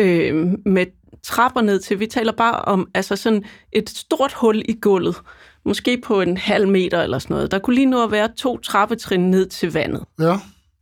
øh, 0.00 0.46
med 0.66 0.86
trapper 1.22 1.60
ned 1.60 1.80
til. 1.80 2.00
Vi 2.00 2.06
taler 2.06 2.32
bare 2.32 2.62
om 2.62 2.88
altså 2.94 3.16
sådan 3.16 3.44
et 3.72 3.90
stort 3.90 4.32
hul 4.32 4.62
i 4.68 4.78
gulvet, 4.80 5.16
måske 5.64 6.00
på 6.00 6.20
en 6.20 6.36
halv 6.36 6.68
meter 6.68 7.02
eller 7.02 7.18
sådan 7.18 7.34
noget. 7.34 7.50
Der 7.50 7.58
kunne 7.58 7.74
lige 7.76 7.86
nu 7.86 8.02
at 8.02 8.10
være 8.10 8.28
to 8.36 8.58
trappetrin 8.58 9.30
ned 9.30 9.46
til 9.46 9.72
vandet. 9.72 10.04
Ja, 10.20 10.36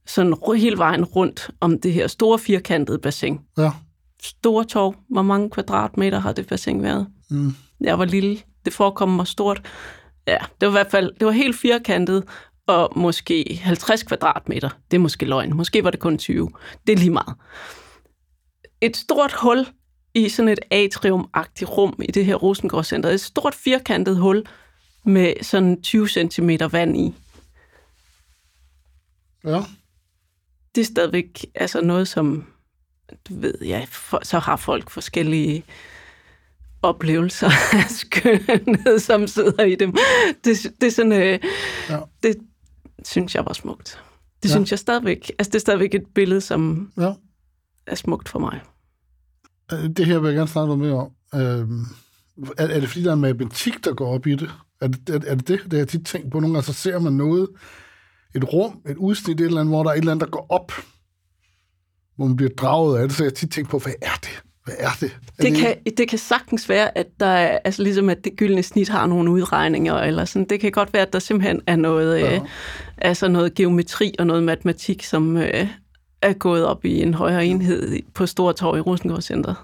Sådan 0.07 0.35
hele 0.57 0.79
vejen 0.79 1.05
rundt 1.05 1.51
om 1.61 1.81
det 1.81 1.93
her 1.93 2.07
store 2.07 2.39
firkantede 2.39 2.99
bassin. 2.99 3.41
ja. 3.59 3.71
Store 4.23 4.65
torv. 4.65 4.95
Hvor 5.09 5.23
mange 5.23 5.51
kvadratmeter 5.51 6.19
har 6.19 6.33
det 6.33 6.47
bassin 6.47 6.83
været? 6.83 7.07
Mm. 7.31 7.55
Jeg 7.81 7.99
var 7.99 8.05
lille. 8.05 8.39
Det 8.65 8.73
forekom 8.73 9.09
mig 9.09 9.27
stort. 9.27 9.71
Ja, 10.27 10.39
det 10.61 10.67
var 10.67 10.69
i 10.69 10.73
hvert 10.73 10.91
fald 10.91 11.13
det 11.19 11.27
var 11.27 11.33
helt 11.33 11.57
firkantet, 11.57 12.25
og 12.67 12.93
måske 12.97 13.61
50 13.63 14.03
kvadratmeter. 14.03 14.69
Det 14.91 14.97
er 14.97 15.01
måske 15.01 15.27
løgn. 15.27 15.57
Måske 15.57 15.85
var 15.85 15.91
det 15.91 16.01
kun 16.01 16.19
20. 16.19 16.51
Det 16.87 16.93
er 16.93 16.97
lige 16.97 17.11
meget. 17.11 17.35
Et 18.81 18.97
stort 18.97 19.33
hul 19.33 19.67
i 20.15 20.29
sådan 20.29 20.49
et 20.49 20.59
atriumagtigt 20.71 21.71
rum 21.71 22.01
i 22.03 22.13
det 22.13 22.25
her 22.25 22.35
Rosengårdscenter. 22.35 23.11
Et 23.11 23.21
stort 23.21 23.55
firkantet 23.55 24.17
hul 24.17 24.47
med 25.05 25.35
sådan 25.43 25.83
20 25.83 26.09
cm 26.09 26.51
vand 26.71 26.97
i. 26.97 27.15
Ja. 29.45 29.63
Det 30.75 30.81
er 30.81 30.85
stadigvæk 30.85 31.45
altså 31.55 31.81
noget, 31.81 32.09
som 32.09 32.52
du 33.29 33.41
ved, 33.41 33.55
ja, 33.65 33.87
for, 33.91 34.21
så 34.23 34.39
har 34.39 34.57
folk 34.57 34.91
forskellige 34.91 35.65
oplevelser 36.83 37.51
af 37.85 37.91
skønhed, 37.91 38.99
som 38.99 39.27
sidder 39.27 39.63
i 39.65 39.75
dem. 39.75 39.95
Det, 40.45 40.57
det 40.81 40.87
er 40.87 40.91
sådan, 40.91 41.13
øh, 41.13 41.39
Ja. 41.91 41.99
det 42.23 42.37
synes 43.05 43.35
jeg 43.35 43.45
var 43.47 43.53
smukt. 43.53 43.99
Det 44.43 44.49
Ja. 44.49 44.55
synes 44.55 44.71
jeg 44.71 44.79
stadigvæk. 44.79 45.31
Altså, 45.39 45.51
det 45.51 45.55
er 45.55 45.59
stadigvæk 45.61 45.95
et 45.95 46.05
billede, 46.15 46.41
som 46.41 46.93
ja. 46.99 47.13
er 47.87 47.95
smukt 47.95 48.29
for 48.29 48.39
mig. 48.39 48.61
Øh, 49.73 49.89
Det 49.97 50.07
her 50.07 50.19
vil 50.19 50.29
jeg 50.29 50.37
gerne 50.37 50.49
snakke 50.49 50.67
noget 50.77 50.79
mere 50.79 51.01
om. 51.01 51.11
Øhm, 51.41 51.81
er, 52.59 52.67
er 52.67 52.81
det 52.81 52.89
fordi, 52.89 53.05
der 53.05 53.11
er 53.11 53.15
matematik, 53.15 53.85
der 53.85 53.95
går 53.95 54.15
op 54.15 54.27
i 54.27 54.35
det? 54.35 54.51
Er 54.81 54.87
det 54.89 55.09
er, 55.09 55.21
er 55.27 55.35
det, 55.35 55.49
det? 55.49 55.61
Det 55.65 55.73
har 55.73 55.79
jeg 55.79 55.89
tit 55.89 56.07
tænkt 56.07 56.31
på. 56.31 56.41
Nogle 56.41 56.55
gange 56.55 56.67
så 56.67 56.73
ser 56.73 56.99
man 56.99 57.13
noget, 57.13 57.49
et 58.35 58.53
rum, 58.53 58.81
et 58.89 58.97
udsnit, 58.97 59.41
et 59.41 59.47
eller 59.47 59.61
andet, 59.61 59.75
hvor 59.75 59.83
der 59.83 59.91
er 59.91 59.95
et 59.95 59.99
eller 59.99 60.13
andet, 60.13 60.25
der 60.27 60.31
går 60.31 60.47
op, 60.49 60.73
hvor 62.23 62.29
man 62.29 62.37
bliver 62.37 62.51
draget 62.57 62.99
af 62.99 63.09
det. 63.09 63.17
Så 63.17 63.25
jeg 63.25 63.35
tit 63.35 63.51
tænkt 63.51 63.71
på, 63.71 63.79
hvad 63.79 63.93
er 64.03 64.19
det? 64.23 64.43
Hvad 64.65 64.75
er 64.79 64.89
det? 65.01 65.19
Er 65.39 65.43
Det 65.43 65.57
kan, 65.57 65.77
det 65.97 66.09
kan 66.09 66.19
sagtens 66.19 66.69
være, 66.69 66.99
at 66.99 67.07
der 67.21 67.27
er, 67.27 67.59
altså 67.65 67.83
ligesom 67.83 68.09
at 68.09 68.25
det 68.25 68.33
gyldne 68.37 68.63
snit 68.63 68.89
har 68.89 69.07
nogle 69.07 69.31
udregninger, 69.31 69.95
eller 69.95 70.25
sådan. 70.25 70.49
Det 70.49 70.61
kan 70.61 70.73
godt 70.73 70.93
være, 70.93 71.03
at 71.03 71.13
der 71.13 71.19
simpelthen 71.19 71.61
er 71.67 71.77
noget, 71.77 72.19
Ja. 72.21 72.35
øh, 72.35 72.41
altså 72.99 73.29
noget 73.29 73.55
geometri 73.55 74.15
og 74.19 74.27
noget 74.27 74.43
matematik, 74.43 75.05
som 75.05 75.37
øh, 75.37 75.67
er 76.23 76.33
gået 76.33 76.65
op 76.67 76.85
i 76.85 77.03
en 77.03 77.15
højere 77.15 77.47
enhed 77.47 77.99
på 78.15 78.27
Stortorv 78.27 78.77
i 78.77 78.81
Rosengårdscenteret. 78.81 79.57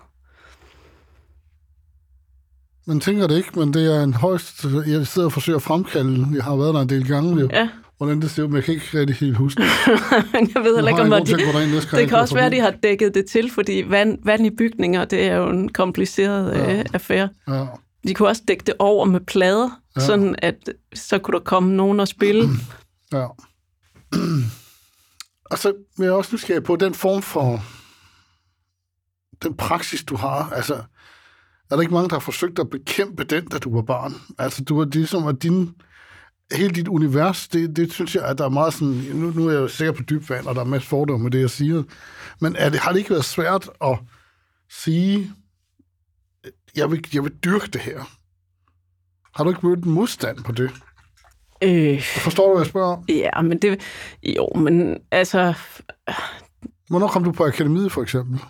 Man 2.86 3.00
tænker 3.00 3.26
det 3.26 3.36
ikke, 3.36 3.58
men 3.58 3.74
det 3.74 3.96
er 3.96 4.02
en 4.02 4.14
højst... 4.14 4.64
Jeg 4.86 5.06
sidder 5.06 5.26
og 5.26 5.32
forsøger 5.32 5.56
at 5.56 5.62
fremkalde, 5.62 6.26
jeg 6.34 6.44
har 6.44 6.56
været 6.56 6.74
der 6.74 6.80
en 6.80 6.88
del 6.88 7.08
gange, 7.08 7.40
jo, 7.40 7.48
Ja, 7.52 7.68
hvordan 7.98 8.20
det 8.22 8.30
ser 8.30 8.42
ud, 8.42 8.48
men 8.48 8.56
jeg 8.56 8.64
kan 8.64 8.74
ikke 8.74 8.86
rigtig 8.98 9.16
helt 9.16 9.36
huske 9.36 9.62
det. 9.62 9.68
jeg 10.54 10.64
ved 10.64 10.74
heller 10.74 10.88
ikke, 10.88 11.02
om 11.02 11.10
de, 11.10 11.32
det 11.32 11.92
jeg 11.92 12.08
kan 12.08 12.18
også 12.18 12.34
være, 12.34 12.46
at 12.46 12.52
de 12.52 12.60
har 12.60 12.70
dækket 12.82 13.14
det 13.14 13.26
til, 13.26 13.50
fordi 13.50 13.84
vand, 13.88 14.18
vand 14.24 14.46
i 14.46 14.50
bygninger, 14.50 15.04
det 15.04 15.24
er 15.24 15.36
jo 15.36 15.50
en 15.50 15.68
kompliceret 15.68 16.52
Ja. 16.54 16.78
øh, 16.78 16.84
affære. 16.94 17.28
Ja. 17.48 17.66
De 18.08 18.14
kunne 18.14 18.28
også 18.28 18.42
dække 18.48 18.64
det 18.66 18.74
over 18.78 19.04
med 19.04 19.20
plader, 19.20 19.80
Ja. 19.96 20.00
sådan 20.00 20.36
at 20.38 20.54
så 20.94 21.18
kunne 21.18 21.38
der 21.38 21.44
komme 21.44 21.72
nogen 21.76 22.00
og 22.00 22.08
spille. 22.08 22.48
Ja. 23.12 23.26
Og 25.50 25.58
så 25.58 25.72
vil 25.98 26.04
jeg 26.04 26.12
også 26.14 26.30
nysgerrig 26.34 26.62
på 26.62 26.76
den 26.76 26.94
form 26.94 27.22
for 27.22 27.62
den 29.42 29.54
praksis, 29.56 30.04
du 30.04 30.16
har. 30.16 30.50
Altså, 30.50 30.74
er 31.70 31.74
der 31.74 31.80
ikke 31.80 31.94
mange, 31.94 32.08
der 32.08 32.14
har 32.14 32.20
forsøgt 32.20 32.58
at 32.58 32.70
bekæmpe 32.70 33.24
den, 33.24 33.46
da 33.46 33.58
du 33.58 33.74
var 33.74 33.82
barn? 33.82 34.14
Altså, 34.38 34.64
du 34.64 34.80
er 34.80 34.84
ligesom, 34.92 35.26
at 35.26 35.42
din, 35.42 35.74
hele 36.52 36.74
dit 36.74 36.88
univers, 36.88 37.48
det, 37.48 37.76
det 37.76 37.92
synes 37.92 38.14
jeg, 38.14 38.24
at 38.24 38.38
der 38.38 38.44
er 38.44 38.48
meget 38.48 38.74
sådan, 38.74 38.94
nu, 38.94 39.30
nu 39.30 39.46
er 39.48 39.52
jeg 39.52 39.60
jo 39.60 39.68
sikker 39.68 39.92
på 39.92 40.02
dyb 40.02 40.30
vand, 40.30 40.46
og 40.46 40.54
der 40.54 40.60
er 40.60 40.64
masser 40.64 40.88
fordomme 40.88 41.22
med 41.24 41.30
det, 41.30 41.40
jeg 41.40 41.50
siger, 41.50 41.82
men 42.40 42.56
er 42.56 42.70
det, 42.70 42.80
har 42.80 42.92
det 42.92 42.98
ikke 42.98 43.10
været 43.10 43.24
svært 43.24 43.70
at 43.84 43.98
sige, 44.70 45.32
jeg 46.76 46.90
vil, 46.90 47.06
jeg 47.14 47.24
vil 47.24 47.32
dyrke 47.44 47.66
det 47.66 47.80
her? 47.80 48.00
Har 49.34 49.44
du 49.44 49.50
ikke 49.50 49.66
mødt 49.66 49.84
en 49.84 49.90
modstand 49.90 50.44
på 50.44 50.52
det? 50.52 50.70
Øh, 51.62 52.02
Forstår 52.02 52.46
du, 52.46 52.52
hvad 52.52 52.60
jeg 52.62 52.70
spørger 52.70 52.96
om? 52.96 53.04
ja, 53.08 53.42
men 53.42 53.58
det... 53.58 53.80
Jo, 54.22 54.48
men 54.56 54.96
altså... 55.10 55.54
Hvornår 56.88 57.08
kom 57.08 57.24
du 57.24 57.32
på 57.32 57.44
akademiet, 57.44 57.92
for 57.92 58.02
eksempel? 58.02 58.40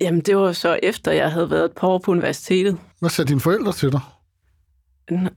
Jamen, 0.00 0.20
det 0.20 0.36
var 0.36 0.52
så 0.52 0.78
efter, 0.82 1.12
jeg 1.12 1.32
havde 1.32 1.50
været 1.50 1.64
et 1.64 1.72
par 1.76 1.88
år 1.88 1.98
på 1.98 2.10
universitetet. 2.10 2.78
Hvad 3.00 3.10
sagde 3.10 3.28
dine 3.28 3.40
forældre 3.40 3.72
til 3.72 3.92
dig? 3.92 4.00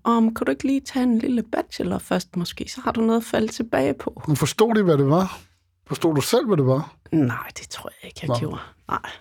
Om, 0.04 0.34
kan 0.34 0.46
du 0.46 0.52
ikke 0.52 0.64
lige 0.64 0.80
tage 0.82 1.04
en 1.04 1.20
lille 1.20 1.44
bachelor 1.44 1.98
først 1.98 2.36
måske? 2.36 2.66
Så 2.70 2.82
har 2.82 2.92
du 2.92 3.02
noget 3.02 3.20
at 3.20 3.26
falde 3.26 3.48
tilbage 3.48 3.94
på. 3.94 4.22
Men 4.28 4.36
forstod 4.38 4.76
de, 4.76 4.84
hvad 4.84 4.98
det 4.98 5.08
var? 5.10 5.40
Forstod 5.88 6.16
du 6.16 6.22
selv, 6.22 6.48
hvad 6.48 6.58
det 6.58 6.66
var? 6.66 6.96
Nej, 7.12 7.48
det 7.60 7.70
tror 7.70 7.90
jeg 8.02 8.08
ikke, 8.08 8.20
jeg 8.22 8.28
Nå. 8.28 8.36
gjorde. 8.40 8.60
Nej, 8.88 9.12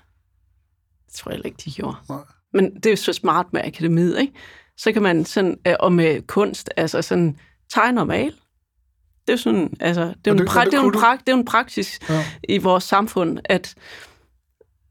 det 1.07 1.15
tror 1.15 1.31
jeg 1.31 1.47
ikke, 1.47 1.59
de 1.65 1.71
gjorde. 1.71 1.97
Nej. 2.09 2.19
Men 2.53 2.75
det 2.75 2.87
er 2.87 2.91
jo 2.91 2.97
så 2.97 3.13
smart 3.13 3.47
med 3.53 3.61
akademiet, 3.65 4.21
ikke? 4.21 4.33
Så 4.77 4.93
kan 4.93 5.03
man 5.03 5.25
sådan, 5.25 5.59
øh, 5.67 5.75
og 5.81 5.93
med 5.93 6.23
kunst, 6.27 6.71
altså 6.77 7.03
sådan 7.03 7.39
tegne 7.71 8.01
og 8.01 8.07
male. 8.07 8.33
Det 9.27 9.29
er 9.29 9.33
jo 9.33 9.37
sådan, 9.37 9.73
altså, 9.81 10.03
det 10.03 10.31
er 10.31 10.35
jo 10.35 10.41
en, 10.41 10.49
pra- 10.49 10.65
det 10.65 10.73
det 10.73 10.79
er 10.79 10.83
en, 10.83 10.95
pra- 10.95 11.17
det 11.27 11.29
er 11.29 11.37
en 11.37 11.45
praksis 11.45 12.01
Ja. 12.09 12.25
i 12.49 12.59
vores 12.59 12.85
samfund, 12.85 13.39
at, 13.45 13.75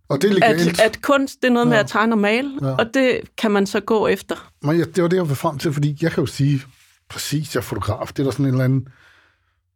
Og 0.10 0.22
det 0.22 0.30
er 0.30 0.34
legalt. 0.34 0.68
at, 0.70 0.80
at 0.80 1.02
kunst, 1.02 1.42
det 1.42 1.48
er 1.48 1.52
noget 1.52 1.68
med 1.68 1.78
Ja. 1.78 1.84
at 1.84 1.90
tegne 1.90 2.14
og 2.14 2.18
male, 2.20 2.52
Ja. 2.62 2.68
og 2.76 2.94
det 2.94 3.22
kan 3.38 3.52
man 3.52 3.66
så 3.66 3.80
gå 3.80 4.08
efter. 4.08 4.52
Men 4.62 4.80
jeg, 4.80 4.96
det 4.96 5.04
var 5.04 5.10
det, 5.10 5.18
jeg 5.18 5.30
var 5.30 5.36
frem 5.36 5.58
til, 5.58 5.74
fordi 5.74 5.98
jeg 6.02 6.12
kan 6.12 6.22
jo 6.22 6.26
sige, 6.28 6.62
præcis, 7.10 7.56
jeg 7.56 7.60
er 7.60 7.64
fotograf. 7.64 8.08
Det 8.08 8.20
er 8.20 8.24
der 8.24 8.32
sådan 8.32 8.46
en 8.46 8.52
eller 8.52 8.66
anden 8.66 8.88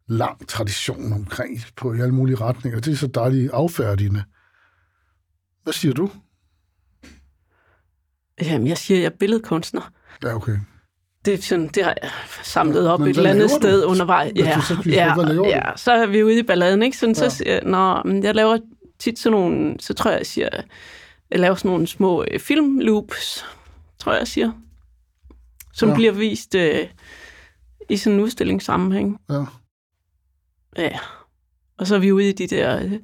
lang 0.07 0.47
tradition 0.47 1.13
omkring 1.13 1.61
på 1.75 1.93
i 1.93 1.99
alle 1.99 2.13
mulige 2.13 2.35
retninger. 2.35 2.79
Det 2.79 2.91
er 2.93 2.97
så 2.97 3.07
dejligt 3.07 3.51
affærdigende. 3.53 4.23
Hvad 5.63 5.73
siger 5.73 5.93
du? 5.93 6.09
Jamen, 8.41 8.67
jeg 8.67 8.77
siger, 8.77 8.99
jeg 8.99 9.05
er 9.05 9.15
billedkunstner. 9.19 9.91
Ja, 10.23 10.35
okay. 10.35 10.57
Det, 11.25 11.33
er 11.33 11.41
sådan, 11.41 11.67
det 11.67 11.83
har 11.83 11.95
jeg 12.03 12.09
samlet 12.43 12.87
op 12.89 12.99
Men 12.99 13.09
et 13.09 13.17
eller 13.17 13.29
andet 13.29 13.51
sted 13.51 13.85
undervejs. 13.85 14.31
Ja, 14.35 14.59
så 14.61 14.75
skal 14.75 14.85
vi 14.85 14.95
ja, 14.95 15.31
ja, 15.47 15.61
så 15.75 15.91
er 15.91 16.05
vi 16.05 16.23
ude 16.23 16.39
i 16.39 16.43
balladen, 16.43 16.83
ikke? 16.83 16.97
Sådan, 16.97 17.15
Ja. 17.15 17.29
så 17.29 17.35
siger 17.37 17.53
jeg, 17.53 17.61
Nå, 17.65 18.01
men 18.05 18.23
jeg 18.23 18.35
laver 18.35 18.57
tit 18.99 19.19
sådan 19.19 19.39
nogle, 19.39 19.75
så 19.79 19.93
tror 19.93 20.11
jeg, 20.11 20.17
jeg 20.17 20.25
siger, 20.27 20.49
jeg 21.31 21.39
laver 21.39 21.55
sådan 21.55 21.71
nogle 21.71 21.87
små 21.87 22.25
øh, 22.31 22.39
filmloops, 22.39 23.45
tror 23.99 24.11
jeg, 24.11 24.19
jeg 24.19 24.27
siger, 24.27 24.51
som 25.73 25.89
Ja. 25.89 25.95
bliver 25.95 26.11
vist 26.11 26.55
øh, 26.55 26.87
i 27.89 27.97
sådan 27.97 28.17
en 28.19 28.23
udstillingssammenhæng. 28.23 29.17
Ja. 29.29 29.45
Ja. 30.77 30.99
Og 31.77 31.87
så 31.87 31.95
er 31.95 31.99
vi 31.99 32.11
ude 32.11 32.29
i 32.29 32.31
de 32.31 32.47
der 32.47 32.83
øh, 32.83 32.99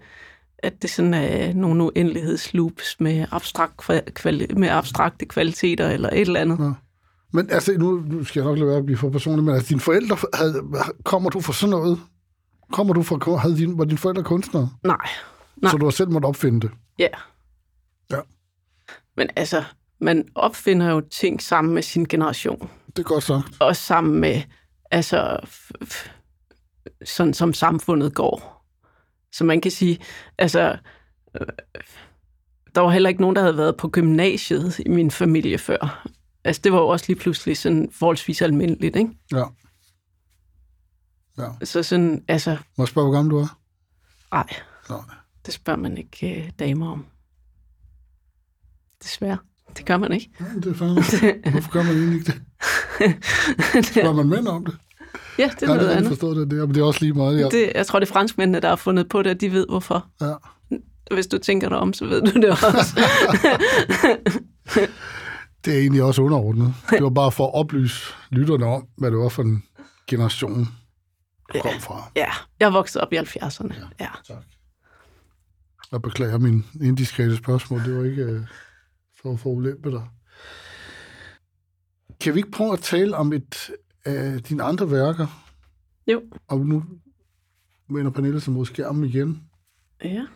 at 0.58 0.82
det 0.82 0.90
sådan 0.90 1.14
er 1.14 1.54
nogle 1.54 1.84
uendelighedsloops 1.84 3.00
med, 3.00 3.26
abstrakt, 3.32 3.82
kvali- 4.20 4.54
med 4.60 4.70
abstrakte 4.70 5.26
kvaliteter 5.26 5.90
eller 5.90 6.10
et 6.10 6.20
eller 6.22 6.40
andet. 6.40 6.60
Ja. 6.60 6.72
Men 7.34 7.50
altså, 7.52 7.74
nu, 7.78 8.04
nu 8.08 8.24
skal 8.24 8.40
jeg 8.40 8.48
nok 8.48 8.58
lade 8.58 8.70
være 8.70 8.78
at 8.78 8.86
blive 8.86 8.98
for 8.98 9.10
personlig, 9.10 9.44
men 9.44 9.56
altså, 9.56 9.70
dine 9.70 9.80
forældre, 9.80 10.18
havde, 10.34 10.64
kommer 11.04 11.30
du 11.30 11.42
fra 11.42 11.54
sådan 11.54 11.70
noget? 11.72 12.00
Kommer 12.72 12.94
du 12.94 13.04
fra, 13.04 13.36
havde 13.36 13.58
din, 13.58 13.78
var 13.78 13.86
dine 13.86 13.98
forældre 13.98 14.24
kunstnere? 14.24 14.70
Nej. 14.84 15.08
Nej. 15.58 15.72
Så 15.72 15.78
du 15.78 15.86
har 15.86 15.92
selv 15.92 16.10
måttet 16.10 16.28
opfinde 16.28 16.62
det? 16.62 16.72
Ja. 17.00 17.08
Ja. 18.12 18.20
Men 19.18 19.30
altså, 19.36 19.64
man 20.00 20.28
opfinder 20.36 20.92
jo 20.92 21.02
ting 21.02 21.42
sammen 21.42 21.74
med 21.74 21.82
sin 21.84 22.06
generation. 22.06 22.70
Det 22.88 23.00
er 23.00 23.04
godt 23.04 23.24
sagt. 23.24 23.46
Og 23.60 23.76
sammen 23.76 24.20
med, 24.22 24.42
altså, 24.92 25.40
sådan 27.06 27.34
som 27.34 27.54
samfundet 27.54 28.16
går. 28.16 28.66
Så 29.32 29.44
man 29.44 29.62
kan 29.62 29.72
sige, 29.72 30.00
altså, 30.38 30.78
øh, 31.42 31.48
der 32.76 32.82
var 32.82 32.90
heller 32.90 33.10
ikke 33.10 33.22
nogen, 33.22 33.36
der 33.36 33.42
havde 33.42 33.58
været 33.58 33.78
på 33.78 33.90
gymnasiet 33.90 34.80
i 34.80 34.90
min 34.90 35.12
familie 35.12 35.58
før. 35.58 36.08
Altså, 36.44 36.62
det 36.64 36.72
var 36.72 36.80
jo 36.80 36.88
også 36.88 37.06
lige 37.08 37.20
pludselig 37.20 37.58
sådan 37.58 37.90
forholdsvis 37.92 38.42
almindeligt, 38.42 38.96
ikke? 38.96 39.12
Ja. 39.32 39.44
Ja. 41.38 41.66
Så 41.66 41.84
sådan, 41.84 42.26
altså, 42.28 42.58
Må 42.78 42.84
jeg 42.84 42.88
spørge, 42.88 43.08
hvor 43.08 43.16
gammel 43.16 43.32
du 43.32 43.38
er? 43.38 43.60
ej, 44.32 44.48
Nej. 44.90 45.00
Det 45.46 45.54
spørger 45.54 45.80
man 45.80 45.98
ikke 45.98 46.38
øh, 46.44 46.50
damer 46.60 46.92
om. 46.92 47.06
Desværre. 49.04 49.38
Det 49.78 49.86
gør 49.86 49.98
man 49.98 50.12
ikke. 50.12 50.30
Ja, 50.40 50.46
det 50.60 50.66
er 50.66 50.74
fandme. 50.74 51.52
Hvorfor 51.52 51.72
gør 51.72 51.84
man 51.84 51.96
egentlig 51.96 52.20
ikke 52.20 52.32
det? 52.32 52.42
Spørger 53.86 54.14
man 54.14 54.28
mænd 54.30 54.48
om 54.48 54.66
det? 54.66 54.78
ja, 55.40 55.50
det 55.60 55.64
er 55.64 55.68
har 55.68 55.76
noget 55.76 55.90
andet. 55.90 56.08
forstået 56.08 56.38
det, 56.38 56.52
det, 56.52 56.60
men 56.68 56.76
det 56.76 56.82
er 56.82 56.86
også 56.86 57.00
lige 57.02 57.14
meget. 57.14 57.40
Jeg, 57.40 57.52
Det, 57.52 57.72
jeg 57.76 57.88
tror, 57.88 58.00
det 58.00 58.10
er 58.10 58.14
franskmændene, 58.14 58.60
der 58.60 58.70
har 58.70 58.76
fundet 58.76 59.10
på 59.10 59.22
det, 59.24 59.32
og 59.32 59.42
de 59.42 59.52
ved 59.52 59.66
hvorfor. 59.70 60.08
ja. 60.22 60.34
Hvis 61.12 61.28
du 61.28 61.38
tænker 61.38 61.70
dig 61.70 61.78
om, 61.78 61.94
så 61.94 62.06
ved 62.06 62.22
du 62.22 62.42
det 62.42 62.50
også. 62.50 63.00
Det 65.66 65.74
er 65.74 65.80
egentlig 65.80 66.04
også 66.04 66.22
underordnet. 66.22 66.74
Det 66.90 67.04
var 67.04 67.10
bare 67.10 67.32
for 67.32 67.48
at 67.48 67.54
oplyse 67.54 68.14
lytterne 68.30 68.66
om, 68.66 68.88
hvad 68.98 69.12
det 69.12 69.20
var 69.20 69.30
for 69.30 69.44
en 69.44 69.64
generation, 70.08 70.68
du 71.54 71.60
kom 71.62 71.80
fra. 71.80 72.12
ja, 72.16 72.30
jeg 72.60 72.74
voksede 72.74 73.02
op 73.04 73.14
i 73.14 73.18
70'erne. 73.18 73.74
Ja. 74.00 74.08
Tak. 74.28 74.38
Jeg 75.94 76.02
beklager 76.02 76.38
min 76.38 76.66
indiskrete 76.82 77.36
spørgsmål. 77.36 77.80
Det 77.80 77.98
var 77.98 78.04
ikke 78.04 78.24
øh, 78.24 78.42
for 79.22 79.34
at 79.34 79.40
få 79.40 79.50
ulempe 79.50 79.92
dig. 79.92 80.08
Kan 82.22 82.34
vi 82.34 82.40
ikke 82.40 82.52
prøve 82.52 82.74
at 82.74 82.80
tale 82.80 83.18
om 83.18 83.34
et 83.34 83.72
af 84.06 84.44
dine 84.44 84.64
andre 84.64 84.92
værker? 84.92 85.28
Jo. 86.08 86.22
Og 86.48 86.60
nu 86.60 86.84
vender 87.90 88.12
Pernille 88.12 88.40
sig 88.40 88.54
mod 88.54 88.66
skærmen 88.66 89.04
igen. 89.04 89.44
Ja. 90.04 90.28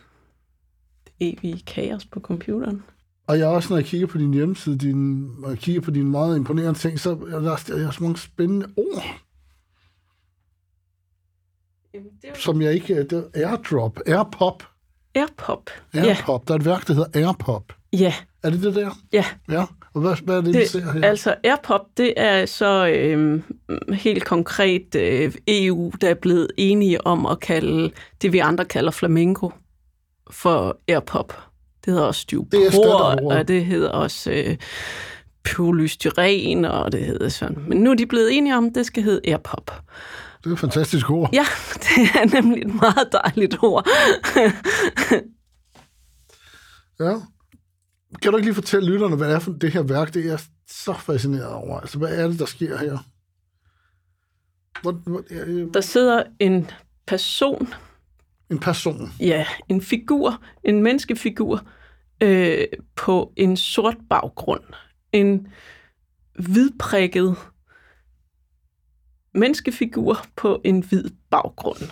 Det 1.04 1.12
evige 1.20 1.62
kaos 1.66 2.06
på 2.06 2.20
computeren. 2.20 2.82
Og 3.26 3.38
jeg 3.38 3.48
også, 3.48 3.72
når 3.72 3.76
jeg 3.76 3.86
kigger 3.86 4.06
på 4.06 4.18
din 4.18 4.34
hjemmeside, 4.34 4.78
din, 4.78 5.30
og 5.44 5.50
jeg 5.50 5.58
kigger 5.58 5.80
på 5.80 5.90
dine 5.90 6.10
meget 6.10 6.36
imponerende 6.36 6.78
ting, 6.78 7.00
så 7.00 7.10
er 7.10 7.40
der, 7.40 7.56
der 7.66 7.86
er 7.86 7.90
så 7.90 8.02
mange 8.02 8.18
spændende 8.18 8.66
ord, 8.76 9.04
Jamen, 11.94 12.10
det 12.22 12.30
er 12.30 12.34
som 12.34 12.62
jeg 12.62 12.74
ikke... 12.74 13.02
Det 13.02 13.30
er 13.34 13.48
airdrop, 13.48 13.98
airpop, 14.06 14.62
Airpop. 15.14 15.70
Ja. 15.94 16.04
airpop. 16.04 16.48
Der 16.48 16.54
er 16.54 16.58
et 16.58 16.64
værk, 16.64 16.86
der 16.88 16.94
hedder 16.94 17.26
airpop. 17.26 17.72
ja, 17.92 18.14
Er 18.42 18.50
det 18.50 18.62
det 18.62 18.74
der? 18.74 18.90
ja. 19.12 19.24
Ja. 19.50 19.64
Og 19.94 20.00
hvad, 20.00 20.16
hvad 20.24 20.36
er 20.36 20.40
det, 20.40 20.54
vi 20.54 20.58
Det, 20.60 20.68
ser 20.70 20.92
her? 20.92 21.04
altså, 21.04 21.34
Airpop, 21.44 21.80
det 21.96 22.14
er 22.16 22.46
så 22.46 22.86
øh, 22.88 23.42
helt 23.92 24.24
konkret 24.24 24.94
øh, 24.94 25.32
EU, 25.48 25.92
der 26.00 26.08
er 26.08 26.14
blevet 26.14 26.48
enige 26.56 27.06
om 27.06 27.26
at 27.26 27.40
kalde 27.40 27.90
det, 28.22 28.32
vi 28.32 28.38
andre 28.38 28.64
kalder 28.64 28.90
flamingo, 28.90 29.50
for 30.30 30.78
Airpop. 30.88 31.32
Det 31.84 31.92
hedder 31.92 32.06
også 32.06 32.26
er 32.32 32.70
standardordet. 32.70 33.38
og 33.38 33.48
det 33.48 33.64
hedder 33.64 33.88
også 33.90 34.30
øh, 34.30 34.56
polystyren, 35.56 36.64
og 36.64 36.92
det 36.92 37.04
hedder 37.04 37.28
sådan. 37.28 37.64
Men 37.68 37.78
nu 37.78 37.90
er 37.90 37.94
de 37.94 38.06
blevet 38.06 38.36
enige 38.36 38.56
om, 38.56 38.66
at 38.66 38.74
det 38.74 38.86
skal 38.86 39.02
hedde 39.02 39.20
Airpop. 39.30 39.70
Det 40.44 40.50
er 40.50 40.52
et 40.52 40.58
fantastisk 40.58 41.10
ord. 41.10 41.30
Ja, 41.32 41.44
det 41.84 42.10
er 42.14 42.42
nemlig 42.42 42.62
et 42.62 42.74
meget 42.74 43.08
dejligt 43.12 43.56
ord. 43.62 43.86
Ja. 47.00 47.12
Kan 48.22 48.30
du 48.32 48.36
ikke 48.36 48.46
lige 48.46 48.54
fortælle 48.54 48.90
lytterne, 48.92 49.16
hvad 49.16 49.28
det 49.28 49.34
er 49.34 49.38
for 49.38 49.52
det 49.52 49.72
her 49.72 49.82
værk? 49.82 50.14
Det 50.14 50.24
er 50.24 50.30
jeg 50.30 50.40
så 50.66 50.92
fascineret 50.92 51.52
over. 51.52 51.80
Altså, 51.80 51.98
hvad 51.98 52.18
er 52.18 52.28
det, 52.28 52.38
der 52.38 52.46
sker 52.46 52.78
her? 52.78 52.98
Hvor, 54.82 54.92
hvor, 54.92 55.22
øh, 55.30 55.74
Der 55.74 55.80
sidder 55.80 56.22
en 56.40 56.70
person 57.06 57.68
en 58.50 58.58
person. 58.58 59.12
ja, 59.20 59.46
en 59.68 59.82
figur, 59.82 60.42
en 60.64 60.82
menneskefigur, 60.82 61.66
øh, 62.22 62.66
på 62.96 63.32
en 63.36 63.56
sort 63.56 63.96
baggrund. 64.10 64.64
En 65.12 65.46
hvidprikket 66.38 67.36
menneskefigur 69.34 70.18
på 70.36 70.60
en 70.64 70.80
hvid 70.80 71.04
baggrund. 71.30 71.90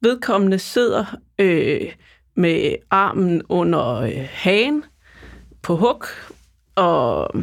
Vedkommende 0.00 0.58
sidder 0.58 1.16
øh, 1.38 1.92
med 2.34 2.74
armen 2.90 3.42
under 3.48 3.94
øh, 3.94 4.28
hagen 4.30 4.84
på 5.62 5.76
huk, 5.76 6.06
og 6.74 7.34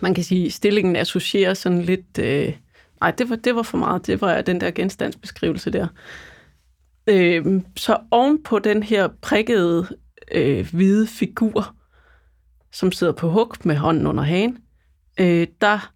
man 0.00 0.14
kan 0.14 0.24
sige, 0.24 0.46
at 0.46 0.52
stillingen 0.52 0.96
associerer 0.96 1.54
sådan 1.54 1.82
lidt... 1.82 2.18
Øh, 2.18 2.56
nej, 3.00 3.10
det 3.10 3.30
var, 3.30 3.36
det 3.36 3.54
var 3.54 3.62
for 3.62 3.78
meget. 3.78 4.06
Det 4.06 4.20
var 4.20 4.40
den 4.40 4.60
der 4.60 4.70
genstandsbeskrivelse 4.70 5.70
der. 5.70 5.86
Øh, 7.06 7.62
så 7.76 7.98
oven 8.10 8.42
på 8.42 8.58
den 8.58 8.82
her 8.82 9.08
prikkede 9.22 9.86
øh, 10.32 10.70
hvide 10.72 11.06
figur, 11.06 11.74
som 12.72 12.92
sidder 12.92 13.12
på 13.12 13.30
huk 13.30 13.64
med 13.64 13.76
hånden 13.76 14.06
under 14.06 14.24
hagen, 14.24 14.58
øh, 15.20 15.46
der 15.60 15.92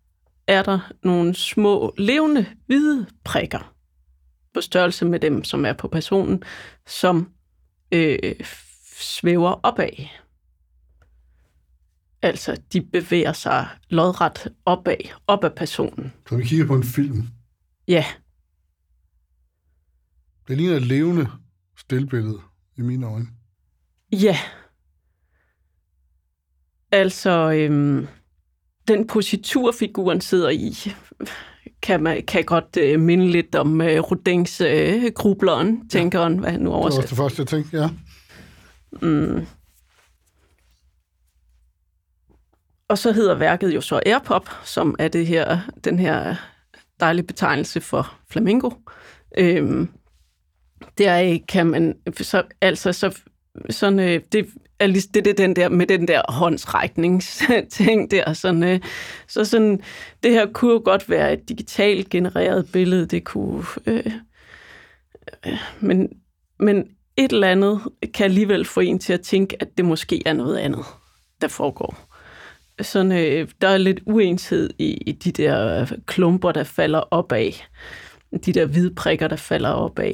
er 0.47 0.63
der 0.63 0.93
nogle 1.03 1.35
små 1.35 1.95
levende 1.99 2.47
hvide 2.67 3.07
prikker 3.25 3.75
på 4.55 4.61
størrelse 4.61 5.05
med 5.05 5.21
dem, 5.21 5.45
som 5.45 5.65
er 5.65 5.73
på 5.73 5.89
personen, 5.89 6.43
som 6.87 7.33
øh, 7.93 8.19
svæver 9.01 9.61
opad. 9.63 10.07
Altså, 12.23 12.61
de 12.73 12.81
bevæger 12.83 13.33
sig 13.33 13.69
lodret 13.91 14.53
opad, 14.67 14.97
op 15.27 15.45
af 15.45 15.55
personen. 15.55 16.13
Så 16.29 16.37
vi 16.37 16.45
kigger 16.45 16.67
på 16.67 16.75
en 16.75 16.85
film. 16.85 17.23
Ja, 17.89 18.05
Det 20.49 20.57
ligner 20.57 20.77
et 20.77 20.83
levende 20.87 21.29
stillbillede 21.79 22.41
i 22.77 22.83
mine 22.83 23.07
øjne. 23.07 23.27
Ja. 24.13 24.39
Altså, 26.93 27.53
øhm, 27.53 28.07
den 28.89 29.07
positur, 29.07 29.73
figuren 29.73 30.21
sidder 30.21 30.49
i, 30.49 30.93
kan, 31.83 32.03
man, 32.03 32.23
kan 32.27 32.45
godt 32.45 32.77
øh, 32.81 33.01
minde 33.01 33.29
lidt 33.29 33.55
om 33.55 33.81
øh, 33.81 34.01
Rodins 34.01 34.61
øh, 34.61 35.13
grubleren, 35.15 35.89
tænkeren, 35.89 36.39
hvad 36.39 36.51
han 36.51 36.61
nu 36.61 36.65
Det 36.65 36.73
var 36.73 36.77
også 36.77 36.97
oversætter. 36.97 37.09
det 37.09 37.17
første, 37.17 37.41
jeg 37.41 37.49
tænkte. 37.49 37.77
Ja. 37.79 37.89
Mm. 39.03 39.47
Og 42.89 42.99
så 42.99 43.13
hedder 43.13 43.35
værket 43.35 43.75
jo 43.75 43.81
så 43.81 44.01
Airpop, 44.07 44.51
som 44.65 44.97
er 44.99 45.09
det 45.09 45.27
her, 45.27 45.59
den 45.85 45.99
her 45.99 46.37
dejlige 47.01 47.27
betegnelse 47.27 47.81
for 47.81 48.15
flamingo. 48.31 48.71
Øhm, 49.39 49.89
der 50.99 51.39
kan 51.49 51.67
man, 51.67 51.95
så, 52.21 52.43
altså 52.61 52.93
så, 52.93 53.21
sådan, 53.71 53.99
øh, 53.99 54.21
det 54.33 54.47
er 54.79 54.87
lige 54.87 55.09
det, 55.15 55.25
det 55.25 55.39
den 55.39 55.57
der, 55.57 55.69
med 55.69 55.87
den 55.87 56.09
der 56.09 56.23
håndsrækningsting 56.29 58.11
der. 58.11 58.33
Sådan, 58.33 58.63
øh, 58.63 58.81
så 59.29 59.45
sådan, 59.45 59.81
det 60.23 60.33
her 60.33 60.47
kunne 60.53 60.81
godt 60.81 61.11
være 61.11 61.33
et 61.33 61.49
digitalt 61.49 62.11
genereret 62.11 62.69
billede, 62.73 63.07
det 63.07 63.25
kunne, 63.25 63.65
øh, 63.87 64.13
øh, 65.47 65.59
men, 65.81 66.09
men 66.59 66.89
et 67.17 67.33
eller 67.33 67.49
andet 67.49 67.81
kan 68.15 68.25
alligevel 68.25 68.65
få 68.65 68.81
en 68.81 68.99
til 68.99 69.13
at 69.13 69.21
tænke, 69.21 69.57
at 69.61 69.69
det 69.77 69.85
måske 69.85 70.23
er 70.27 70.33
noget 70.33 70.57
andet, 70.57 70.85
der 71.41 71.49
foregår. 71.49 71.97
Sådan, 72.83 73.13
øh, 73.13 73.49
der 73.61 73.69
er 73.69 73.79
lidt 73.79 74.01
uenighed 74.07 74.71
i, 74.79 74.93
i 75.07 75.13
de 75.13 75.33
der 75.33 75.87
klumper, 76.07 76.53
der 76.53 76.65
falder 76.65 76.99
opad. 76.99 77.53
De 78.45 78.53
der 78.53 78.67
hvide 78.67 78.95
prikker, 78.95 79.29
der 79.29 79.37
falder 79.37 79.69
opad, 79.71 80.13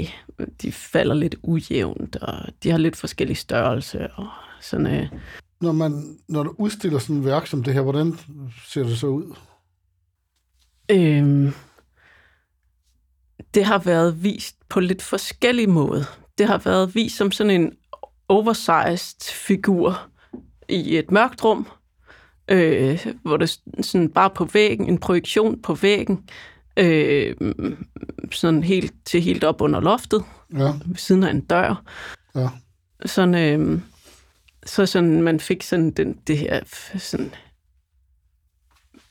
de 0.62 0.72
falder 0.72 1.14
lidt 1.14 1.34
ujævnt, 1.42 2.16
og 2.16 2.34
de 2.62 2.70
har 2.70 2.78
lidt 2.78 2.96
forskellige 2.96 3.36
størrelse. 3.36 4.08
Og 4.11 4.28
sådan, 4.61 4.86
øh. 4.86 5.08
Når, 5.61 5.72
man, 5.72 6.18
når 6.28 6.42
du 6.42 6.54
udstiller 6.58 6.98
sådan 6.98 7.16
et 7.16 7.24
værk 7.24 7.46
som 7.46 7.62
det 7.62 7.74
her, 7.74 7.80
hvordan 7.80 8.18
ser 8.66 8.82
det 8.82 8.98
så 8.98 9.06
ud? 9.06 9.34
Øhm, 10.90 11.52
det 13.54 13.64
har 13.64 13.78
været 13.78 14.22
vist 14.22 14.56
på 14.68 14.80
lidt 14.80 15.02
forskellige 15.02 15.66
måder. 15.66 16.04
Det 16.38 16.46
har 16.46 16.58
været 16.58 16.94
vist 16.94 17.16
som 17.16 17.32
sådan 17.32 17.61
en 17.61 17.72
oversized 18.28 19.32
figur 19.32 20.00
i 20.68 20.96
et 20.98 21.11
mørkt 21.11 21.44
rum, 21.44 21.66
øh, 22.48 23.06
hvor 23.22 23.36
det 23.36 23.61
sådan 23.80 24.11
bare 24.11 24.30
på 24.30 24.44
væggen, 24.44 24.88
en 24.88 24.98
projektion 24.98 25.62
på 25.62 25.74
væggen, 25.74 26.28
øh, 26.76 27.36
sådan 28.32 28.62
helt 28.62 28.94
til 29.04 29.20
helt 29.22 29.44
op 29.44 29.61
under 29.61 29.80
loftet, 29.80 30.24
Ja, 30.52 30.72
ved 30.84 30.96
siden 30.96 31.24
af 31.24 31.30
en 31.30 31.40
dør. 31.40 31.82
ja. 32.34 32.48
Sådan, 33.06 33.34
øh, 33.34 33.80
så 34.66 34.86
sådan, 34.86 35.22
man 35.22 35.40
fik 35.40 35.62
sådan 35.62 35.90
den, 35.90 36.18
det 36.26 36.38
her 36.38 36.61
sådan, 36.98 37.34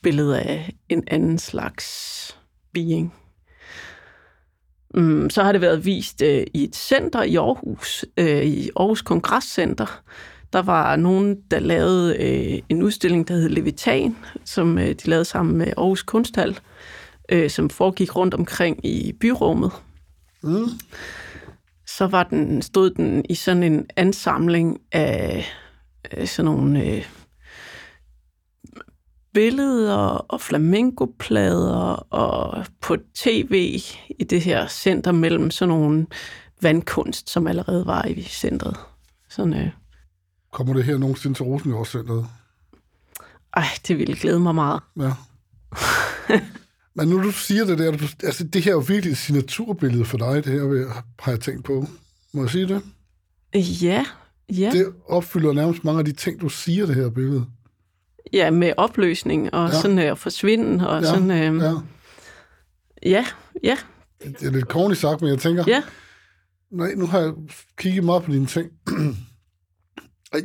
billede 0.02 0.40
af 0.40 0.74
en 0.90 1.04
anden 1.08 1.38
slags 1.38 2.38
being. 2.74 3.14
Mm, 4.94 5.30
så 5.30 5.44
har 5.44 5.52
det 5.52 5.62
været 5.62 5.86
vist 5.86 6.22
øh, 6.22 6.44
i 6.54 6.64
et 6.64 6.76
center 6.76 7.24
i 7.24 7.36
Aarhus, 7.36 8.06
øh, 8.18 8.44
i 8.44 8.70
Aarhus 8.76 9.02
Kongresscenter. 9.02 10.02
Der 10.54 10.62
var 10.62 10.96
nogen, 10.96 11.38
der 11.52 11.60
lavede 11.60 12.18
øh, 12.18 12.62
en 12.70 12.84
udstilling, 12.84 13.28
der 13.28 13.34
hed 13.34 13.50
Levitan, 13.50 14.18
som 14.46 14.78
øh, 14.78 14.88
de 14.88 15.10
lavede 15.10 15.26
sammen 15.26 15.58
med 15.58 15.68
Aarhus 15.78 16.04
Kunsthal, 16.04 16.60
øh, 17.32 17.50
som 17.50 17.70
foregik 17.70 18.16
rundt 18.16 18.34
omkring 18.34 18.86
i 18.86 19.14
byrummet. 19.20 19.72
Mm. 20.44 20.68
Så 22.00 22.08
var 22.08 22.24
den, 22.24 22.62
stod 22.62 22.90
den 22.90 23.26
i 23.30 23.36
sådan 23.36 23.64
en 23.64 23.86
ansamling 23.96 24.82
af 24.92 25.46
øh, 26.14 26.28
sådan 26.28 26.52
nogle 26.52 26.84
øh, 26.84 27.06
billeder 29.34 29.98
og 29.98 30.42
flamencoplader 30.42 31.94
og 32.10 32.66
på 32.82 32.98
tv 33.16 33.80
i 34.20 34.24
det 34.24 34.42
her 34.42 34.68
center 34.68 35.12
mellem 35.12 35.52
sådan 35.52 35.70
nogle 35.70 36.08
vandkunst, 36.62 37.30
som 37.30 37.48
allerede 37.48 37.86
var 37.86 38.06
i 38.06 38.22
centret. 38.22 38.78
Sådan, 39.30 39.54
øh, 39.54 39.70
Kommer 40.52 40.74
det 40.74 40.84
her 40.84 40.98
nogensinde 40.98 41.38
til 41.38 41.44
Rosengårdscenteret? 41.44 42.28
ej, 43.54 43.66
det 43.88 43.98
ville 43.98 44.16
glæde 44.16 44.40
mig 44.40 44.56
meget. 44.56 44.82
Ja. 45.00 45.14
Men 47.00 47.08
nu 47.08 47.24
du 47.24 47.32
siger 47.32 47.66
det 47.66 47.80
der, 47.80 47.92
altså 48.24 48.44
det 48.44 48.64
her 48.64 48.72
er 48.72 48.76
jo 48.76 48.84
virkelig 48.88 49.12
et 49.12 49.18
signaturbillede 49.18 50.06
for 50.06 50.18
dig, 50.18 50.46
det 50.46 50.54
her 50.54 51.04
har 51.20 51.32
jeg 51.32 51.40
tænkt 51.40 51.66
på. 51.66 51.86
Må 52.34 52.42
jeg 52.42 52.50
sige 52.50 52.68
det? 52.68 52.82
Ja, 53.82 54.06
ja. 54.50 54.70
Det 54.74 54.94
opfylder 55.08 55.54
nærmest 55.54 55.84
mange 55.84 56.00
af 56.00 56.06
de 56.06 56.12
ting, 56.12 56.42
du 56.42 56.50
siger, 56.50 56.86
det 56.86 56.96
her 56.96 57.10
billede. 57.10 57.46
Ja, 58.34 58.52
med 58.52 58.74
opløsning 58.78 59.54
og 59.54 59.70
Ja. 59.70 59.82
sådan 59.82 60.00
øh, 60.00 60.18
forsvinden 60.18 60.82
og 60.82 61.02
ja. 61.02 61.08
sådan... 61.08 61.32
Øh, 61.32 61.62
ja. 61.62 61.74
ja, 63.04 63.26
ja, 63.64 63.78
Det 64.40 64.48
er 64.48 64.52
lidt 64.52 64.66
corny 64.66 64.94
sagt, 64.94 65.22
men 65.22 65.30
jeg 65.30 65.40
tænker, 65.40 65.64
ja. 65.68 65.84
nej, 66.72 66.94
nu 66.96 67.06
har 67.06 67.20
jeg 67.20 67.34
kigget 67.78 68.04
meget 68.04 68.24
på 68.24 68.32
dine 68.32 68.46
ting. 68.46 68.70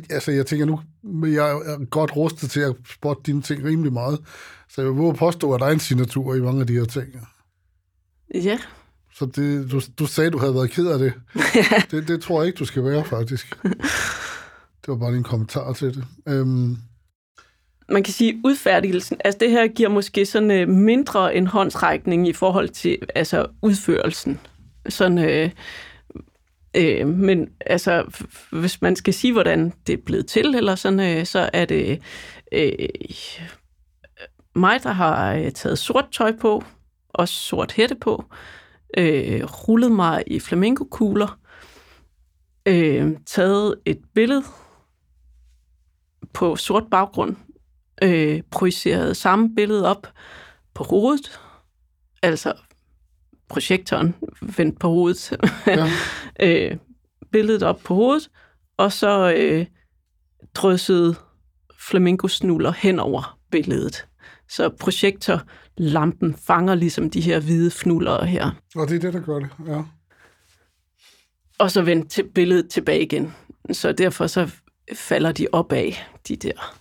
Altså, 0.09 0.31
jeg 0.31 0.45
tænker 0.45 0.65
nu, 0.65 0.79
men 1.03 1.33
jeg 1.33 1.49
er 1.51 1.85
godt 1.85 2.15
rustet 2.15 2.49
til 2.51 2.59
at 2.59 2.75
spotte 2.89 3.21
dine 3.25 3.41
ting 3.41 3.63
rimelig 3.63 3.93
meget. 3.93 4.19
Så 4.75 4.81
jeg 4.81 4.95
vil 4.95 5.13
påstå, 5.13 5.53
at 5.53 5.59
der 5.59 5.67
er 5.67 5.71
en 5.71 5.79
signatur 5.79 6.35
i 6.35 6.41
mange 6.41 6.61
af 6.61 6.67
de 6.67 6.73
her 6.73 6.85
ting. 6.85 7.07
Ja, 8.33 8.59
Så 9.15 9.25
det, 9.25 9.71
du, 9.71 9.81
du 9.99 10.05
sagde, 10.05 10.29
du 10.31 10.37
havde 10.37 10.53
været 10.55 10.71
ked 10.71 10.87
af 10.87 10.99
det. 10.99 11.13
det. 11.91 12.07
Det 12.07 12.21
tror 12.21 12.41
jeg 12.41 12.47
ikke, 12.47 12.57
du 12.57 12.65
skal 12.65 12.83
være, 12.83 13.05
faktisk. 13.05 13.63
Det 14.81 14.87
var 14.87 14.95
bare 14.95 15.13
en 15.13 15.23
kommentar 15.23 15.73
til 15.73 15.87
det. 15.87 16.03
Øhm, 16.27 16.77
man 17.89 18.03
kan 18.03 18.13
sige 18.13 18.41
udfærdigelsen. 18.45 19.17
Altså 19.25 19.37
det 19.39 19.51
her 19.51 19.67
giver 19.67 19.89
måske 19.89 20.25
sådan 20.25 20.51
øh, 20.51 20.69
mindre 20.69 21.35
en 21.35 21.47
håndsrækning 21.47 22.27
i 22.27 22.33
forhold 22.33 22.69
til 22.69 22.97
altså 23.15 23.47
udførelsen. 23.61 24.39
Sådan, 24.89 25.17
øh, 25.17 25.49
øh, 26.75 27.07
men 27.07 27.49
altså, 27.65 28.23
hvis 28.51 28.81
man 28.81 28.95
skal 28.95 29.13
sige, 29.13 29.33
hvordan 29.33 29.73
det 29.87 29.93
er 29.93 30.03
blevet 30.05 30.27
til, 30.27 30.55
eller 30.55 30.75
sådan, 30.75 30.99
øh, 30.99 31.25
så 31.25 31.49
er 31.53 31.65
det 31.65 32.01
øh, 32.51 32.71
mig, 34.55 34.83
der 34.83 34.91
har 34.91 35.33
øh, 35.33 35.51
taget 35.51 35.79
sort 35.79 36.07
tøj 36.11 36.37
på, 36.41 36.63
og 37.09 37.27
sort 37.27 37.71
hætte 37.71 37.95
på, 37.95 38.25
øh, 38.97 39.43
rullet 39.43 39.91
mig 39.91 40.23
i 40.27 40.39
flamenco-kugler, 40.39 41.39
øh, 42.65 43.17
taget 43.25 43.75
et 43.85 43.99
billede 44.13 44.43
på 46.33 46.55
sort 46.55 46.83
baggrund, 46.91 47.35
øh, 48.03 48.41
projiceret 48.51 49.17
samme 49.17 49.55
billede 49.55 49.87
op 49.87 50.07
på 50.73 50.83
hovedet, 50.83 51.39
altså 52.23 52.53
projektoren 53.49 54.15
vendt 54.57 54.79
på 54.79 54.87
hovedet, 54.87 55.31
ja. 55.67 55.87
øh, 56.39 56.77
billedet 57.31 57.63
op 57.63 57.79
på 57.85 57.93
hovedet, 57.93 58.29
og 58.77 58.91
så 58.91 59.33
øh, 59.37 59.65
drysset 60.53 61.17
flamingosnuller 61.79 62.71
hen 62.71 62.99
over 62.99 63.39
billedet. 63.51 64.07
Så 64.49 64.69
projektorlampen 64.79 66.35
fanger 66.35 66.75
ligesom 66.75 67.09
de 67.09 67.21
her 67.21 67.39
hvide 67.39 67.71
fnuller 67.71 68.25
her. 68.25 68.51
Og 68.75 68.87
det 68.87 68.95
er 68.95 68.99
det, 68.99 69.13
der 69.13 69.19
gør 69.19 69.39
det, 69.39 69.49
ja. 69.67 69.83
Og 71.59 71.71
så 71.71 71.81
vendt 71.81 72.11
til 72.11 72.29
billedet 72.35 72.69
tilbage 72.69 73.03
igen. 73.03 73.33
Så 73.71 73.91
derfor 73.91 74.27
så 74.27 74.51
falder 74.93 75.31
de 75.31 75.47
opad, 75.51 75.91
de 76.27 76.35
der 76.35 76.75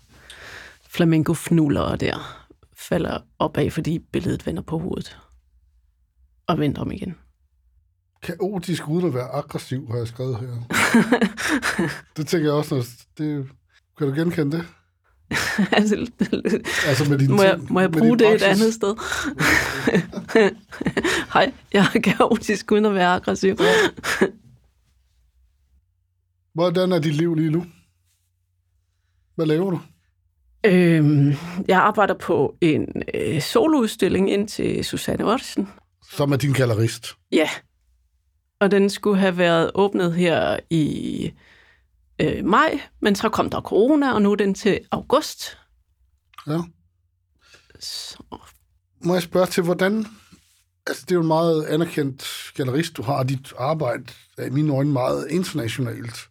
flamenco-fnuller 0.88 1.96
der 1.96 2.44
falder 2.76 3.18
opad, 3.38 3.70
fordi 3.70 3.98
billedet 3.98 4.46
vender 4.46 4.62
på 4.62 4.78
hovedet. 4.78 5.18
Og 6.46 6.58
vender 6.58 6.80
om 6.80 6.92
igen. 6.92 7.14
Kaotisk 8.22 8.88
uden 8.88 9.06
at 9.06 9.14
være 9.14 9.28
aggressiv, 9.28 9.88
har 9.90 9.96
jeg 9.96 10.08
skrevet 10.08 10.36
her. 10.40 10.48
det 12.16 12.26
tænker 12.26 12.48
jeg 12.48 12.54
også, 12.54 12.88
det, 13.18 13.48
kan 13.98 14.08
du 14.08 14.14
genkende 14.14 14.56
det? 14.56 14.66
altså, 15.72 16.10
Altså 16.86 17.10
med 17.10 17.18
dine 17.18 17.34
må, 17.34 17.42
jeg, 17.42 17.58
må 17.70 17.80
jeg 17.80 17.90
bruge 17.90 18.18
din 18.18 18.18
det 18.18 18.34
et 18.34 18.42
andet 18.42 18.74
sted? 18.74 18.94
Hej, 21.34 21.52
jeg 21.72 21.86
er 21.94 22.00
kaotisk 22.00 22.72
uden 22.72 22.84
at 22.84 22.94
være 22.94 23.14
aggressiv. 23.14 23.56
Hvordan 26.54 26.92
er 26.92 26.98
dit 26.98 27.14
liv 27.14 27.34
lige 27.34 27.50
nu? 27.50 27.66
Hvad 29.34 29.46
laver 29.46 29.70
du? 29.70 29.80
Øhm, 30.66 31.32
jeg 31.68 31.78
arbejder 31.78 32.14
på 32.14 32.56
en 32.60 33.02
øh, 33.14 33.40
soloudstilling 33.40 34.30
ind 34.30 34.48
til 34.48 34.84
Susanne 34.84 35.24
Ottesen. 35.24 35.68
Som 36.12 36.32
er 36.32 36.36
din 36.36 36.52
gallerist. 36.52 37.16
Ja. 37.32 37.48
Og 38.60 38.70
den 38.70 38.90
skulle 38.90 39.18
have 39.18 39.38
været 39.38 39.70
åbnet 39.74 40.14
her 40.14 40.58
i 40.70 41.32
øh, 42.18 42.44
maj, 42.44 42.80
men 43.00 43.14
så 43.14 43.28
kom 43.28 43.50
der 43.50 43.60
corona, 43.60 44.12
og 44.12 44.22
nu 44.22 44.32
er 44.32 44.36
den 44.36 44.54
til 44.54 44.80
august. 44.90 45.58
Ja. 46.46 46.60
Så, 47.80 48.18
Må 49.04 49.14
jeg 49.14 49.22
spørge 49.22 49.46
til, 49.46 49.62
hvordan... 49.62 50.06
Altså, 50.86 51.02
det 51.02 51.10
er 51.10 51.14
jo 51.14 51.20
en 51.20 51.28
meget 51.28 51.64
anerkendt 51.64 52.52
gallerist, 52.54 52.96
du 52.96 53.02
har. 53.02 53.22
Dit 53.22 53.52
arbejde 53.58 54.04
er 54.38 54.46
i 54.46 54.50
mine 54.50 54.72
øjne 54.74 54.92
meget 54.92 55.30
internationalt. 55.30 56.28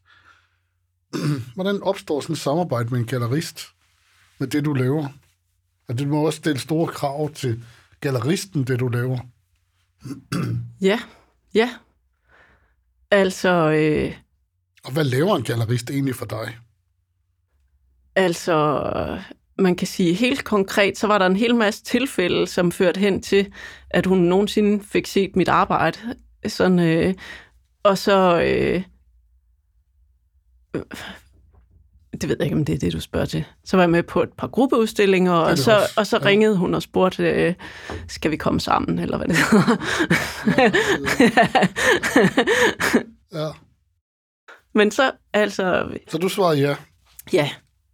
Hvordan 1.56 1.84
opstår 1.84 2.22
sådan 2.22 2.34
et 2.34 2.40
samarbejde 2.40 2.90
med 2.90 3.00
en 3.00 3.06
gallerist 3.06 3.68
med 4.40 4.48
det, 4.48 4.66
du 4.66 4.74
laver? 4.74 5.08
Og 5.88 6.00
det 6.00 6.08
må 6.08 6.26
også 6.26 6.38
stille 6.38 6.60
store 6.60 6.88
krav 6.88 7.32
til 7.34 7.64
galleristen, 8.02 8.64
det 8.64 8.80
du 8.80 8.88
laver. 8.88 9.20
ja, 10.90 11.00
ja. 11.54 11.70
Altså, 13.12 13.50
øh, 13.72 14.23
Og 14.86 14.92
hvad 14.92 15.04
laver 15.04 15.36
en 15.36 15.44
gallerist 15.44 15.90
egentlig 15.90 16.16
for 16.16 16.26
dig? 16.26 16.58
altså, 18.16 18.90
man 19.60 19.76
kan 19.76 19.88
sige 19.88 20.14
helt 20.14 20.44
konkret, 20.44 20.98
så 20.98 21.08
var 21.08 21.18
der 21.18 21.26
en 21.26 21.36
hel 21.36 21.56
masse 21.56 21.84
tilfælde, 21.84 22.48
som 22.48 22.72
førte 22.72 23.00
hen 23.00 23.22
til, 23.22 23.54
at 23.90 24.06
hun 24.06 24.18
nogensinde 24.18 24.84
fik 24.84 25.08
set 25.08 25.36
mit 25.36 25.50
arbejde. 25.50 26.00
Sådan, 26.48 26.80
øh, 26.80 27.14
og 27.84 27.98
så... 27.98 28.42
Øh, 28.42 28.84
øh, 30.76 30.82
det 32.14 32.30
ved 32.30 32.36
jeg 32.40 32.46
ikke, 32.46 32.56
om 32.56 32.66
det 32.66 32.76
er 32.76 32.80
det, 32.80 32.94
du 32.94 33.00
spørger 33.00 33.26
til. 33.26 33.46
Så 33.66 33.78
var 33.78 33.84
jeg 33.84 33.90
med 33.90 34.04
på 34.04 34.24
et 34.24 34.30
par 34.38 34.48
gruppeudstillinger, 34.48 35.32
er 35.32 35.36
og 35.36 35.58
så, 35.58 35.76
også. 35.82 35.94
og 35.98 36.08
så 36.08 36.18
Ja. 36.22 36.26
ringede 36.26 36.58
hun 36.58 36.74
og 36.74 36.82
spurgte, 36.82 37.24
øh, 37.30 37.54
skal 38.08 38.32
vi 38.32 38.36
komme 38.38 38.60
sammen, 38.60 39.00
eller 39.00 39.18
hvad 39.18 39.28
det 39.28 39.38
hedder. 39.38 39.78
Ja. 43.34 43.50
Men 44.76 44.92
så, 44.92 45.12
altså, 45.34 45.98
Så 46.08 46.18
du 46.18 46.30
svarer 46.30 46.54
ja. 46.54 46.76
ja, 47.34 47.50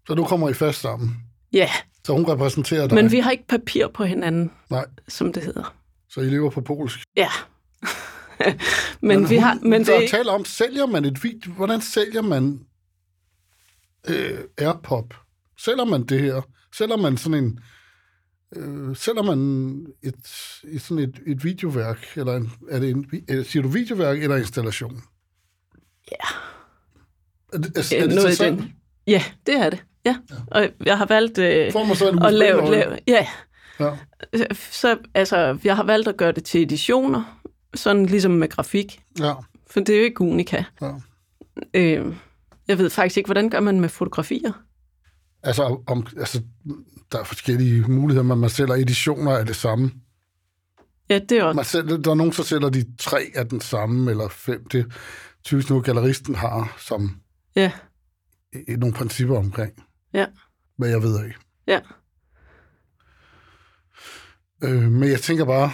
Så 0.07 0.13
du 0.13 0.23
kommer 0.25 0.49
I 0.49 0.53
fast 0.53 0.79
sammen. 0.81 1.15
ja. 1.53 1.69
Så 2.05 2.13
hun 2.13 2.25
repræsenterer 2.27 2.87
dig. 2.87 2.95
Men 2.95 3.11
vi 3.11 3.19
har 3.19 3.31
ikke 3.31 3.47
papir 3.47 3.87
på 3.87 4.03
hinanden, 4.03 4.51
Nej, 4.69 4.85
som 5.07 5.33
det 5.33 5.43
hedder. 5.43 5.75
så 6.09 6.21
I 6.21 6.25
lever 6.25 6.49
på 6.49 6.61
polsk. 6.61 6.99
Ja. 7.15 7.29
men, 9.01 9.29
vi 9.29 9.35
hun, 9.35 9.43
har, 9.43 9.59
men 9.61 9.85
der 9.85 9.99
det, 9.99 10.09
taler 10.09 10.31
om, 10.31 10.45
sælger 10.45 10.85
man 10.85 11.05
et 11.05 11.23
video? 11.23 11.51
Hvordan 11.53 11.81
sælger 11.81 12.21
man 12.21 12.59
øh, 14.09 14.39
Airpop? 14.57 15.13
Sælger 15.59 15.85
man 15.85 16.03
det 16.05 16.21
her? 16.21 16.41
Sælger 16.77 16.97
man 16.97 17.17
sådan 17.17 17.43
en... 17.43 17.59
Øh, 18.55 18.95
sælger 18.95 19.23
man 19.23 19.39
et, 20.03 20.15
et, 20.67 20.81
sådan 20.81 21.03
et, 21.03 21.19
et 21.27 21.43
videoværk? 21.43 22.07
Eller 22.15 22.35
en, 22.35 22.51
er 22.69 22.79
det 22.79 22.89
en, 22.89 23.05
øh, 23.29 23.45
siger 23.45 23.63
du 23.63 23.69
videoværk 23.69 24.23
eller 24.23 24.35
installation? 24.35 25.01
Ja. 26.11 26.27
Er 27.53 27.57
det, 27.57 27.77
er, 27.77 27.97
Ja, 27.97 28.05
det 28.05 28.15
noget 28.15 28.37
til 28.37 28.45
den. 28.45 28.73
Ja, 29.07 29.23
det 29.45 29.55
er 29.55 29.69
det. 29.69 29.83
Ja. 30.05 30.15
Og 30.47 30.69
jeg 30.85 30.97
har 30.97 31.05
valgt 31.05 31.37
øh, 31.37 31.71
så 31.71 32.19
at 32.25 32.33
lave, 32.33 32.71
lave... 32.71 32.99
Ja. 33.07 33.27
Ja. 33.79 33.91
Så 34.71 34.97
altså, 35.13 35.57
jeg 35.63 35.75
har 35.75 35.83
valgt 35.83 36.07
at 36.07 36.17
gøre 36.17 36.31
det 36.31 36.43
til 36.43 36.61
editioner, 36.63 37.41
sådan 37.73 38.05
ligesom 38.05 38.31
med 38.31 38.49
grafik. 38.49 39.01
ja, 39.19 39.33
For 39.71 39.79
det 39.79 39.89
er 39.89 39.97
jo 39.99 40.03
ikke 40.03 40.21
unika. 40.21 40.63
ja. 40.81 40.91
Øh, 41.73 42.13
Jeg 42.67 42.77
ved 42.77 42.89
faktisk 42.89 43.17
ikke, 43.17 43.27
hvordan 43.27 43.49
gør 43.49 43.59
man 43.59 43.79
med 43.79 43.89
fotografier? 43.89 44.51
Altså, 45.43 45.81
om, 45.87 46.07
altså, 46.17 46.41
der 47.11 47.19
er 47.19 47.23
forskellige 47.23 47.81
muligheder, 47.81 48.23
men 48.23 48.39
man 48.39 48.49
sælger 48.49 48.73
editioner 48.73 49.37
af 49.37 49.45
det 49.45 49.55
samme. 49.55 49.91
Ja, 51.09 51.19
det 51.19 51.31
er 51.37 51.43
også... 51.43 51.55
Man 51.55 51.65
sælger, 51.65 51.97
der 51.97 52.11
er 52.11 52.15
nogen, 52.15 52.33
der 52.37 52.43
sælger 52.43 52.69
de 52.69 52.85
tre 52.97 53.31
af 53.35 53.47
den 53.47 53.61
samme, 53.61 54.11
eller 54.11 54.27
fem. 54.27 54.67
Det 54.71 54.85
typisk 55.43 55.69
noget, 55.69 55.85
galleristen 55.85 56.35
har 56.35 56.75
som 56.79 57.15
Ja, 57.55 57.71
i- 58.67 58.75
nogle 58.75 58.93
principper 58.95 59.37
omkring. 59.37 59.71
ja, 60.13 60.25
Hvad 60.77 60.89
jeg 60.89 61.03
ved 61.03 61.17
af. 61.19 61.35
ja. 61.67 61.79
Øh, 64.63 64.91
men 64.91 65.09
jeg 65.09 65.19
tænker 65.21 65.45
bare, 65.45 65.71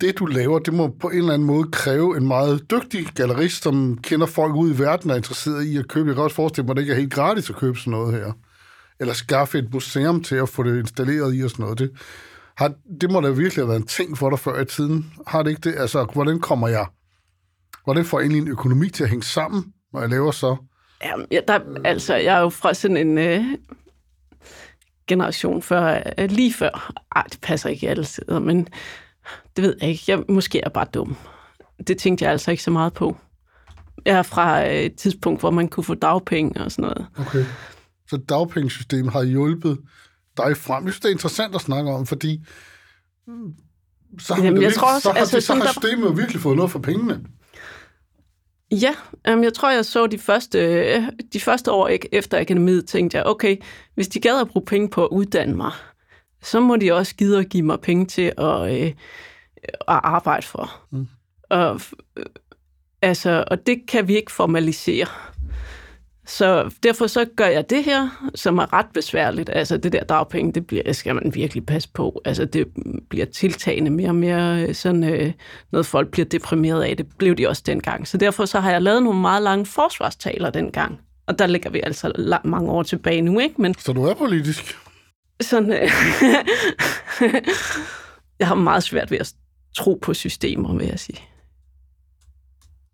det 0.00 0.18
du 0.18 0.26
laver, 0.26 0.58
det 0.58 0.74
må 0.74 0.96
på 1.00 1.08
en 1.08 1.18
eller 1.18 1.32
anden 1.34 1.46
måde 1.46 1.70
kræve 1.72 2.16
en 2.16 2.26
meget 2.26 2.70
dygtig 2.70 3.06
gallerist, 3.14 3.62
som 3.62 3.98
kender 4.02 4.26
folk 4.26 4.54
ud 4.54 4.74
i 4.74 4.78
verden 4.78 5.10
og 5.10 5.14
er 5.14 5.16
interesseret 5.16 5.64
i 5.64 5.76
at 5.76 5.88
købe. 5.88 6.06
Jeg 6.08 6.14
kan 6.14 6.24
også 6.24 6.36
forestille 6.36 6.66
mig, 6.66 6.70
at 6.72 6.76
det 6.76 6.82
ikke 6.82 6.92
er 6.92 6.98
helt 6.98 7.12
gratis 7.12 7.50
at 7.50 7.56
købe 7.56 7.78
sådan 7.78 7.90
noget 7.90 8.14
her. 8.14 8.32
Eller 9.00 9.14
skaffe 9.14 9.58
et 9.58 9.72
museum 9.72 10.22
til 10.22 10.36
at 10.36 10.48
få 10.48 10.62
det 10.62 10.78
installeret 10.78 11.34
i 11.36 11.40
og 11.42 11.50
sådan 11.50 11.62
noget. 11.62 11.78
Det, 11.78 11.90
har, 12.56 12.74
det 13.00 13.10
må 13.10 13.20
da 13.20 13.30
virkelig 13.30 13.62
have 13.64 13.68
været 13.68 13.80
en 13.80 13.86
ting 13.86 14.18
for 14.18 14.30
dig 14.30 14.38
før 14.38 14.60
i 14.60 14.64
tiden. 14.64 15.12
Har 15.26 15.42
det 15.42 15.50
ikke 15.50 15.70
det? 15.70 15.74
Altså, 15.78 16.04
hvordan 16.12 16.40
kommer 16.40 16.68
jeg... 16.68 16.86
Hvordan 17.84 18.04
får 18.04 18.18
jeg 18.18 18.24
egentlig 18.24 18.42
en 18.42 18.48
økonomi 18.48 18.90
til 18.90 19.04
at 19.04 19.10
hænge 19.10 19.22
sammen, 19.22 19.72
når 19.92 20.00
jeg 20.00 20.10
laver 20.10 20.30
så... 20.30 20.56
Jamen, 21.04 21.26
ja, 21.30 21.40
der, 21.48 21.60
altså, 21.84 22.14
jeg 22.14 22.36
er 22.36 22.40
jo 22.40 22.48
fra 22.48 22.74
sådan 22.74 22.96
en 22.96 23.18
øh, 23.18 23.44
generation 25.06 25.62
før, 25.62 26.02
øh, 26.18 26.30
lige 26.30 26.52
før. 26.52 26.92
Ej, 27.16 27.22
det 27.22 27.40
passer 27.40 27.68
ikke 27.68 27.88
alle 27.88 28.04
steder, 28.04 28.38
men 28.38 28.68
det 29.56 29.64
ved 29.64 29.76
jeg 29.80 29.90
ikke. 29.90 30.02
Jeg, 30.08 30.22
måske 30.28 30.60
er 30.60 30.68
bare 30.68 30.86
dum. 30.94 31.16
Det 31.86 31.98
tænkte 31.98 32.24
jeg 32.24 32.32
altså 32.32 32.50
ikke 32.50 32.62
så 32.62 32.70
meget 32.70 32.92
på. 32.92 33.16
Jeg 34.04 34.18
er 34.18 34.22
fra 34.22 34.66
øh, 34.66 34.74
et 34.74 34.96
tidspunkt, 34.96 35.40
hvor 35.40 35.50
man 35.50 35.68
kunne 35.68 35.84
få 35.84 35.94
dagpenge 35.94 36.64
og 36.64 36.72
sådan 36.72 36.82
noget. 36.82 37.06
Okay. 37.18 37.44
Så 38.08 38.16
dagpengesystemet 38.16 39.12
har 39.12 39.22
hjulpet 39.22 39.78
dig 40.36 40.56
frem. 40.56 40.84
Jeg 40.84 40.92
synes, 40.92 41.00
det 41.00 41.08
er 41.08 41.12
interessant 41.12 41.54
at 41.54 41.60
snakke 41.60 41.90
om, 41.90 42.06
fordi 42.06 42.44
mm, 43.26 43.54
så 44.18 44.34
har, 44.34 44.44
Jamen, 44.44 44.56
det 44.56 44.62
jeg 44.62 44.68
virkelig, 44.68 44.80
tror 44.80 44.94
også, 44.94 45.00
så 45.00 45.12
har, 45.12 45.18
altså, 45.18 45.36
det, 45.36 45.44
så 45.44 45.54
har 45.54 45.72
systemet 45.72 46.16
virkelig 46.16 46.42
fået 46.42 46.56
noget 46.56 46.70
for 46.70 46.78
pengene. 46.78 47.20
Ja, 48.82 48.94
um, 49.32 49.44
jeg 49.44 49.54
tror, 49.54 49.70
jeg 49.70 49.84
så 49.84 50.06
de 50.06 50.18
første, 50.18 50.58
øh, 50.58 51.02
de 51.32 51.40
første 51.40 51.72
år 51.72 51.90
efter 52.12 52.40
akademiet, 52.40 52.88
tænkte 52.88 53.18
jeg, 53.18 53.26
okay, 53.26 53.56
hvis 53.94 54.08
de 54.08 54.20
gad 54.20 54.40
at 54.40 54.48
bruge 54.48 54.66
penge 54.66 54.88
på 54.88 55.04
at 55.04 55.08
uddanne 55.12 55.56
mig, 55.56 55.72
så 56.42 56.60
må 56.60 56.76
de 56.76 56.92
også 56.92 57.14
gide 57.16 57.38
at 57.38 57.48
give 57.48 57.62
mig 57.62 57.80
penge 57.80 58.06
til 58.06 58.32
at, 58.38 58.82
øh, 58.82 58.92
at 59.68 60.00
arbejde 60.02 60.46
for. 60.46 60.80
Mm. 60.90 61.08
Og, 61.50 61.80
øh, 62.16 62.24
altså, 63.02 63.44
og 63.50 63.66
det 63.66 63.86
kan 63.88 64.08
vi 64.08 64.16
ikke 64.16 64.32
formalisere. 64.32 65.06
Så 66.26 66.70
derfor 66.82 67.06
så 67.06 67.24
gør 67.36 67.46
jeg 67.46 67.70
det 67.70 67.84
her, 67.84 68.30
som 68.34 68.58
er 68.58 68.72
ret 68.72 68.86
besværligt. 68.94 69.50
Altså 69.52 69.76
det 69.76 69.92
der 69.92 70.04
dagpenge, 70.04 70.52
det 70.52 70.66
bliver, 70.66 70.92
skal 70.92 71.14
man 71.14 71.34
virkelig 71.34 71.66
passe 71.66 71.88
på. 71.94 72.20
Altså 72.24 72.44
det 72.44 72.66
bliver 73.08 73.26
tiltagende 73.26 73.90
mere 73.90 74.08
og 74.08 74.14
mere 74.14 74.62
øh, 74.62 74.74
sådan 74.74 75.04
øh, 75.04 75.32
noget, 75.72 75.86
folk 75.86 76.10
bliver 76.10 76.26
deprimeret 76.26 76.82
af. 76.82 76.96
Det 76.96 77.06
blev 77.18 77.36
de 77.36 77.48
også 77.48 77.62
dengang. 77.66 78.08
Så 78.08 78.16
derfor 78.18 78.44
så 78.44 78.60
har 78.60 78.70
jeg 78.70 78.82
lavet 78.82 79.02
nogle 79.02 79.20
meget 79.20 79.42
lange 79.42 79.66
forsvarstaler 79.66 80.50
dengang. 80.50 81.00
Og 81.26 81.38
der 81.38 81.46
ligger 81.46 81.70
vi 81.70 81.80
altså 81.84 82.12
lang, 82.14 82.48
mange 82.48 82.70
år 82.70 82.82
tilbage 82.82 83.22
nu, 83.22 83.38
ikke? 83.38 83.62
Men 83.62 83.74
Så 83.78 83.92
du 83.92 84.04
er 84.04 84.14
politisk. 84.14 84.76
sådan... 85.40 85.72
Øh, 85.72 85.90
jeg 88.38 88.48
har 88.48 88.54
meget 88.54 88.82
svært 88.82 89.10
ved 89.10 89.18
at 89.18 89.32
tro 89.76 89.98
på 90.02 90.14
systemer, 90.14 90.74
vil 90.74 90.86
jeg 90.86 91.00
sige. 91.00 91.20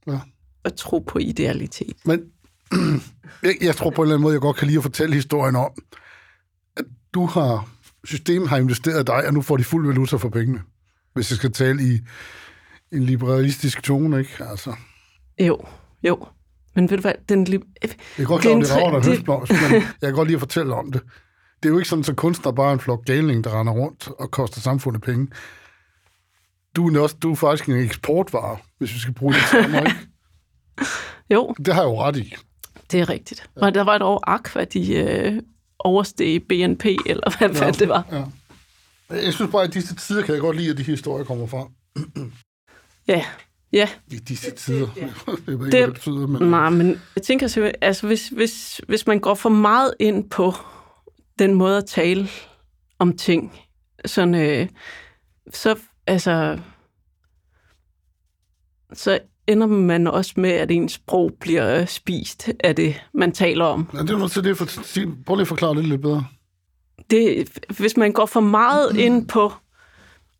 Ja. 0.06 0.18
Og 0.64 0.76
tro 0.76 0.98
på 0.98 1.18
idealitet. 1.18 1.96
Men 2.04 2.31
jeg, 3.42 3.54
jeg 3.60 3.76
tror 3.76 3.90
på 3.90 4.02
en 4.02 4.06
eller 4.06 4.14
anden 4.14 4.22
måde, 4.22 4.32
jeg 4.34 4.40
godt 4.40 4.56
kan 4.56 4.66
lide 4.66 4.76
at 4.78 4.82
fortælle 4.82 5.14
historien 5.14 5.56
om, 5.56 5.70
at 6.76 6.84
du 7.14 7.26
har, 7.26 7.68
systemet 8.04 8.48
har 8.48 8.56
investeret 8.56 9.06
dig, 9.06 9.26
og 9.26 9.34
nu 9.34 9.42
får 9.42 9.56
de 9.56 9.64
fuld 9.64 9.86
valuta 9.86 10.16
for 10.16 10.28
pengene. 10.28 10.62
Hvis 11.14 11.30
jeg 11.30 11.36
skal 11.36 11.52
tale 11.52 11.82
i 11.82 12.00
en 12.92 13.02
liberalistisk 13.04 13.82
tone, 13.82 14.18
ikke? 14.18 14.44
Altså, 14.50 14.74
Jo, 15.40 15.58
jo. 16.02 16.26
Men 16.74 16.90
ved 16.90 16.96
du 16.96 17.00
hvad, 17.00 17.12
den... 17.28 17.46
li- 17.46 17.72
jeg 17.82 17.90
kan 18.16 18.26
godt 18.26 18.42
Det 18.42 18.50
er 18.50 18.54
en 18.54 18.60
det 18.60 18.68
det- 19.04 19.04
høstblomst, 19.04 19.52
men 19.52 19.72
jeg 19.72 19.82
kan 20.02 20.12
godt 20.14 20.28
lide 20.28 20.36
at 20.36 20.40
fortælle 20.40 20.74
om 20.74 20.92
det. 20.92 21.00
Det 21.62 21.68
er 21.68 21.72
jo 21.72 21.78
ikke 21.78 21.88
sådan, 21.88 22.04
at 22.08 22.16
kunstner 22.16 22.52
bare 22.52 22.68
er 22.68 22.72
en 22.72 22.80
flok 22.80 23.04
galning, 23.04 23.44
der 23.44 23.60
render 23.60 23.72
rundt 23.72 24.08
og 24.18 24.30
koster 24.30 24.60
samfundet 24.60 25.02
penge. 25.02 25.28
Du 26.76 26.88
er, 26.88 27.00
også, 27.00 27.16
du 27.22 27.30
er 27.32 27.36
faktisk 27.36 27.68
en 27.68 27.76
eksportvare, 27.76 28.56
hvis 28.78 28.94
vi 28.94 28.98
skal 28.98 29.14
bruge 29.14 29.32
det 29.34 29.42
termer, 29.50 29.80
ikke? 29.80 29.96
Jo, 31.30 31.54
Det 31.66 31.74
har 31.74 31.82
jeg 31.82 31.88
jo 31.88 32.02
ret 32.02 32.16
i. 32.16 32.34
det 32.90 33.00
er 33.00 33.08
rigtigt. 33.08 33.50
Ja. 33.62 33.70
Der 33.70 33.82
var 33.82 33.96
et 33.96 34.02
år 34.02 34.24
Aqua, 34.26 34.64
de 34.64 34.94
øh, 34.94 35.42
oversteg 35.78 36.42
BNP, 36.48 36.84
eller 37.06 37.38
hvad, 37.38 37.48
hvad 37.48 37.72
det 37.72 37.88
var. 37.88 38.04
Ja. 38.12 38.24
Jeg 39.16 39.34
synes 39.34 39.52
bare, 39.52 39.62
at 39.62 39.68
i 39.68 39.72
disse 39.78 39.94
tider 39.94 40.22
kan 40.22 40.34
jeg 40.34 40.40
godt 40.40 40.56
lide, 40.56 40.70
at 40.70 40.76
de 40.76 40.82
historier 40.82 41.24
kommer 41.24 41.46
fra. 41.46 41.68
Ja, 43.08 43.24
ja. 43.72 43.88
I 44.10 44.16
disse 44.16 44.50
tider. 44.50 44.88
Jeg 44.96 45.12
ved 45.26 45.38
ikke, 45.38 45.52
Det- 45.52 45.58
hvad 45.58 45.70
det 45.86 45.94
betyder, 45.94 46.26
men... 46.26 46.50
Nej, 46.50 46.70
men 46.70 47.00
jeg 47.16 47.22
tænker 47.22 47.46
simpelthen, 47.46 47.78
altså 47.82 48.06
hvis, 48.06 48.28
hvis, 48.28 48.80
hvis 48.88 49.06
man 49.06 49.20
går 49.20 49.34
for 49.34 49.48
meget 49.48 49.94
ind 50.00 50.30
på 50.30 50.52
den 51.38 51.54
måde 51.54 51.76
at 51.76 51.86
tale 51.86 52.28
om 52.98 53.16
ting, 53.16 53.58
sådan, 54.04 54.34
øh, 54.34 54.68
så, 55.52 55.78
altså, 56.06 56.58
så 58.92 59.18
ender 59.47 59.66
man 59.66 60.07
også 60.07 60.32
med, 60.36 60.51
at 60.51 60.70
ens 60.70 60.93
sprog 60.93 61.32
bliver 61.40 61.80
øh, 61.80 61.86
spist 61.86 62.51
af 62.61 62.76
det, 62.76 63.03
man 63.14 63.32
taler 63.32 63.64
om. 63.64 63.88
Ja, 63.95 63.99
det 63.99 64.11
er 64.11 64.28
til 64.28 64.45
det. 64.45 64.57
For, 64.57 64.66
prøv 65.26 65.36
lige 65.36 65.43
at 65.43 65.49
forklare 65.49 65.74
det 65.74 65.84
lidt 65.84 66.03
bedre. 66.03 66.24
det, 67.11 67.49
hvis 67.78 67.97
man 67.97 68.12
går 68.12 68.26
for 68.26 68.40
meget 68.40 68.97
ind 68.97 69.28
på 69.28 69.53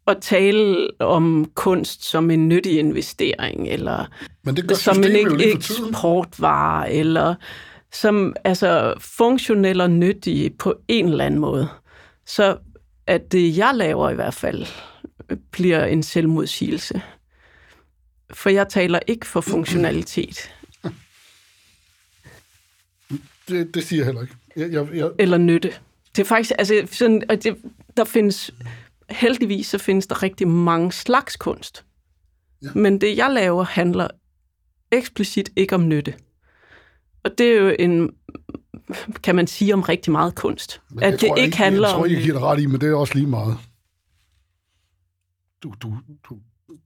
at 0.07 0.19
tale 0.21 0.89
om 0.99 1.51
kunst 1.55 2.05
som 2.05 2.31
en 2.31 2.49
nyttig 2.49 2.79
investering, 2.79 3.69
eller 3.69 4.07
Men 4.43 4.57
det 4.57 4.69
gør 4.69 4.75
som 4.75 5.05
en 5.05 5.41
eksportvare, 5.41 6.93
eller 6.93 7.35
som 7.93 8.37
altså 8.45 8.95
funktionel 8.99 9.81
og 9.81 9.91
nyttig 9.91 10.53
på 10.59 10.75
en 10.89 11.09
eller 11.09 11.25
anden 11.25 11.41
måde, 11.41 11.69
så 12.27 12.57
at 13.07 13.33
det, 13.33 13.57
jeg 13.59 13.71
laver 13.75 14.11
i 14.11 14.15
hvert 14.15 14.35
fald, 14.35 14.67
bliver 15.51 15.85
en 15.85 16.03
selvmodsigelse. 16.03 17.03
For 18.33 18.51
jeg 18.51 18.69
taler 18.69 18.99
ikke 19.07 19.27
for 19.27 19.41
funktionalitet 19.41 20.51
Det, 23.49 23.75
det 23.75 23.85
siger 23.85 24.01
jeg 24.01 24.07
heller 24.07 24.23
ikke. 24.23 24.35
Jeg, 24.57 24.73
jeg, 24.73 24.95
jeg, 24.95 25.11
eller 25.19 25.39
nytte. 25.39 25.73
Det 26.17 26.23
er 26.23 26.27
faktisk, 26.27 26.53
altså 26.59 26.89
sådan, 26.93 27.23
og 27.29 27.43
det, 27.43 27.57
der 27.97 28.05
findes, 28.05 28.51
heldigvis 29.11 29.67
så 29.67 29.79
findes 29.79 30.07
der 30.07 30.23
rigtig 30.23 30.49
mange 30.49 30.93
slags 30.93 31.37
kunst. 31.37 31.85
Ja. 32.63 32.69
Men 32.75 33.01
det, 33.01 33.17
jeg 33.17 33.31
laver, 33.31 33.65
handler 33.65 34.09
eksplicit 34.93 35.51
ikke 35.57 35.75
om 35.75 35.89
nytte. 35.89 36.15
Og 37.25 37.39
det 37.39 37.47
er 37.47 37.61
jo 37.61 37.77
en, 37.79 38.11
kan 39.23 39.37
man 39.37 39.47
sige, 39.47 39.75
om 39.75 39.83
rigtig 39.83 40.13
meget 40.13 40.35
kunst. 40.35 40.81
men 40.91 41.03
at 41.03 41.13
det 41.13 41.29
tror, 41.29 41.37
ikke 41.37 41.57
handler 41.57 41.89
jeg, 41.89 41.93
jeg 41.93 41.95
tror, 41.95 42.05
om... 42.05 42.11
jeg 42.11 42.23
giver 42.23 42.39
dig 42.39 42.43
ret 42.43 42.61
i, 42.61 42.67
men 42.67 42.81
det 42.81 42.89
er 42.89 42.95
også 42.95 43.15
lige 43.15 43.27
meget. 43.27 43.59
Du, 45.63 45.75
du, 45.83 45.97
du, 46.29 46.39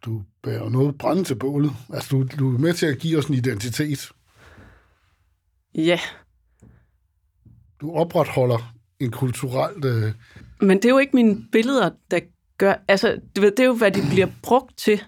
du 0.07 0.23
bærer 0.43 0.69
noget 0.69 0.99
brænde 0.99 1.25
til 1.25 1.35
bålet. 1.35 1.71
Altså, 1.93 2.09
du, 2.11 2.27
du 2.39 2.55
er 2.55 2.59
med 2.59 2.75
til 2.75 2.87
at 2.87 2.99
give 2.99 3.19
os 3.19 3.27
en 3.27 3.35
identitet. 3.35 4.13
Ja, 5.75 6.01
Du 7.81 7.93
opretholder 7.93 8.75
en 9.01 9.11
kulturelt... 9.11 9.85
Øh, 9.85 10.13
men 10.61 10.77
det 10.77 10.85
er 10.85 10.89
jo 10.89 10.99
ikke 10.99 11.17
mine 11.17 11.47
billeder, 11.53 11.91
der 12.11 12.21
gør... 12.59 12.75
Altså, 12.89 13.21
du 13.37 13.41
ved, 13.41 13.51
det 13.51 13.61
er 13.61 13.67
jo, 13.67 13.75
hvad 13.75 13.91
de 13.91 14.01
bliver 14.11 14.29
brugt 14.43 14.79
til. 14.79 15.03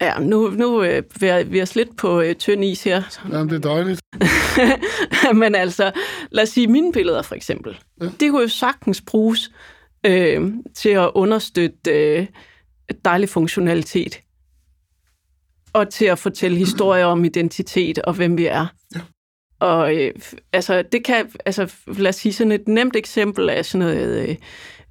Ja, 0.00 0.18
nu, 0.18 0.50
nu 0.50 0.82
øh, 0.82 1.02
vil 1.20 1.26
jeg, 1.26 1.50
vil 1.50 1.58
jeg 1.58 1.76
lidt 1.76 1.96
på 1.96 2.20
øh, 2.20 2.34
tynd 2.34 2.64
is 2.64 2.82
her. 2.82 3.02
jamen, 3.32 3.48
det 3.48 3.64
er 3.64 3.74
dejligt. 3.74 4.00
Men 5.40 5.54
altså, 5.54 5.92
lad 6.30 6.42
os 6.42 6.48
sige 6.48 6.66
mine 6.66 6.92
billeder 6.92 7.22
for 7.22 7.34
eksempel. 7.34 7.78
Ja. 8.00 8.04
Det 8.20 8.30
kunne 8.30 8.42
jo 8.42 8.48
sagtens 8.48 9.00
bruges 9.00 9.50
øh, 10.06 10.52
til 10.74 10.88
at 10.88 11.10
understøtte 11.14 11.90
øh, 11.90 12.26
dejlig 13.04 13.28
funktionalitet. 13.28 14.20
Og 15.72 15.88
til 15.88 16.04
at 16.04 16.18
fortælle 16.18 16.56
historier 16.56 17.04
om 17.04 17.24
identitet 17.24 17.98
og 17.98 18.14
hvem 18.14 18.38
vi 18.38 18.46
er. 18.46 18.66
Ja. 18.94 19.00
Og 19.60 19.96
øh, 19.96 20.12
altså, 20.52 20.82
det 20.82 21.04
kan, 21.04 21.30
altså, 21.46 21.72
lad 21.86 22.08
os 22.08 22.16
sige 22.16 22.32
sådan 22.32 22.52
et 22.52 22.68
nemt 22.68 22.96
eksempel 22.96 23.50
af 23.50 23.64
sådan 23.64 23.86
noget 23.86 24.28
øh, 24.28 24.36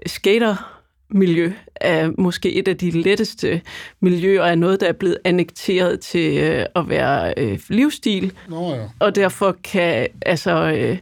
skatermiljø 0.05 1.51
er 1.75 2.11
måske 2.17 2.53
et 2.53 2.67
af 2.67 2.77
de 2.77 2.91
letteste 2.91 3.61
miljøer 3.99 4.43
af 4.43 4.57
noget, 4.57 4.81
der 4.81 4.87
er 4.87 4.93
blevet 4.93 5.17
annekteret 5.23 5.99
til 5.99 6.37
øh, 6.37 6.65
at 6.75 6.89
være 6.89 7.33
øh, 7.37 7.59
livsstil 7.69 8.33
Nå 8.49 8.73
ja. 8.73 8.87
og 8.99 9.15
derfor 9.15 9.57
kan, 9.63 10.07
altså, 10.21 10.51
øh, 10.51 10.97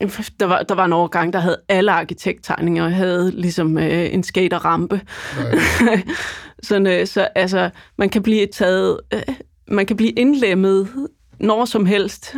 der, 0.00 0.44
var, 0.44 0.62
der 0.62 0.74
var 0.74 0.84
en 0.84 0.92
overgang, 0.92 1.32
der 1.32 1.38
havde 1.38 1.60
alle 1.68 1.92
arkitekttegninger, 1.92 2.88
havde 2.88 3.30
ligesom 3.30 3.78
øh, 3.78 4.14
en 4.14 4.22
skaterrampe. 4.22 5.00
Sådan, 6.62 6.86
øh, 6.86 7.06
så 7.06 7.28
altså, 7.34 7.70
man 7.98 8.08
kan 8.08 8.22
blive 8.22 8.46
taget, 8.46 9.00
øh, 9.14 9.22
man 9.68 9.86
kan 9.86 9.96
blive 9.96 10.10
indlemmet 10.10 10.88
når 11.40 11.64
som 11.64 11.86
helst 11.86 12.34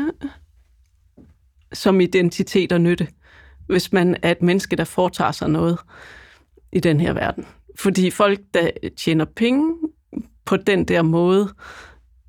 som 1.73 2.01
identitet 2.01 2.73
og 2.73 2.81
nytte, 2.81 3.09
hvis 3.67 3.93
man 3.93 4.17
er 4.23 4.31
et 4.31 4.43
menneske, 4.43 4.77
der 4.77 4.85
foretager 4.85 5.33
sig 5.33 5.51
noget 5.51 5.79
i 6.73 6.81
den 6.81 7.01
her 7.01 7.13
verden. 7.13 7.47
Fordi 7.79 8.11
folk, 8.11 8.41
der 8.55 8.71
tjener 8.97 9.25
penge 9.25 9.75
på 10.45 10.57
den 10.57 10.85
der 10.85 11.03
måde, 11.03 11.49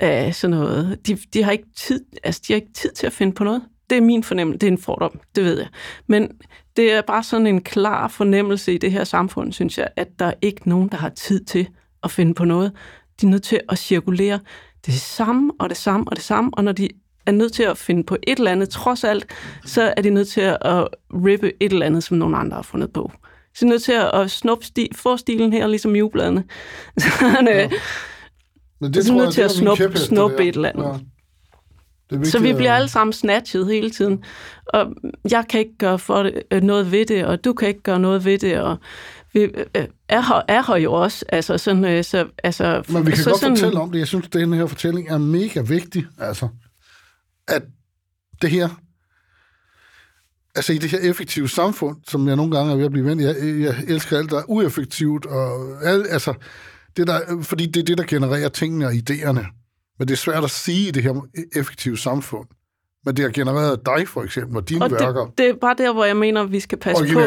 af 0.02 0.36
sådan 0.36 0.58
noget, 0.58 1.08
de, 1.08 1.18
de, 1.34 1.44
har 1.44 1.52
ikke 1.52 1.68
tid, 1.76 2.06
altså, 2.24 2.42
de 2.48 2.54
har 2.54 2.56
ikke 2.56 2.74
tid 2.74 2.92
til 2.92 3.08
at 3.08 3.14
finde 3.14 3.34
på 3.34 3.44
noget. 3.44 3.62
Det 3.92 3.98
er 3.98 4.02
min 4.02 4.24
fornemmelse. 4.24 4.60
Det 4.60 4.68
er 4.68 4.72
en 4.72 4.78
fordom, 4.78 5.20
det 5.36 5.44
ved 5.44 5.58
jeg. 5.58 5.68
Men 6.08 6.30
det 6.76 6.94
er 6.94 7.02
bare 7.02 7.24
sådan 7.24 7.48
en 7.48 7.62
klar 7.62 8.08
fornemmelse 8.08 8.74
i 8.74 8.78
det 8.78 8.92
her 8.92 9.04
samfund, 9.04 9.54
synes 9.54 9.78
jeg, 9.78 9.88
at 9.96 10.08
der 10.20 10.26
er 10.26 10.34
ikke 10.42 10.70
nogen, 10.70 10.90
der 10.90 10.98
har 10.98 11.10
tid 11.10 11.44
til 11.46 11.68
at 12.04 12.12
finde 12.12 12.34
på 12.34 12.46
noget. 12.46 12.72
De 13.22 13.26
er 13.26 13.30
nødt 13.30 13.44
til 13.44 13.60
at 13.70 13.78
cirkulere 13.78 14.40
det 14.86 14.94
samme 14.94 15.52
og 15.60 15.70
det 15.70 15.78
samme 15.78 16.06
og 16.08 16.16
det 16.16 16.24
samme, 16.24 16.50
og 16.54 16.64
når 16.64 16.72
de 16.72 16.90
er 17.26 17.32
nødt 17.32 17.54
til 17.54 17.64
at 17.64 17.78
finde 17.78 18.04
på 18.04 18.18
et 18.28 18.38
eller 18.38 18.52
andet, 18.52 18.70
trods 18.70 19.04
alt, 19.04 19.26
så 19.66 19.94
er 19.98 20.02
de 20.02 20.10
nødt 20.10 20.28
til 20.28 20.42
at 20.42 20.88
rippe 21.12 21.52
et 21.60 21.72
eller 21.74 21.86
andet, 21.86 22.04
som 22.04 22.18
nogen 22.18 22.36
andre 22.36 22.56
har 22.56 22.64
fundet 22.64 22.94
på. 22.94 23.12
Så 23.56 23.66
de 23.66 23.66
er 23.66 23.70
nødt 23.70 23.84
til 23.84 24.00
at 24.14 24.32
snuppe 24.32 24.66
sti, 24.66 24.90
få 24.96 25.18
stilen 25.18 25.54
her, 25.54 25.68
ligesom 25.68 25.96
i 25.96 26.02
ubladene. 26.02 26.44
Så, 26.98 27.26
ja. 27.48 27.70
Men 28.82 28.94
det 28.94 29.06
så 29.06 29.14
er 29.14 29.18
nødt 29.18 29.34
til 29.34 29.42
at 29.42 29.52
snuppe, 29.52 29.98
snuppe 29.98 30.48
et 30.48 30.56
eller 30.56 30.70
andet. 30.70 30.86
Ja. 30.86 30.98
Det 32.12 32.28
Så 32.28 32.40
vi 32.40 32.54
bliver 32.54 32.74
alle 32.74 32.88
sammen 32.88 33.14
snatchet 33.14 33.68
hele 33.68 33.90
tiden. 33.90 34.24
Og 34.66 34.94
jeg 35.32 35.46
kan 35.50 35.60
ikke 35.60 35.78
gøre 35.78 36.00
for 36.00 36.24
det, 36.24 36.44
øh, 36.52 36.62
noget 36.62 36.92
ved 36.92 37.06
det, 37.06 37.26
og 37.26 37.46
du 37.46 37.54
kan 37.54 37.68
ikke 37.68 37.82
gøre 37.82 38.00
noget 38.00 38.26
ved 38.26 38.38
det. 38.38 38.60
Og 38.60 38.78
vi 39.34 39.40
øh, 39.40 39.88
er, 40.10 40.22
her, 40.22 40.42
er 40.48 40.64
her 40.68 40.76
jo 40.76 40.94
også. 40.94 41.26
Altså 41.30 41.58
sådan, 41.58 41.86
øh, 41.86 42.04
så, 42.04 42.28
altså, 42.44 42.84
Men 42.90 43.06
vi 43.06 43.12
kan 43.12 43.24
så 43.24 43.30
godt 43.30 43.40
sådan, 43.40 43.58
fortælle 43.58 43.80
om 43.80 43.92
det. 43.92 44.00
Jeg 44.00 44.08
synes, 44.08 44.26
at 44.26 44.34
den 44.34 44.54
her 44.54 44.66
fortælling 44.66 45.10
er 45.10 45.18
mega 45.18 45.62
vigtig. 45.62 46.06
Altså, 46.20 46.48
at 47.48 47.64
det 48.42 48.50
her... 48.50 48.70
Altså 50.56 50.74
i 50.74 50.78
det 50.78 50.90
her 50.90 51.00
effektive 51.00 51.50
samfund, 51.50 51.98
som 52.08 52.28
jeg 52.28 52.36
nogle 52.36 52.58
gange 52.58 52.72
er 52.72 52.76
ved 52.76 52.86
at 52.86 52.92
blive 52.92 53.06
ven, 53.06 53.20
jeg, 53.20 53.36
jeg 53.42 53.76
elsker 53.88 54.18
alt, 54.18 54.30
der 54.30 54.38
er 54.38 54.44
ueffektivt, 54.48 55.26
og 55.26 55.78
alt, 55.84 56.08
altså, 56.10 56.34
det 56.98 57.08
der, 57.08 57.42
fordi 57.42 57.66
det 57.66 57.82
er 57.82 57.86
det, 57.86 57.98
der 57.98 58.04
genererer 58.04 58.50
tingene 58.50 58.86
og 58.86 58.92
idéerne. 58.94 59.61
Men 60.02 60.08
det 60.08 60.14
er 60.14 60.18
svært 60.18 60.44
at 60.44 60.50
sige 60.50 60.88
i 60.88 60.92
det 60.92 61.04
her 61.04 61.28
effektive 61.56 61.98
samfund. 61.98 62.48
Men 63.06 63.18
det 63.18 63.26
har 63.26 63.32
genereret 63.32 63.86
dig, 63.86 64.08
for 64.08 64.24
eksempel, 64.24 64.58
og 64.58 64.70
dine 64.70 64.86
Og 64.86 64.92
værker. 64.92 65.26
det, 65.26 65.38
det 65.38 65.50
er 65.50 65.54
bare 65.54 65.76
der, 65.78 65.94
hvor 65.94 66.06
jeg 66.06 66.18
mener, 66.18 66.42
at 66.42 66.52
vi 66.52 66.60
skal 66.60 66.78
passe 66.78 67.04
på, 67.14 67.20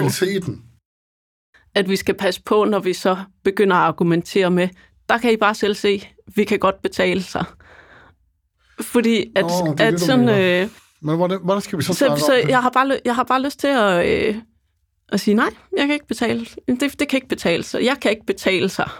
at 1.75 1.89
vi 1.89 1.97
skal 1.97 2.14
passe 2.14 2.43
på, 2.43 2.64
når 2.64 2.79
vi 2.79 2.93
så 2.93 3.16
begynder 3.45 3.77
at 3.77 3.83
argumentere 3.83 4.51
med, 4.51 4.68
der 5.09 5.18
kan 5.18 5.33
I 5.33 5.37
bare 5.37 5.55
selv 5.55 5.75
se, 5.75 6.09
vi 6.35 6.45
kan 6.45 6.59
godt 6.59 6.83
betale 6.83 7.22
sig. 7.22 7.45
Fordi 8.81 9.33
at, 9.37 9.45
Nå, 9.45 9.75
det 9.79 9.81
at 9.81 9.93
det, 9.93 10.01
sådan, 10.01 10.25
mener. 10.25 10.62
øh, 10.62 10.68
Men 11.01 11.16
hvordan, 11.16 11.39
hvordan 11.45 11.62
skal 11.62 11.79
vi 11.79 11.85
så, 11.85 11.95
så, 11.95 12.22
så 12.27 12.35
jeg, 12.49 12.62
har 12.62 12.70
bare, 12.70 12.99
jeg 13.05 13.14
har 13.14 13.25
bare 13.25 13.43
lyst 13.43 13.61
til 13.61 13.68
at, 13.68 14.07
øh, 14.29 14.37
at 15.09 15.20
sige, 15.20 15.35
nej, 15.35 15.51
jeg 15.77 15.87
kan 15.87 15.95
ikke 15.95 16.07
betale. 16.07 16.47
Det, 16.68 17.01
det 17.01 17.09
kan 17.09 17.16
ikke 17.16 17.29
betale 17.29 17.62
sig. 17.62 17.85
Jeg 17.85 17.97
kan 18.03 18.11
ikke 18.11 18.27
betale 18.27 18.68
sig. 18.68 18.91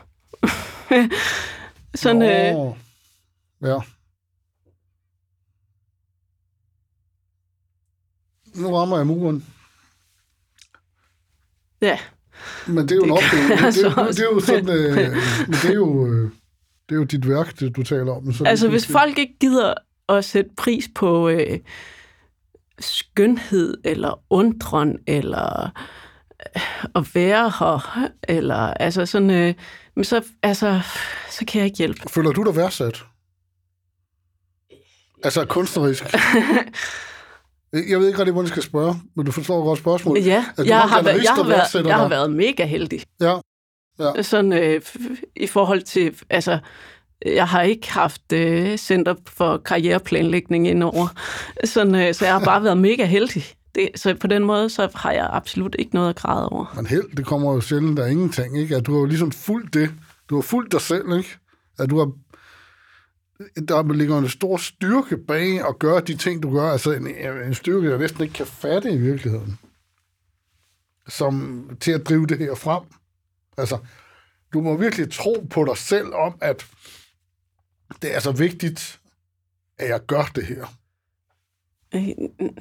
sådan, 1.95 2.23
øh. 2.23 2.75
Ja. 3.65 3.79
Nu 8.55 8.75
rammer 8.77 8.97
jeg 8.97 9.07
muren. 9.07 9.45
ja. 11.81 11.99
Men 12.67 12.89
det 12.89 12.93
er 12.93 12.97
jo 12.97 13.03
en 13.03 13.09
Det 13.09 13.17
opgave. 13.19 13.57
kan 13.59 13.67
Det, 13.67 13.75
det, 13.75 13.85
er 13.85 13.91
jo- 14.05 14.13
så 14.13 14.13
det 14.13 14.21
er 14.21 14.25
jo 14.35 14.41
sådan, 14.41 14.69
øh, 14.69 14.97
men 15.49 15.53
det 15.63 15.65
er 15.71 15.75
jo, 15.75 16.07
øh, 16.07 16.31
det 16.89 16.95
er 16.95 16.99
jo 16.99 17.05
dit 17.05 17.29
værk, 17.29 17.59
det 17.61 17.77
du 17.77 17.83
taler 17.83 18.13
om. 18.13 18.33
Så 18.33 18.45
Altså, 18.45 18.67
det, 18.67 18.73
hvis 18.73 18.87
folk 18.87 19.19
ikke 19.19 19.37
gider 19.41 19.75
at 20.09 20.25
sætte 20.25 20.51
pris 20.57 20.89
på 20.95 21.29
øh, 21.29 21.59
skønhed, 22.79 23.77
eller 23.85 24.23
undren, 24.31 24.99
eller 25.07 25.71
øh, 26.57 26.63
at 26.95 27.15
være 27.15 27.51
her, 27.59 28.09
eller 28.29 28.57
altså 28.57 29.07
sådan, 29.07 29.31
øh, 29.31 29.55
men 29.97 30.05
så, 30.05 30.25
altså, 30.43 30.81
så 31.31 31.45
kan 31.49 31.59
jeg 31.59 31.67
ikke 31.67 31.79
hjælpe. 31.79 32.01
Føler 32.09 32.31
du 32.31 32.45
dig 32.45 32.57
værdsat? 32.57 33.05
Altså 35.25 35.45
kunstnerisk. 35.45 36.05
Jeg 37.89 38.01
ved 38.01 38.07
ikke 38.07 38.19
rigtig, 38.19 38.33
hvordan 38.33 38.47
jeg 38.47 38.49
skal 38.49 38.63
spørge, 38.63 38.95
men 39.17 39.27
du 39.27 39.33
forstår 39.33 39.65
godt 39.65 39.79
spørgsmålet. 39.79 40.27
Ja, 40.27 40.45
jeg 40.65 40.81
har 40.81 41.03
været, 41.03 41.23
jeg, 41.23 41.31
har 41.31 41.43
der 41.43 41.49
været, 41.49 41.87
jeg 41.87 41.97
har 41.97 42.09
været 42.09 42.33
mega 42.33 42.65
heldig. 42.65 43.03
Ja. 43.21 43.39
Ja. 43.99 44.23
Sådan 44.23 44.53
øh, 44.53 44.81
i 45.37 45.47
forhold 45.47 45.83
til, 45.83 46.15
altså, 46.31 46.59
jeg 47.27 47.49
har 47.49 47.63
ikke 47.63 47.93
haft 47.93 48.33
øh, 48.33 48.77
center 48.77 49.15
for 49.29 49.57
karriereplanlægning 49.57 50.69
indover, 50.69 51.09
sådan, 51.65 51.95
øh, 51.95 52.15
så 52.15 52.25
jeg 52.25 52.35
har 52.35 52.45
bare 52.45 52.65
været 52.65 52.79
mega 52.79 53.05
heldig. 53.05 53.45
Det, 53.75 53.89
så 53.97 54.15
på 54.21 54.27
den 54.27 54.45
måde, 54.45 54.71
så 54.71 54.89
har 54.95 55.13
jeg 55.13 55.29
absolut 55.33 55.77
ikke 55.79 55.95
noget 55.95 56.09
at 56.09 56.17
græde 56.17 56.49
over. 56.49 56.73
Men 56.77 56.87
held, 56.87 57.17
det 57.17 57.27
kommer 57.27 57.55
jo 57.55 57.61
sjældent 57.61 57.99
af 57.99 58.11
ingenting, 58.11 58.59
ikke? 58.59 58.77
At 58.77 58.87
du 58.87 58.93
har 58.93 58.99
jo 58.99 59.07
ligesom 59.07 59.33
fulgt 59.33 59.75
det. 59.75 59.91
Du 60.31 60.35
har 60.35 60.43
fulgt 60.43 60.73
dig 60.73 60.81
selv, 60.81 61.17
ikke? 61.19 61.37
At 61.79 61.91
du 61.91 61.99
har... 61.99 62.11
Der 63.69 63.93
ligger 63.93 64.19
en 64.19 64.29
stor 64.29 64.57
styrke 64.57 65.17
bag 65.17 65.69
at 65.69 65.79
gøre 65.79 66.01
de 66.01 66.17
ting, 66.17 66.43
du 66.43 66.53
gør. 66.53 66.71
Altså 66.71 66.93
en, 66.93 67.07
en 67.47 67.55
styrke, 67.55 67.91
jeg 67.91 67.99
næsten 67.99 68.23
ikke 68.23 68.35
kan 68.35 68.47
fatte 68.47 68.91
i 68.91 68.97
virkeligheden. 68.97 69.59
Som 71.09 71.71
til 71.81 71.93
at 71.93 72.09
drive 72.09 72.27
det 72.27 72.39
her 72.39 72.55
frem. 72.55 72.83
Altså, 73.59 73.79
du 74.53 74.61
må 74.61 74.77
virkelig 74.77 75.13
tro 75.13 75.47
på 75.51 75.65
dig 75.65 75.77
selv 75.77 76.15
om, 76.15 76.35
at 76.41 76.67
det 78.03 78.15
er 78.15 78.21
så 78.21 78.33
vigtigt, 78.33 79.01
at 79.79 79.89
jeg 79.89 80.01
gør 80.07 80.31
det 80.35 80.47
her. 80.47 80.67
Øh, 81.95 82.03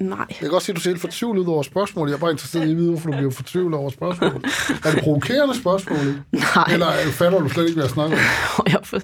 nej. 0.00 0.26
Jeg 0.28 0.36
kan 0.38 0.48
godt 0.48 0.62
se, 0.62 0.72
at 0.72 0.76
du 0.76 0.80
ser 0.80 0.90
helt 0.90 1.00
fortvivlet 1.00 1.48
over 1.48 1.62
spørgsmålet. 1.62 2.10
Jeg 2.10 2.16
er 2.16 2.20
bare 2.20 2.30
interesseret 2.30 2.66
i 2.66 2.70
at 2.70 2.76
vide, 2.76 2.90
hvorfor 2.90 3.10
du 3.10 3.16
bliver 3.16 3.30
fortvivlet 3.30 3.74
over 3.74 3.90
spørgsmålet. 3.90 4.44
Er 4.84 4.90
det 4.90 5.02
provokerende 5.02 5.60
spørgsmål? 5.60 5.98
Nej. 6.54 6.72
Eller 6.72 6.92
fatter 7.12 7.38
du 7.38 7.48
slet 7.48 7.64
ikke, 7.64 7.74
hvad 7.74 7.84
jeg 7.84 7.90
snakker 7.90 8.16
om? 8.58 8.66
jeg, 8.72 8.80
for... 8.82 9.00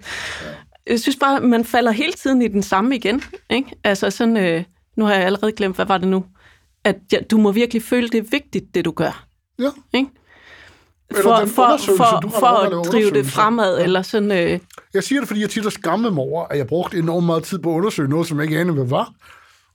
jeg 0.91 1.01
synes 1.01 1.17
bare, 1.17 1.41
man 1.41 1.65
falder 1.65 1.91
hele 1.93 2.13
tiden 2.13 2.43
i 2.43 2.49
den 2.49 2.63
samme 2.63 2.97
igen. 2.97 3.23
Ikke? 3.51 3.71
Altså 3.85 4.11
sådan, 4.11 4.37
øh, 4.37 4.65
nu 4.97 5.05
har 5.05 5.15
jeg 5.15 5.25
allerede 5.25 5.53
glemt, 5.53 5.77
hvad 5.77 5.87
var 5.87 5.99
det 5.99 6.09
nu? 6.09 6.25
At 6.85 6.97
ja, 7.13 7.19
du 7.31 7.39
må 7.39 7.53
virkelig 7.53 7.83
føle, 7.83 8.09
det 8.09 8.19
er 8.19 8.29
vigtigt, 8.31 8.75
det 8.75 8.85
du 8.85 8.91
gør. 8.91 9.25
Ja. 9.59 9.71
Ikke? 9.95 10.11
For, 11.15 11.23
for, 11.47 11.79
for, 11.97 12.31
for 12.41 12.47
at 12.47 12.87
drive 12.93 13.11
det 13.11 13.27
fremad, 13.27 13.77
Ja. 13.79 13.85
eller 13.85 14.03
sådan... 14.03 14.31
Øh, 14.33 14.59
Jeg 14.95 15.05
siger 15.05 15.21
det, 15.21 15.29
fordi 15.29 15.41
jeg 15.41 15.51
tit 15.51 15.63
har 15.63 15.71
skammet 15.71 16.13
mig 16.15 16.23
over, 16.23 16.45
at 16.51 16.59
jeg 16.59 16.67
brugte 16.67 16.99
enormt 16.99 17.27
meget 17.27 17.43
tid 17.45 17.59
på 17.59 17.71
at 17.71 17.77
undersøge 17.77 18.09
noget, 18.09 18.27
som 18.27 18.39
jeg 18.39 18.45
ikke 18.45 18.59
anede, 18.61 18.75
hvad 18.75 18.85
var. 18.87 19.13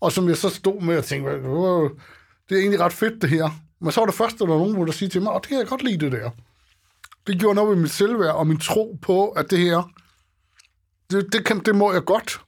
Og 0.01 0.11
som 0.11 0.27
jeg 0.29 0.37
så 0.37 0.49
stod 0.49 0.81
med 0.81 0.97
og 0.97 1.03
tænkte, 1.03 1.31
"Wow, 1.49 1.89
det 2.49 2.55
er 2.55 2.59
egentlig 2.59 2.79
ret 2.79 2.93
fedt, 2.93 3.21
det 3.21 3.29
her. 3.29 3.49
Men 3.81 3.91
så 3.91 4.01
var 4.01 4.05
det 4.05 4.15
første, 4.15 4.39
der 4.39 4.45
var 4.45 4.57
nogen, 4.57 4.85
der 4.87 4.91
sige 4.93 5.09
til 5.09 5.21
mig, 5.21 5.33
at 5.35 5.41
det 5.41 5.49
kan 5.49 5.57
jeg 5.57 5.67
godt 5.67 5.83
lide, 5.83 5.97
det 6.05 6.11
der. 6.11 6.29
Det 7.27 7.39
gjorde 7.39 7.55
noget 7.55 7.69
ved 7.69 7.77
mit 7.77 7.91
selvværd 7.91 8.35
og 8.35 8.47
min 8.47 8.57
tro 8.57 8.97
på, 9.01 9.27
at 9.29 9.51
det 9.51 9.59
her, 9.59 9.89
det, 11.11 11.33
det, 11.33 11.45
kan, 11.45 11.59
det 11.59 11.75
må 11.75 11.93
jeg 11.93 12.03
godt. 12.05 12.41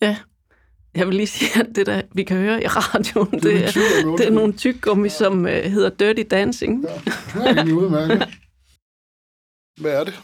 ja. 0.00 0.16
Jeg 0.94 1.06
vil 1.06 1.14
lige 1.14 1.26
sige, 1.26 1.60
at 1.60 1.66
det 1.74 1.86
der, 1.86 2.02
vi 2.14 2.24
kan 2.24 2.36
høre 2.36 2.62
i 2.62 2.66
radioen, 2.66 3.32
det, 3.32 3.44
min 3.44 3.62
er, 3.62 4.16
det 4.18 4.26
er 4.26 4.30
nogle 4.30 4.52
tyggegummi, 4.52 5.08
som 5.08 5.46
øh, 5.46 5.64
hedder 5.64 5.90
Dirty 5.90 6.22
Dancing. 6.30 6.84
Ja, 6.84 6.94
det 6.94 7.12
er 7.34 7.44
egentlig 7.44 7.74
udmærket. 7.74 8.28
Hvad 9.80 9.92
er 10.00 10.04
det? 10.04 10.14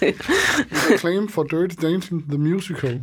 Reklame 0.92 1.28
for 1.28 1.42
Dirty 1.42 1.76
Dancing, 1.82 2.28
the 2.28 2.38
musical. 2.38 3.00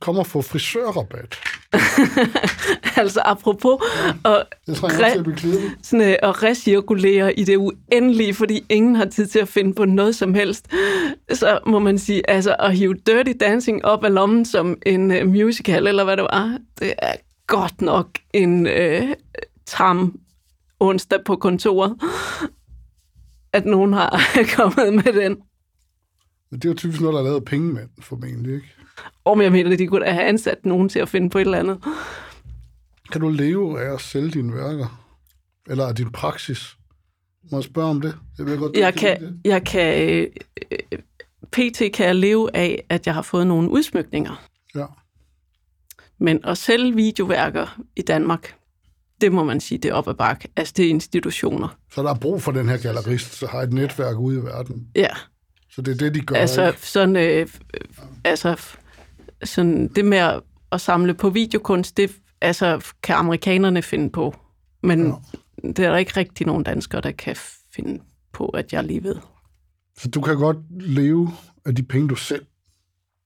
Kommer 0.00 0.24
for 0.24 0.42
frisørrabat. 0.42 1.38
altså 2.96 3.22
apropos 3.24 3.78
Jeg 4.24 4.76
trænger 4.76 4.98
Re- 4.98 5.76
sådan, 5.82 6.08
øh, 6.08 6.16
at 6.22 6.42
recirkulere 6.42 7.38
i 7.38 7.44
det 7.44 7.56
uendelige, 7.56 8.34
fordi 8.34 8.64
ingen 8.68 8.96
har 8.96 9.04
tid 9.04 9.26
til 9.26 9.38
at 9.38 9.48
finde 9.48 9.74
på 9.74 9.84
noget 9.84 10.16
som 10.16 10.34
helst, 10.34 10.68
så 11.32 11.60
må 11.66 11.78
man 11.78 11.98
sige, 11.98 12.30
altså 12.30 12.56
at 12.58 12.76
hive 12.76 12.94
Dirty 12.94 13.32
Dancing 13.40 13.84
op 13.84 14.04
af 14.04 14.14
lommen 14.14 14.44
som 14.44 14.78
en 14.86 15.10
uh, 15.10 15.28
musical, 15.28 15.86
eller 15.86 16.04
hvad 16.04 16.16
det 16.16 16.22
var, 16.24 16.58
det 16.78 16.92
er 16.98 17.14
godt 17.46 17.80
nok 17.80 18.08
en 18.34 18.66
uh, 18.66 19.08
tam 19.66 20.18
onsdag 20.80 21.18
på 21.24 21.36
kontoret, 21.36 21.96
at 23.52 23.66
nogen 23.66 23.92
har 23.92 24.20
kommet 24.56 24.94
med 24.94 25.12
den. 25.12 25.36
Men 26.50 26.60
det 26.60 26.64
er 26.64 26.68
jo 26.68 26.74
typisk 26.74 27.00
noget, 27.00 27.14
der 27.14 27.20
er 27.20 27.24
lavet 27.24 27.36
af 27.36 27.44
pengemænd, 27.44 27.88
formentlig, 28.00 28.54
ikke? 28.54 28.66
Om 29.24 29.40
jeg 29.42 29.52
mener, 29.52 29.72
at 29.72 29.78
de 29.78 29.86
kunne 29.86 30.04
da 30.06 30.10
have 30.10 30.24
ansat 30.26 30.66
nogen 30.66 30.88
til 30.88 30.98
at 30.98 31.08
finde 31.08 31.30
på 31.30 31.38
et 31.38 31.42
eller 31.42 31.58
andet. 31.58 31.78
Kan 33.12 33.20
du 33.20 33.28
leve 33.28 33.80
af 33.80 33.94
at 33.94 34.00
sælge 34.00 34.30
dine 34.30 34.54
værker? 34.54 35.06
Eller 35.70 35.86
af 35.86 35.94
din 35.94 36.12
praksis? 36.12 36.76
Må 37.50 37.58
jeg 37.58 37.64
spørge 37.64 37.88
om 37.90 38.00
det? 38.00 38.14
Jeg, 38.38 38.46
ved 38.46 38.58
godt, 38.58 38.76
Jeg 38.76 38.94
kan, 38.94 39.20
det. 39.20 39.40
jeg 39.44 39.64
kan, 39.64 40.08
øh, 40.08 40.26
øh, 40.72 40.98
pt. 41.52 41.82
kan 41.94 42.06
jeg 42.06 42.14
leve 42.16 42.56
af, 42.56 42.84
at 42.88 43.06
jeg 43.06 43.14
har 43.14 43.22
fået 43.22 43.46
nogle 43.46 43.70
udsmykninger. 43.70 44.42
Ja. 44.74 44.84
Men 46.18 46.40
at 46.44 46.58
sælge 46.58 46.94
videoværker 46.94 47.80
i 47.96 48.02
Danmark, 48.02 48.54
det 49.20 49.32
må 49.32 49.44
man 49.44 49.60
sige, 49.60 49.78
det 49.78 49.88
er 49.88 49.94
op 49.94 50.08
ad 50.08 50.14
bakke. 50.14 50.48
Altså, 50.56 50.74
det 50.76 50.84
er 50.86 50.90
institutioner. 50.90 51.68
Så 51.92 52.02
der 52.02 52.10
er 52.10 52.14
brug 52.18 52.42
for 52.42 52.52
den 52.52 52.68
her 52.68 52.76
gallerist, 52.76 53.32
så 53.34 53.46
har 53.46 53.58
et 53.62 53.72
netværk 53.72 54.16
ude 54.18 54.38
i 54.38 54.42
verden. 54.42 54.88
Ja, 54.94 55.08
Så 55.70 55.82
det 55.82 55.92
er 55.94 55.96
det, 55.98 56.14
de 56.14 56.20
gør. 56.20 56.36
altså 56.36 56.66
ikke? 56.66 56.86
sådan, 56.88 57.16
øh, 57.16 57.40
øh, 57.40 57.46
altså, 58.24 58.76
sådan, 59.44 59.88
det 59.88 60.04
med 60.04 60.18
at, 60.18 60.42
at 60.72 60.80
samle 60.80 61.14
på 61.14 61.30
videokunst, 61.30 61.96
det 61.96 62.10
altså, 62.40 62.92
kan 63.02 63.16
amerikanerne 63.16 63.82
finde 63.82 64.10
på. 64.10 64.34
Men 64.82 65.06
ja. 65.06 65.68
det 65.68 65.78
er 65.78 65.90
der 65.90 65.96
ikke 65.96 66.16
rigtig 66.16 66.46
nogen 66.46 66.64
danskere, 66.64 67.00
der 67.00 67.10
kan 67.10 67.36
finde 67.74 68.02
på, 68.32 68.46
at 68.46 68.72
jeg 68.72 68.84
lige 68.84 69.02
ved. 69.02 69.16
Så 69.98 70.08
du 70.08 70.20
kan 70.20 70.36
godt 70.36 70.56
leve 70.70 71.30
af 71.64 71.74
de 71.74 71.82
penge, 71.82 72.08
du 72.08 72.14
selv 72.14 72.46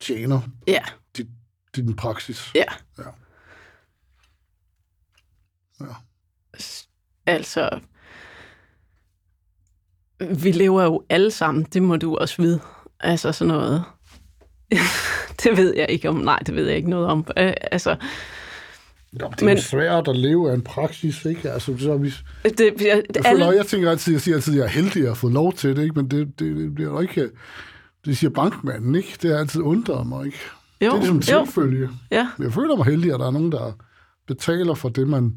tjener? 0.01 0.41
Ja. 0.67 0.83
Er 1.19 1.23
din 1.83 1.97
praksis? 1.97 2.51
Ja. 2.55 2.65
Ja. 2.99 3.05
ja. 5.81 5.95
Altså, 7.27 7.81
vi 10.21 10.53
lever 10.53 10.83
jo 10.83 11.05
alle 11.09 11.31
sammen, 11.31 11.65
det 11.65 11.83
må 11.83 11.97
du 11.97 12.17
også 12.17 12.43
vide. 12.43 12.61
Altså 13.01 13.33
sådan 13.33 13.55
noget. 13.55 13.85
det 15.43 15.57
ved 15.57 15.75
jeg 15.77 15.91
ikke 15.91 16.09
om. 16.09 16.17
Nej, 16.17 16.39
det 16.39 16.55
ved 16.55 16.67
jeg 16.67 16.77
ikke 16.77 16.91
noget 16.91 17.07
om. 17.07 17.27
Øh, 17.39 17.53
altså, 17.71 17.97
Jo, 19.21 19.31
det 19.31 19.43
er 19.43 19.47
men, 19.47 19.61
svært 19.61 20.09
at 20.09 20.17
leve 20.17 20.51
af 20.51 20.55
en 20.55 20.63
praksis, 20.63 21.25
ikke? 21.25 21.51
Altså, 21.51 21.79
så 21.79 21.97
vi, 21.97 22.15
det, 22.43 22.61
jeg, 22.61 22.79
jeg, 22.81 23.03
alle, 23.27 23.45
føler, 23.45 23.53
jeg 23.53 23.67
tænker 23.67 23.91
altid, 23.91 24.13
jeg 24.13 24.21
siger 24.21 24.35
altid, 24.37 24.53
at 24.53 24.59
jeg 24.59 24.65
er 24.65 24.69
heldig 24.69 25.03
at 25.03 25.09
have 25.09 25.17
fået 25.17 25.33
lov 25.33 25.53
til 25.53 25.77
det, 25.77 25.83
ikke? 25.83 25.95
Men 25.95 26.11
det, 26.11 26.39
det, 26.39 26.57
det 26.57 26.75
bliver 26.75 26.91
jo 26.91 27.01
ikke... 27.01 27.31
Det 28.05 28.19
siger 28.19 28.31
bankmanden, 28.31 28.95
ikke? 28.95 29.19
Det 29.23 29.31
er 29.31 29.39
altid 29.39 29.61
undret 29.61 30.07
mig, 30.07 30.27
ikke? 30.27 30.39
jo, 30.81 30.87
det 30.87 30.93
er 30.93 30.97
ligesom 30.97 31.17
en 31.17 31.23
selvfølge. 31.23 31.91
ja, 32.11 32.29
jeg 32.39 32.53
føler 32.53 32.77
mig 32.77 32.87
heldig, 32.87 33.13
at 33.13 33.21
der 33.21 33.27
er 33.27 33.31
nogen, 33.31 33.53
der 33.53 33.73
betaler 34.27 34.75
for 34.75 34.89
det, 34.89 35.09
man 35.09 35.35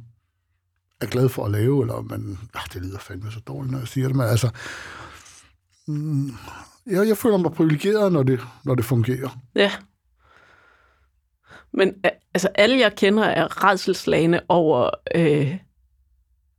er 1.01 1.05
glad 1.05 1.29
for 1.29 1.45
at 1.45 1.51
lave, 1.51 1.81
eller 1.81 2.01
man... 2.01 2.37
Ah, 2.53 2.61
det 2.73 2.81
lyder 2.81 2.99
fandme 2.99 3.31
så 3.31 3.39
dårligt, 3.47 3.71
når 3.71 3.79
jeg 3.79 3.87
siger 3.87 4.07
det, 4.07 4.15
men 4.15 4.27
altså... 4.27 4.49
Mm, 5.87 6.31
jeg, 6.89 7.07
jeg 7.07 7.17
føler 7.17 7.37
mig 7.37 7.51
privilegeret, 7.51 8.11
når 8.13 8.23
det, 8.23 8.39
når 8.65 8.75
det 8.75 8.85
fungerer. 8.85 9.37
ja. 9.55 9.71
Men 11.73 11.93
altså, 12.33 12.47
alle 12.55 12.79
jeg 12.79 12.95
kender 12.95 13.23
er 13.23 13.63
redselslagende 13.65 14.39
over 14.49 14.89
øh, 15.15 15.55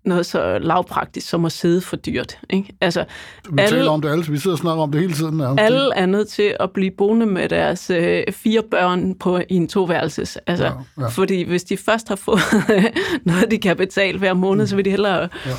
noget 0.04 0.26
så 0.26 0.58
lavpraktisk 0.58 1.28
som 1.28 1.44
at 1.44 1.52
sidde 1.52 1.80
for 1.80 1.96
dyrt. 1.96 2.38
Ikke? 2.50 2.76
Altså, 2.80 3.04
Vi 3.50 3.62
Alle- 3.62 3.76
taler 3.76 3.90
om 3.90 4.02
det 4.02 4.08
alle, 4.10 4.24
vi 4.26 4.38
sidder 4.38 4.54
og 4.54 4.58
snakker 4.58 4.82
om 4.82 4.92
det 4.92 5.00
hele 5.00 5.12
tiden. 5.12 5.36
nærmest, 5.36 5.60
alle 5.62 5.94
er 5.94 6.06
nødt 6.06 6.28
til 6.28 6.56
at 6.60 6.70
blive 6.72 6.90
boende 6.90 7.26
med 7.26 7.48
deres 7.48 7.90
øh, 7.90 8.22
fire 8.32 8.62
børn 8.70 9.14
på 9.14 9.38
i 9.38 9.54
en 9.54 9.68
toværelses. 9.68 10.36
Altså, 10.46 10.64
Ja, 10.64 10.72
ja. 11.02 11.06
Fordi 11.08 11.42
hvis 11.42 11.64
de 11.64 11.76
først 11.76 12.08
har 12.08 12.16
fået 12.16 12.40
noget, 13.26 13.50
de 13.50 13.58
kan 13.58 13.76
betale 13.76 14.18
hver 14.18 14.34
måned, 14.34 14.66
så 14.66 14.76
vil 14.76 14.84
de 14.84 14.90
hellere 14.90 15.28
Ja. 15.46 15.50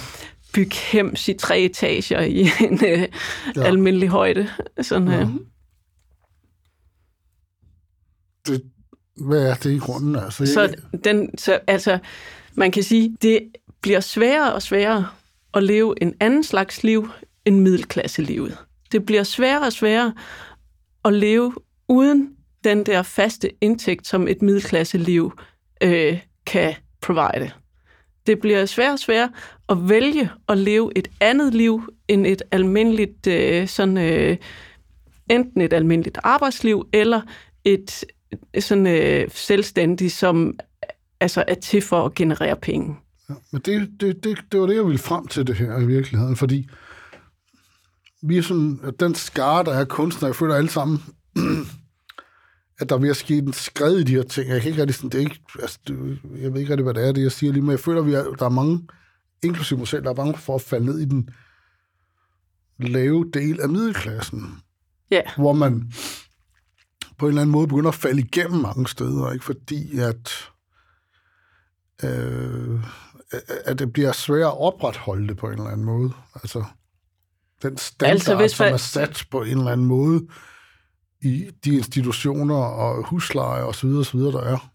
Bygge 0.54 0.76
hems 0.76 1.28
i 1.28 1.34
tre 1.34 1.60
etager 1.60 2.22
i 2.22 2.40
en 2.68 2.86
øh, 2.86 3.08
Ja. 3.56 3.64
almindelig 3.64 4.10
højde. 4.10 4.50
Sådan, 4.82 5.08
Ja. 5.08 5.20
øh, 5.22 5.28
Det, 8.48 8.62
hvad 9.18 9.44
er 9.50 9.56
det 9.56 9.72
i 9.72 9.78
grunden? 9.78 10.16
Altså, 10.16 10.46
så, 10.46 10.62
jeg, 10.62 11.04
den, 11.04 11.38
så 11.38 11.60
altså, 11.68 12.00
man 12.54 12.72
kan 12.72 12.84
sige, 12.84 13.18
det 13.22 13.52
bliver 13.82 14.00
sværere 14.00 14.54
og 14.54 14.62
sværere 14.62 15.08
at 15.54 15.64
leve 15.64 15.96
en 16.02 16.14
anden 16.20 16.44
slags 16.44 16.84
liv 16.84 17.10
end 17.46 17.60
middelklasselivet. 17.60 18.58
Det 18.92 19.06
bliver 19.06 19.24
sværere 19.24 19.66
og 19.66 19.74
sværere 19.74 20.14
at 21.06 21.14
leve 21.14 21.54
uden 21.88 22.30
den 22.64 22.86
der 22.86 23.02
faste 23.04 23.50
indtægt, 23.64 24.08
som 24.08 24.28
et 24.28 24.42
middelklasseliv 24.42 25.40
øh, 25.84 26.20
kan 26.46 26.76
provide. 27.02 27.52
Det 28.28 28.40
bliver 28.40 28.66
sværere 28.66 28.94
og 28.94 29.00
sværere 29.00 29.30
at 29.72 29.90
vælge 29.90 30.30
at 30.50 30.58
leve 30.58 30.92
et 30.96 31.08
andet 31.20 31.54
liv 31.54 31.82
end 32.08 32.28
et 32.28 32.42
almindeligt, 32.52 33.28
øh, 33.28 33.68
sådan, 33.68 33.98
øh, 33.98 34.38
enten 35.30 35.62
et 35.62 35.74
almindeligt 35.74 36.18
arbejdsliv 36.24 36.88
eller 36.94 37.22
et 37.66 38.06
sådan 38.60 38.88
øh, 38.88 39.30
selvstændigt, 39.34 40.14
som 40.14 40.60
altså 41.20 41.44
er 41.48 41.54
til 41.54 41.82
for 41.82 42.06
at 42.06 42.16
generere 42.16 42.56
penge. 42.56 42.96
Ja, 43.30 43.34
men 43.52 43.62
det, 43.62 43.90
det, 44.00 44.24
det, 44.24 44.38
det 44.52 44.60
var 44.60 44.68
det, 44.68 44.76
jeg 44.76 44.86
ville 44.86 45.00
frem 45.00 45.28
til 45.28 45.48
det 45.48 45.56
her 45.56 45.80
i 45.80 45.86
virkeligheden, 45.86 46.36
fordi 46.36 46.70
vi 48.22 48.38
er 48.38 48.42
sådan, 48.42 48.80
at 48.84 49.00
den 49.00 49.16
skare, 49.16 49.64
der 49.64 49.74
er 49.74 49.86
kunstner, 49.86 50.28
jeg 50.28 50.36
føler 50.36 50.56
alle 50.56 50.70
sammen, 50.70 51.04
at 52.80 52.90
der 52.90 52.96
er 52.96 53.00
ved 53.00 53.10
at 53.10 53.16
ske 53.16 53.38
en 53.38 53.54
skred 53.54 53.98
i 53.98 54.04
de 54.04 54.16
her 54.16 54.24
ting. 54.24 54.50
Jeg 54.50 54.62
kan 54.62 54.70
ikke 54.70 54.82
rigtig 54.82 54.96
sådan, 54.96 55.10
det 55.10 55.18
er 55.18 55.22
ikke, 55.22 55.40
altså, 55.60 55.80
det, 55.88 56.20
jeg 56.42 56.54
ved 56.54 56.62
ikke 56.62 56.72
rigtig, 56.72 56.84
hvad 56.84 56.94
det 56.94 57.08
er, 57.08 57.12
det 57.12 57.24
jeg 57.24 57.32
siger 57.32 57.54
lige, 57.54 57.62
men 57.62 57.72
jeg 57.72 57.80
føler, 57.80 58.02
at 58.02 58.08
vi 58.08 58.14
er, 58.14 58.24
der 58.24 58.46
er 58.46 58.50
mange, 58.50 58.88
inklusive 59.44 59.78
mig 59.78 59.88
selv, 59.88 60.04
der 60.04 60.10
er 60.10 60.14
bange 60.14 60.38
for 60.38 60.56
at 60.56 60.62
falde 60.62 60.86
ned 60.86 61.00
i 61.00 61.06
den 61.06 61.30
lave 62.80 63.32
del 63.34 63.62
af 63.62 63.70
middelklassen, 63.70 64.60
Ja, 65.12 65.22
hvor 65.38 65.54
man 65.54 65.92
på 67.18 67.26
en 67.26 67.30
eller 67.30 67.42
anden 67.42 67.52
måde 67.52 67.68
begynder 67.68 67.90
at 67.90 67.96
falde 67.96 68.22
igennem 68.22 68.62
mange 68.62 68.88
steder, 68.88 69.32
ikke? 69.32 69.46
fordi 69.46 70.00
at, 70.00 70.32
øh, 72.04 72.80
at 73.66 73.80
det 73.80 73.94
bliver 73.94 74.12
svært 74.12 74.42
at 74.42 74.58
opretholde 74.62 75.28
det 75.28 75.38
på 75.38 75.46
en 75.48 75.54
eller 75.54 75.66
anden 75.70 75.86
måde. 75.86 76.12
Altså, 76.36 76.64
den 77.62 77.78
standard, 77.78 78.12
Altså, 78.12 78.32
altså, 78.32 78.36
hvis 78.44 78.52
som 78.52 78.66
er 78.74 78.78
sat 78.78 79.24
på 79.32 79.42
en 79.44 79.58
eller 79.58 79.72
anden 79.72 79.88
måde 79.88 80.28
i 81.22 81.52
de 81.66 81.76
institutioner 81.76 82.56
og 82.56 83.06
husleje 83.08 83.64
og 83.64 83.76
så 83.76 83.88
videre, 83.88 84.06
så 84.06 84.18
videre, 84.18 84.32
der 84.32 84.42
er. 84.42 84.72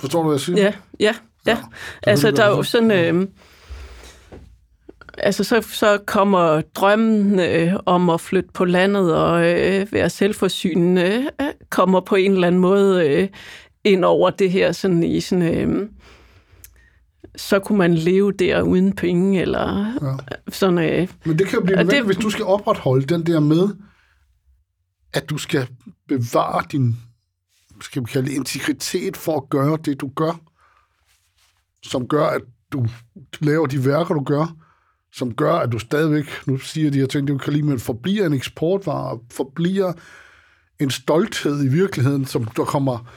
Forstår 0.00 0.22
du, 0.22 0.28
hvad 0.28 0.34
jeg 0.36 0.40
siger? 0.40 0.58
ja, 0.58 0.74
ja. 1.00 1.14
ja. 1.46 1.58
Altså, 2.02 2.26
vil 2.28 2.36
der 2.36 2.44
er 2.44 2.48
jo 2.48 2.62
så- 2.62 2.70
sådan... 2.70 3.16
Øh, 3.16 3.28
altså, 5.18 5.44
så, 5.44 5.60
så 5.62 5.98
kommer 6.06 6.60
drømmen 6.60 7.40
øh, 7.40 7.72
om 7.86 8.10
at 8.10 8.20
flytte 8.20 8.50
på 8.54 8.64
landet 8.64 9.14
og 9.16 9.46
øh, 9.46 9.92
være 9.92 10.10
selvforsynende, 10.10 11.30
øh, 11.40 11.46
kommer 11.70 12.00
på 12.00 12.14
en 12.14 12.32
eller 12.32 12.46
anden 12.46 12.60
måde 12.60 13.08
øh, 13.08 13.28
ind 13.84 14.04
over 14.04 14.30
det 14.30 14.50
her 14.50 14.72
sådan 14.72 15.02
i 15.02 15.20
sådan... 15.20 15.54
Øh, 15.54 15.88
så 17.36 17.58
kunne 17.58 17.78
man 17.78 17.94
leve 17.94 18.32
der 18.32 18.62
uden 18.62 18.92
penge, 18.96 19.40
eller 19.40 19.92
Ja. 20.02 20.16
sådan... 20.52 20.78
Øh, 20.78 21.08
Men 21.24 21.38
det 21.38 21.46
kan 21.46 21.58
jo 21.58 21.64
blive 21.64 21.76
nødvendigt, 21.76 21.98
det- 21.98 22.06
hvis 22.06 22.16
du 22.24 22.30
skal 22.30 22.44
opretholde 22.44 23.06
den 23.06 23.26
der 23.26 23.40
med, 23.40 23.68
at 25.12 25.30
du 25.30 25.38
skal 25.38 25.68
bevare 26.08 26.64
din 26.72 26.96
skal 27.80 28.02
vi 28.02 28.06
kalde 28.12 28.32
integritet 28.32 29.16
for 29.16 29.36
at 29.36 29.48
gøre 29.50 29.78
det, 29.84 30.00
du 30.00 30.10
gør, 30.16 30.40
som 31.82 32.08
gør, 32.08 32.26
at 32.26 32.40
du 32.72 32.86
laver 33.40 33.66
de 33.66 33.84
værker, 33.86 34.14
du 34.14 34.22
gør, 34.24 34.56
som 35.16 35.34
gør, 35.34 35.54
at 35.54 35.72
du 35.72 35.78
stadigvæk, 35.78 36.24
nu 36.46 36.58
siger 36.58 36.90
de 36.90 36.98
her 36.98 37.06
ting, 37.06 37.28
du 37.28 37.38
kan 37.38 37.52
lide, 37.52 37.62
men 37.66 37.80
forbliver 37.80 38.26
en 38.26 38.32
eksportvare, 38.32 39.18
forbliver 39.30 39.92
en 40.80 40.90
stolthed 40.90 41.64
i 41.64 41.68
virkeligheden, 41.68 42.24
som 42.26 42.44
der 42.44 42.64
kommer 42.64 43.10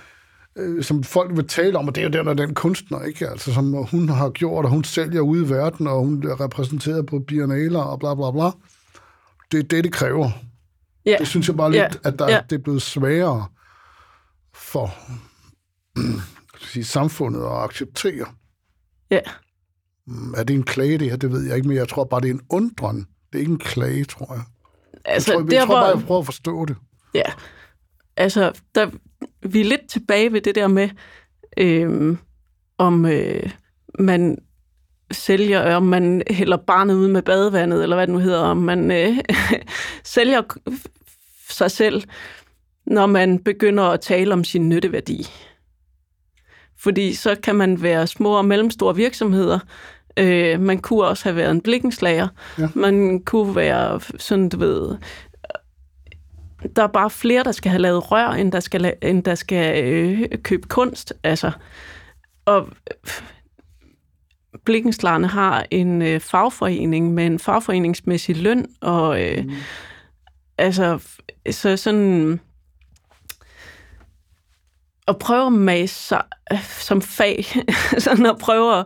øh, 0.55 0.83
som 0.83 1.03
folk 1.03 1.37
vil 1.37 1.47
tale 1.47 1.77
om, 1.77 1.87
og 1.87 1.95
det 1.95 2.01
er 2.01 2.05
jo 2.05 2.11
den 2.19 2.27
og 2.27 2.37
den 2.37 2.53
kunstner, 2.55 3.01
ikke? 3.03 3.29
Altså, 3.29 3.53
som 3.53 3.73
hun 3.73 4.09
har 4.09 4.29
gjort, 4.29 4.65
og 4.65 4.71
hun 4.71 4.83
sælger 4.83 5.21
ude 5.21 5.45
i 5.45 5.49
verden, 5.49 5.87
og 5.87 5.99
hun 5.99 6.23
er 6.27 6.41
repræsenteret 6.41 7.05
på 7.05 7.19
biennaler 7.19 7.79
og 7.79 7.99
bla 7.99 8.15
bla 8.15 8.31
bla. 8.31 8.49
Det 9.51 9.59
er 9.59 9.63
det, 9.63 9.83
det 9.83 9.93
kræver. 9.93 10.29
ja. 11.05 11.15
Det 11.19 11.27
synes 11.27 11.47
jeg 11.47 11.57
bare 11.57 11.71
lidt, 11.71 11.81
Ja. 11.81 11.89
at 12.09 12.19
der, 12.19 12.29
Ja. 12.29 12.41
det 12.49 12.55
er 12.59 12.63
blevet 12.63 12.81
sværere 12.81 13.45
for 14.53 14.93
sige, 16.71 16.83
samfundet 16.85 17.41
at 17.41 17.63
acceptere. 17.63 18.25
Ja. 19.11 19.19
Mm, 20.07 20.33
Er 20.37 20.43
det 20.43 20.53
en 20.53 20.63
klage, 20.63 20.97
det 20.97 21.09
her? 21.09 21.17
Det 21.17 21.31
ved 21.31 21.47
jeg 21.47 21.55
ikke, 21.55 21.67
men 21.67 21.77
jeg 21.77 21.87
tror 21.87 22.03
bare, 22.03 22.21
det 22.21 22.29
er 22.29 22.33
en 22.33 22.41
undren. 22.49 22.97
Det 22.97 23.35
er 23.35 23.39
ikke 23.39 23.51
en 23.51 23.57
klage, 23.59 24.05
tror 24.05 24.33
jeg. 24.33 24.43
Altså, 25.05 25.31
jeg 25.31 25.39
tror, 25.39 25.47
der, 25.49 25.57
jeg 25.57 25.65
tror 25.67 25.75
bare, 25.75 25.97
jeg 25.97 26.05
prøver 26.05 26.19
at 26.19 26.25
forstå 26.25 26.65
det. 26.65 26.75
Ja, 27.13 27.23
altså, 28.17 28.51
der, 28.75 28.89
vi 29.41 29.61
er 29.61 29.65
lidt 29.65 29.89
tilbage 29.89 30.33
ved 30.33 30.41
det 30.41 30.55
der 30.55 30.67
med, 30.67 30.89
øh, 31.57 32.17
om 32.77 33.05
øh, 33.05 33.49
man 33.99 34.37
sælger, 35.11 35.75
om 35.75 35.83
man 35.83 36.23
hælder 36.29 36.57
barnet 36.57 36.93
ud 36.95 37.07
med 37.07 37.21
badevandet, 37.21 37.83
eller 37.83 37.95
hvad 37.95 38.07
det 38.07 38.13
nu 38.13 38.19
hedder, 38.19 38.39
om 38.39 38.57
man 38.57 38.91
øh, 38.91 39.17
sælger 40.03 40.41
sig 41.49 41.71
selv, 41.71 42.03
når 42.85 43.05
man 43.05 43.43
begynder 43.43 43.83
at 43.83 44.01
tale 44.01 44.33
om 44.33 44.43
sin 44.43 44.69
nytteværdi. 44.69 45.27
Fordi 46.79 47.13
så 47.13 47.35
kan 47.43 47.55
man 47.55 47.81
være 47.81 48.07
små 48.07 48.37
og 48.37 48.45
mellemstore 48.45 48.95
virksomheder. 48.95 49.59
Øh, 50.18 50.59
man 50.59 50.80
kunne 50.80 51.03
også 51.03 51.24
have 51.24 51.36
været 51.36 51.51
en 51.51 51.61
blikkenslager. 51.61 52.28
Ja. 52.59 52.68
Man 52.76 53.20
kunne 53.26 53.55
være 53.55 53.99
sådan, 54.18 54.49
du 54.49 54.57
ved, 54.57 54.97
der 56.76 56.84
er 56.84 56.88
bare 56.88 57.09
flere, 57.09 57.43
der 57.43 57.51
skal 57.51 57.70
have 57.70 57.82
lavet 57.82 58.11
rør, 58.11 58.30
end 58.30 58.51
der 58.51 58.59
skal, 58.59 58.93
end 59.01 59.24
der 59.24 59.36
skal 59.36 59.93
øh, 59.93 60.28
købe 60.43 60.68
kunst. 60.68 61.13
Altså, 61.24 61.51
og 62.45 62.68
Blikkenslagerne 64.65 65.28
har 65.28 65.65
en 65.72 66.01
øh, 66.01 66.20
fagforening 66.20 67.13
med 67.13 67.26
en 67.26 67.39
fagforeningsmæssig 67.39 68.38
løn, 68.38 68.65
og 68.82 69.24
øh, 69.24 69.45
mm. 69.45 69.51
altså, 70.57 70.99
så 71.51 71.78
sådan 71.78 72.39
at 75.07 75.19
prøve 75.19 75.45
at 75.45 75.53
mase 75.53 75.95
sig 75.95 76.23
øh, 76.51 76.63
som 76.79 77.01
fag, 77.01 77.45
sådan 77.97 78.25
at 78.25 78.37
prøve 78.37 78.79
at, 78.79 78.85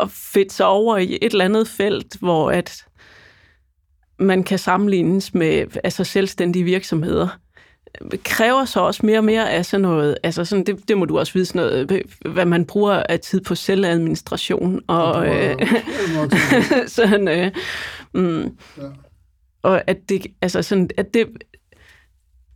at 0.00 0.10
fedte 0.10 0.54
sig 0.54 0.66
over 0.66 0.96
i 0.96 1.18
et 1.22 1.32
eller 1.32 1.44
andet 1.44 1.68
felt, 1.68 2.16
hvor 2.20 2.50
at 2.50 2.84
man 4.18 4.42
kan 4.42 4.58
sammenlignes 4.58 5.34
med 5.34 5.66
altså 5.84 6.04
selvstændige 6.04 6.64
virksomheder. 6.64 7.28
kræver 8.24 8.64
så 8.64 8.80
også 8.80 9.06
mere 9.06 9.18
og 9.18 9.24
mere 9.24 9.50
af 9.50 9.66
sådan 9.66 9.82
noget, 9.82 10.16
altså 10.22 10.44
sådan, 10.44 10.64
det, 10.64 10.88
det 10.88 10.98
må 10.98 11.04
du 11.04 11.18
også 11.18 11.32
vide, 11.32 11.44
sådan 11.46 11.62
noget, 11.62 12.02
hvad 12.32 12.44
man 12.44 12.64
bruger 12.64 13.02
af 13.08 13.20
tid 13.20 13.40
på 13.40 13.54
selvadministration, 13.54 14.80
og 14.86 15.26
øh, 15.28 15.56
sådan, 16.86 17.28
øh, 17.28 17.52
mm, 18.14 18.42
ja. 18.42 18.82
og 19.62 19.82
at 19.86 19.96
det, 20.08 20.26
altså 20.42 20.62
sådan, 20.62 20.90
at 20.96 21.14
det, 21.14 21.28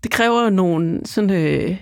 det 0.02 0.10
kræver 0.10 0.50
nogle 0.50 1.00
sådan, 1.04 1.30
øh, 1.30 1.76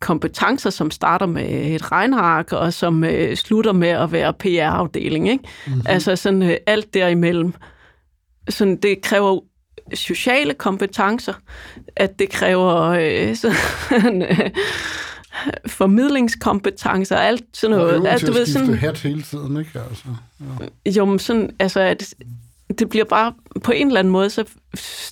kompetencer, 0.00 0.70
som 0.70 0.90
starter 0.90 1.26
med 1.26 1.74
et 1.74 1.92
regnark, 1.92 2.52
og 2.52 2.72
som 2.72 3.04
øh, 3.04 3.36
slutter 3.36 3.72
med 3.72 3.88
at 3.88 4.12
være 4.12 4.32
PR-afdeling, 4.32 5.28
ikke? 5.28 5.44
Mm-hmm. 5.66 5.82
Altså 5.86 6.16
sådan 6.16 6.42
øh, 6.42 6.56
alt 6.66 6.94
derimellem. 6.94 7.54
Sådan, 8.48 8.76
det 8.76 9.02
kræver 9.02 9.40
sociale 9.94 10.54
kompetencer, 10.54 11.34
at 11.96 12.18
det 12.18 12.30
kræver 12.30 12.82
øh, 12.82 13.36
sådan, 13.90 14.22
øh, 14.22 14.50
formidlingskompetencer, 15.66 17.16
alt 17.16 17.44
sådan 17.52 17.76
noget. 17.76 18.04
Ja, 18.04 18.14
at, 18.14 18.26
du 18.26 18.32
ved, 18.32 18.46
sådan, 18.46 18.74
hat 18.74 18.98
hele 18.98 19.22
tiden, 19.22 19.56
ikke? 19.56 19.80
Altså, 19.88 20.04
ja. 20.86 20.90
Jo, 20.90 21.04
men 21.04 21.18
sådan, 21.18 21.50
altså, 21.58 21.80
at 21.80 22.14
det 22.78 22.88
bliver 22.88 23.04
bare 23.04 23.34
på 23.64 23.72
en 23.72 23.86
eller 23.86 24.00
anden 24.00 24.12
måde, 24.12 24.30
så 24.30 24.44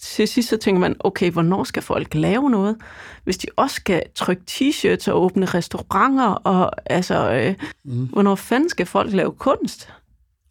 til 0.00 0.28
sidst 0.28 0.48
så 0.48 0.56
tænker 0.56 0.80
man, 0.80 0.96
okay, 1.00 1.30
hvornår 1.30 1.64
skal 1.64 1.82
folk 1.82 2.14
lave 2.14 2.50
noget? 2.50 2.76
Hvis 3.24 3.38
de 3.38 3.46
også 3.56 3.76
skal 3.76 4.02
trykke 4.14 4.42
t-shirts 4.50 5.10
og 5.10 5.22
åbne 5.22 5.46
restauranter, 5.46 6.28
og 6.28 6.70
altså, 6.86 7.32
øh, 7.32 7.54
mm. 7.84 8.06
hvornår 8.06 8.34
fanden 8.34 8.68
skal 8.68 8.86
folk 8.86 9.12
lave 9.12 9.32
kunst? 9.32 9.92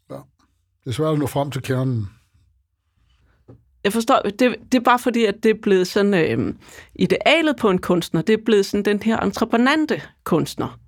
Ja, 0.10 0.16
det 0.84 0.90
er 0.90 0.92
svært 0.92 1.14
at 1.14 1.20
nå 1.20 1.28
frem 1.28 1.52
til 1.52 1.62
kernen. 1.62 2.10
Jeg 3.84 3.94
forstår, 3.94 4.22
det, 4.40 4.56
det 4.72 4.76
er 4.76 4.84
bare 4.84 5.00
fordi, 5.00 5.26
at 5.26 5.44
det 5.44 5.50
er 5.50 5.60
blevet 5.62 5.88
sådan, 5.88 6.14
øh, 6.14 6.54
idealet 6.96 7.56
på 7.56 7.70
en 7.70 7.78
kunstner, 7.78 8.22
det 8.22 8.34
er 8.34 8.44
blevet 8.46 8.66
sådan 8.66 8.86
den 8.86 9.04
her 9.04 9.18
entreprenante 9.20 10.02
kunstner. 10.24 10.80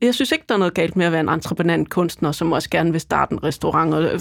Jeg 0.00 0.14
synes 0.14 0.32
ikke, 0.32 0.44
der 0.48 0.54
er 0.54 0.58
noget 0.58 0.74
galt 0.74 0.96
med 0.96 1.06
at 1.06 1.12
være 1.12 1.20
en 1.20 1.28
entreprenant 1.28 1.90
kunstner, 1.90 2.32
som 2.32 2.52
også 2.52 2.70
gerne 2.70 2.92
vil 2.92 3.00
starte 3.00 3.32
en 3.32 3.42
restaurant 3.44 3.94
og 3.94 4.20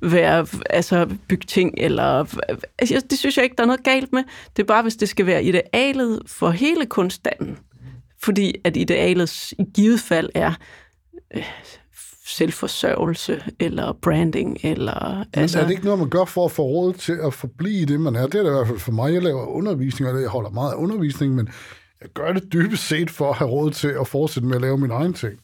være, 0.00 0.46
altså, 0.70 1.08
bygge 1.28 1.46
ting. 1.46 1.74
Eller, 1.76 2.24
altså, 2.78 3.02
det 3.10 3.18
synes 3.18 3.36
jeg 3.36 3.44
ikke, 3.44 3.56
der 3.56 3.62
er 3.62 3.66
noget 3.66 3.84
galt 3.84 4.12
med. 4.12 4.22
Det 4.56 4.62
er 4.62 4.66
bare, 4.66 4.82
hvis 4.82 4.96
det 4.96 5.08
skal 5.08 5.26
være 5.26 5.44
idealet 5.44 6.22
for 6.26 6.50
hele 6.50 6.86
kunststanden. 6.86 7.58
Fordi 8.22 8.54
at 8.64 8.76
idealet 8.76 9.52
i 9.52 9.64
givet 9.74 10.00
fald 10.00 10.28
er 10.34 10.52
øh, 11.36 11.44
selvforsørgelse 12.26 13.42
eller 13.60 13.92
branding. 14.02 14.58
Eller, 14.62 15.16
Men 15.16 15.26
altså, 15.42 15.58
er 15.60 15.62
det 15.62 15.70
ikke 15.70 15.84
noget, 15.84 15.98
man 15.98 16.08
gør 16.08 16.24
for 16.24 16.44
at 16.44 16.50
få 16.50 16.62
råd 16.62 16.92
til 16.92 17.18
at 17.22 17.34
forblive 17.34 17.86
det, 17.86 18.00
man 18.00 18.16
er? 18.16 18.26
Det 18.26 18.34
er 18.34 18.42
det 18.42 18.50
i 18.50 18.52
hvert 18.52 18.66
fald 18.66 18.78
for 18.78 18.92
mig. 18.92 19.14
Jeg 19.14 19.22
laver 19.22 19.46
undervisning, 19.46 20.10
og 20.12 20.20
jeg 20.20 20.28
holder 20.28 20.50
meget 20.50 20.72
af 20.72 20.76
undervisning, 20.76 21.34
men 21.34 21.48
jeg 22.00 22.10
gør 22.14 22.32
det 22.32 22.52
dybest 22.52 22.88
set 22.88 23.10
for 23.10 23.30
at 23.30 23.36
have 23.36 23.50
råd 23.50 23.70
til 23.70 23.88
at 23.88 24.08
fortsætte 24.08 24.48
med 24.48 24.56
at 24.56 24.62
lave 24.62 24.78
min 24.78 24.90
egen 24.90 25.14
ting. 25.14 25.40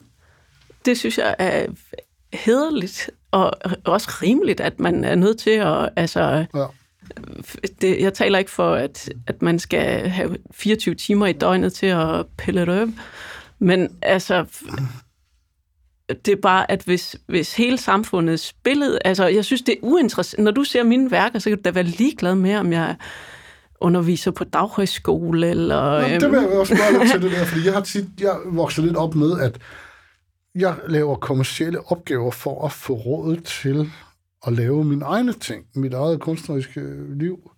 Det 0.85 0.99
synes 0.99 1.19
jeg 1.19 1.37
er 1.39 1.67
hederligt 2.33 3.11
og 3.31 3.53
også 3.85 4.09
rimeligt, 4.23 4.61
at 4.61 4.81
man 4.81 5.05
er 5.05 5.15
nødt 5.15 5.39
til 5.39 5.51
at... 5.51 5.91
Altså, 5.97 6.47
ja. 6.55 6.67
det, 7.81 8.01
jeg 8.01 8.15
taler 8.15 8.39
ikke 8.39 8.51
for, 8.51 8.75
at, 8.75 9.13
at 9.27 9.43
man 9.43 9.59
skal 9.59 10.09
have 10.09 10.37
24 10.51 10.95
timer 10.95 11.27
i 11.27 11.33
døgnet 11.33 11.73
til 11.73 11.87
at 11.87 12.27
pille 12.39 12.65
røv, 12.65 12.89
men 13.59 13.97
altså, 14.03 14.45
det 16.09 16.29
er 16.29 16.41
bare, 16.43 16.71
at 16.71 16.83
hvis, 16.83 17.17
hvis 17.27 17.55
hele 17.55 17.79
samfundets 17.79 18.53
billede... 18.53 18.99
Altså, 19.05 19.27
jeg 19.27 19.45
synes, 19.45 19.63
det 19.63 19.73
er 19.73 19.79
uinteressant. 19.83 20.45
Når 20.45 20.51
du 20.51 20.65
ser 20.65 20.83
mine 20.83 21.11
værker, 21.11 21.39
så 21.39 21.51
kan 21.51 21.59
du 21.59 21.63
da 21.65 21.71
være 21.71 21.85
ligeglad 21.85 22.35
med, 22.35 22.57
om 22.57 22.73
jeg 22.73 22.97
underviser 23.81 24.31
på 24.31 24.45
daghøjskole, 24.45 25.51
eller... 25.51 26.01
Nå, 26.01 26.09
det 26.09 26.31
vil 26.31 26.41
jeg 26.41 26.59
også 26.59 26.77
bare 26.77 26.93
lidt 26.99 27.13
til 27.13 27.23
det 27.23 27.33
der, 27.33 27.45
fordi 27.45 27.65
jeg 27.65 27.75
har 27.75 27.81
tit, 27.81 28.07
jeg 28.21 28.37
vokset 28.47 28.85
lidt 28.85 28.97
op 28.97 29.15
med, 29.15 29.41
at 29.41 29.59
jeg 30.55 30.75
laver 30.89 31.17
kommersielle 31.17 31.93
opgaver 31.93 32.31
for 32.31 32.67
at 32.67 32.73
få 32.73 32.95
råd 32.95 33.37
til 33.37 33.91
at 34.47 34.53
lave 34.53 34.85
mine 34.85 35.05
egne 35.05 35.33
ting, 35.33 35.65
mit 35.75 35.95
eget 35.95 36.21
kunstneriske 36.21 36.81
liv. 37.19 37.51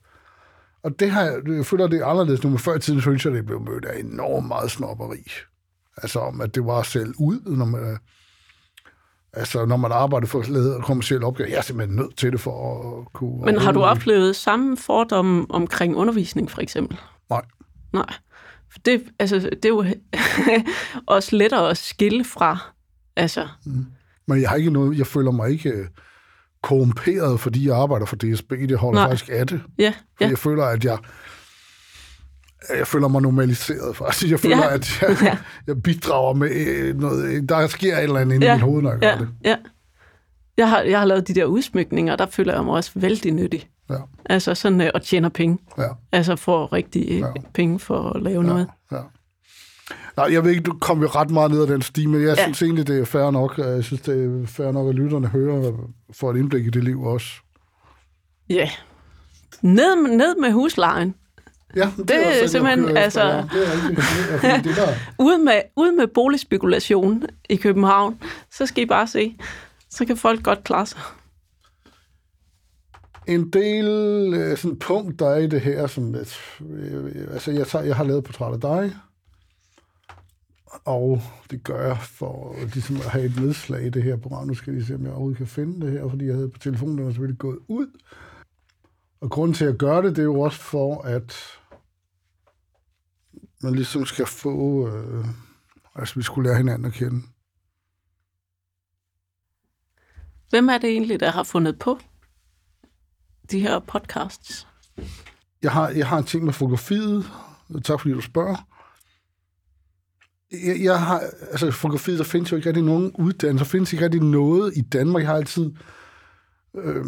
Og 0.83 1.01
det 1.01 1.11
har 1.11 1.23
jeg, 1.23 1.35
jeg 1.47 1.67
føler, 1.67 1.87
det 1.87 2.01
er 2.01 2.07
anderledes 2.07 2.43
nu, 2.43 2.51
men 2.51 2.59
før 2.59 2.75
i 2.77 2.81
tiden 2.81 3.01
synes 3.01 3.25
jeg, 3.25 3.33
det 3.33 3.47
blev 3.47 3.61
mødt 3.61 3.85
af 3.85 4.01
enormt 4.01 4.49
meget 4.49 4.71
snopperi. 4.71 5.31
Altså 5.97 6.19
om, 6.19 6.41
at 6.41 6.55
det 6.55 6.65
var 6.65 6.83
selv 6.83 7.15
ud, 7.19 7.57
når 7.57 7.65
man, 7.65 7.99
Altså, 9.39 9.65
når 9.65 9.77
man 9.77 9.93
arbejder 9.93 10.27
for 10.27 10.41
at 10.41 10.49
lave 10.49 10.83
kommersielle 10.83 11.27
opgaver, 11.27 11.51
jeg 11.51 11.57
er 11.59 11.63
simpelthen 11.63 11.97
nødt 11.97 12.17
til 12.17 12.33
det 12.33 12.41
for 12.41 12.81
at 13.01 13.13
kunne... 13.13 13.45
Men 13.45 13.59
har 13.59 13.73
du 13.73 13.83
oplevet 13.83 14.37
samme 14.37 14.77
fordomme 14.77 15.47
omkring 15.49 15.97
undervisning, 15.97 16.51
for 16.51 16.61
eksempel? 16.61 16.99
Nej. 17.31 17.43
Nej. 17.93 18.15
For 18.73 18.79
det, 18.79 19.03
altså, 19.19 19.37
det 19.39 19.65
er 19.65 19.69
jo 19.69 19.85
også 21.17 21.37
lettere 21.37 21.71
at 21.71 21.77
skille 21.77 22.25
fra. 22.25 22.59
Altså. 23.17 23.49
Mm. 23.67 23.87
Men 24.27 24.41
jeg 24.41 24.49
har 24.49 24.57
ikke 24.57 24.71
noget, 24.71 24.99
jeg 24.99 25.07
føler 25.07 25.31
mig 25.31 25.51
ikke 25.51 25.71
øh, 25.71 25.87
korrumperet, 26.63 27.41
fordi 27.41 27.69
jeg 27.69 27.77
arbejder 27.77 28.07
for 28.07 28.17
DSB. 28.17 28.51
Det 28.51 28.79
holder 28.79 29.01
Nej. 29.01 29.09
faktisk 29.09 29.31
af 29.33 29.47
det. 29.47 29.63
Ja, 29.79 29.93
ja. 30.21 30.29
jeg 30.29 30.39
føler, 30.39 30.65
at 30.65 30.85
jeg 30.85 30.99
jeg 32.79 32.87
føler 32.87 33.09
mig 33.09 33.23
normaliseret 33.23 33.97
faktisk. 33.97 34.31
Jeg 34.31 34.41
føler, 34.41 34.57
ja. 34.57 34.75
at 34.75 35.03
jeg, 35.03 35.17
ja. 35.23 35.39
jeg 35.67 35.83
bidrager 35.83 36.35
med 36.35 36.51
øh, 36.51 37.01
noget. 37.01 37.49
Der 37.49 37.67
sker 37.67 37.97
et 37.97 38.03
eller 38.03 38.21
andet 38.21 38.35
inde 38.35 38.47
ja. 38.47 38.53
i 38.53 38.57
mit 38.57 38.63
hoved, 38.63 38.83
når 38.83 38.91
jeg 38.91 39.03
ja. 39.03 39.11
gør 39.11 39.19
det. 39.19 39.29
Ja. 39.45 39.57
Jeg 40.57 40.71
har, 40.71 40.81
jeg 40.81 40.99
har 40.99 41.07
lavet 41.07 41.29
de 41.29 41.35
der 41.35 41.45
udsmykninger, 41.45 42.13
og 42.13 42.19
der 42.19 42.27
føler 42.27 42.55
jeg 42.55 42.65
mig 42.65 42.75
også 42.75 42.91
vældig 42.95 43.33
nyttig. 43.33 43.69
Ja. 43.91 43.97
Altså 44.27 44.55
sådan 44.55 44.81
at 44.81 45.03
tjene 45.03 45.31
penge. 45.31 45.59
Ja. 45.79 45.89
Altså 46.13 46.37
få 46.37 46.67
rigtig 46.67 47.09
ja. 47.09 47.27
penge 47.55 47.79
for 47.79 48.11
at 48.11 48.23
lave 48.23 48.43
ja. 48.43 48.49
noget. 48.49 48.67
Ja. 48.93 49.01
Nej, 50.17 50.33
jeg 50.33 50.45
ved 50.45 50.51
ikke, 50.51 50.63
du 50.63 50.79
kom 50.81 51.01
jo 51.01 51.07
ret 51.07 51.31
meget 51.31 51.51
ned 51.51 51.63
ad 51.63 51.67
den 51.67 51.83
sti, 51.83 52.07
men 52.07 52.23
jeg 52.23 52.37
ja. 52.37 52.43
synes 52.43 52.63
egentlig, 52.63 52.87
det 52.87 53.01
er 53.01 53.05
fair 53.05 53.31
nok. 53.31 53.59
Jeg 53.59 53.85
synes, 53.85 54.03
det 54.03 54.25
er 54.25 54.47
fair 54.47 54.73
nok, 54.73 54.89
at 54.89 54.95
lytterne 54.95 55.27
hører 55.27 55.73
for 56.13 56.31
et 56.31 56.37
indblik 56.37 56.67
i 56.67 56.71
det 56.71 56.85
liv 56.85 57.03
også. 57.03 57.29
Ja. 58.51 58.71
Ned, 59.63 60.17
ned 60.17 60.41
med 60.41 60.53
huslejen. 60.53 61.15
Ja, 61.77 61.93
det, 61.97 62.09
det 62.09 62.43
er, 62.43 62.47
simpelthen, 62.47 62.97
altså... 62.97 63.23
Ja, 63.23 63.43
det 63.43 64.51
er 64.51 64.63
det 64.63 64.77
der. 64.77 64.95
ude, 65.25 65.39
med, 65.39 65.63
ude 65.77 65.93
med 65.93 66.07
boligspekulation 66.07 67.23
i 67.49 67.57
København, 67.57 68.23
så 68.51 68.67
skal 68.67 68.83
I 68.83 68.87
bare 68.87 69.07
se. 69.07 69.37
Så 69.91 70.05
kan 70.05 70.17
folk 70.17 70.43
godt 70.43 70.65
klare 70.65 70.87
sig. 70.87 71.01
En 73.27 73.51
del 73.51 73.87
øh, 74.35 74.57
sådan 74.57 74.79
punkt, 74.79 75.19
der 75.19 75.29
er 75.29 75.37
i 75.37 75.47
det 75.47 75.61
her, 75.61 75.87
som, 75.87 76.15
øh, 76.15 76.27
altså 77.33 77.51
jeg, 77.51 77.67
tager, 77.67 77.85
jeg 77.85 77.97
har 77.97 78.05
lavet 78.05 78.25
portræt 78.25 78.53
af 78.53 78.61
dig, 78.61 78.95
og 80.85 81.23
det 81.51 81.65
gør 81.65 81.87
jeg 81.87 81.99
for 82.03 82.57
ligesom 82.75 82.97
at 82.97 83.05
have 83.05 83.25
et 83.25 83.41
nedslag 83.41 83.87
i 83.87 83.91
det 83.91 84.03
her 84.03 84.17
program. 84.17 84.47
Nu 84.47 84.55
skal 84.55 84.75
jeg 84.75 84.83
se, 84.83 84.95
om 84.95 85.03
jeg 85.03 85.11
overhovedet 85.11 85.39
kan 85.39 85.47
finde 85.47 85.87
det 85.87 85.93
her, 85.93 86.09
fordi 86.09 86.27
jeg 86.27 86.35
havde 86.35 86.49
på 86.49 86.59
telefonen, 86.59 86.99
der 86.99 87.05
var 87.05 87.11
selvfølgelig 87.11 87.39
gået 87.39 87.59
ud. 87.69 87.87
Og 89.21 89.31
grunden 89.31 89.55
til 89.55 89.65
at 89.65 89.79
gøre 89.79 90.03
det, 90.03 90.17
det 90.17 90.23
er 90.23 90.27
jo 90.27 90.41
også 90.41 90.59
for, 90.59 91.03
at 91.03 91.37
man 93.63 93.75
ligesom 93.75 94.07
skal 94.07 94.27
få... 94.27 94.89
Øh, 94.89 95.25
altså, 95.95 96.15
vi 96.15 96.23
skulle 96.23 96.49
lære 96.49 96.57
hinanden 96.57 96.85
at 96.85 96.93
kende. 96.93 97.23
Hvem 100.51 100.69
er 100.69 100.79
det 100.79 100.91
egentlig, 100.91 101.21
der 101.21 101.31
har 101.31 101.43
fundet 101.43 101.79
på 101.79 101.99
de 103.51 103.61
her 103.61 103.79
podcasts? 103.79 104.69
Jeg 105.63 105.73
har, 105.73 105.89
jeg 105.89 106.09
har 106.09 106.19
en 106.19 106.25
ting 106.25 106.45
med 106.45 106.53
fotografiet. 106.53 107.31
Tak 107.85 108.01
fordi 108.01 108.15
du 108.15 108.21
spørger. 108.21 108.69
Jeg, 110.53 110.83
jeg 110.83 111.01
har, 111.01 111.23
altså 111.51 111.71
fotografiet, 111.71 112.19
der 112.19 112.25
findes 112.25 112.53
jo 112.53 112.57
ikke 112.57 112.69
rigtig 112.69 112.85
nogen 112.85 113.13
uddannelse, 113.19 113.65
der 113.65 113.71
findes 113.71 113.93
ikke 113.93 114.05
rigtig 114.05 114.23
noget 114.23 114.77
i 114.77 114.81
Danmark. 114.81 115.23
Jeg 115.23 115.31
har 115.31 115.37
altid, 115.37 115.71
øh, 116.75 117.05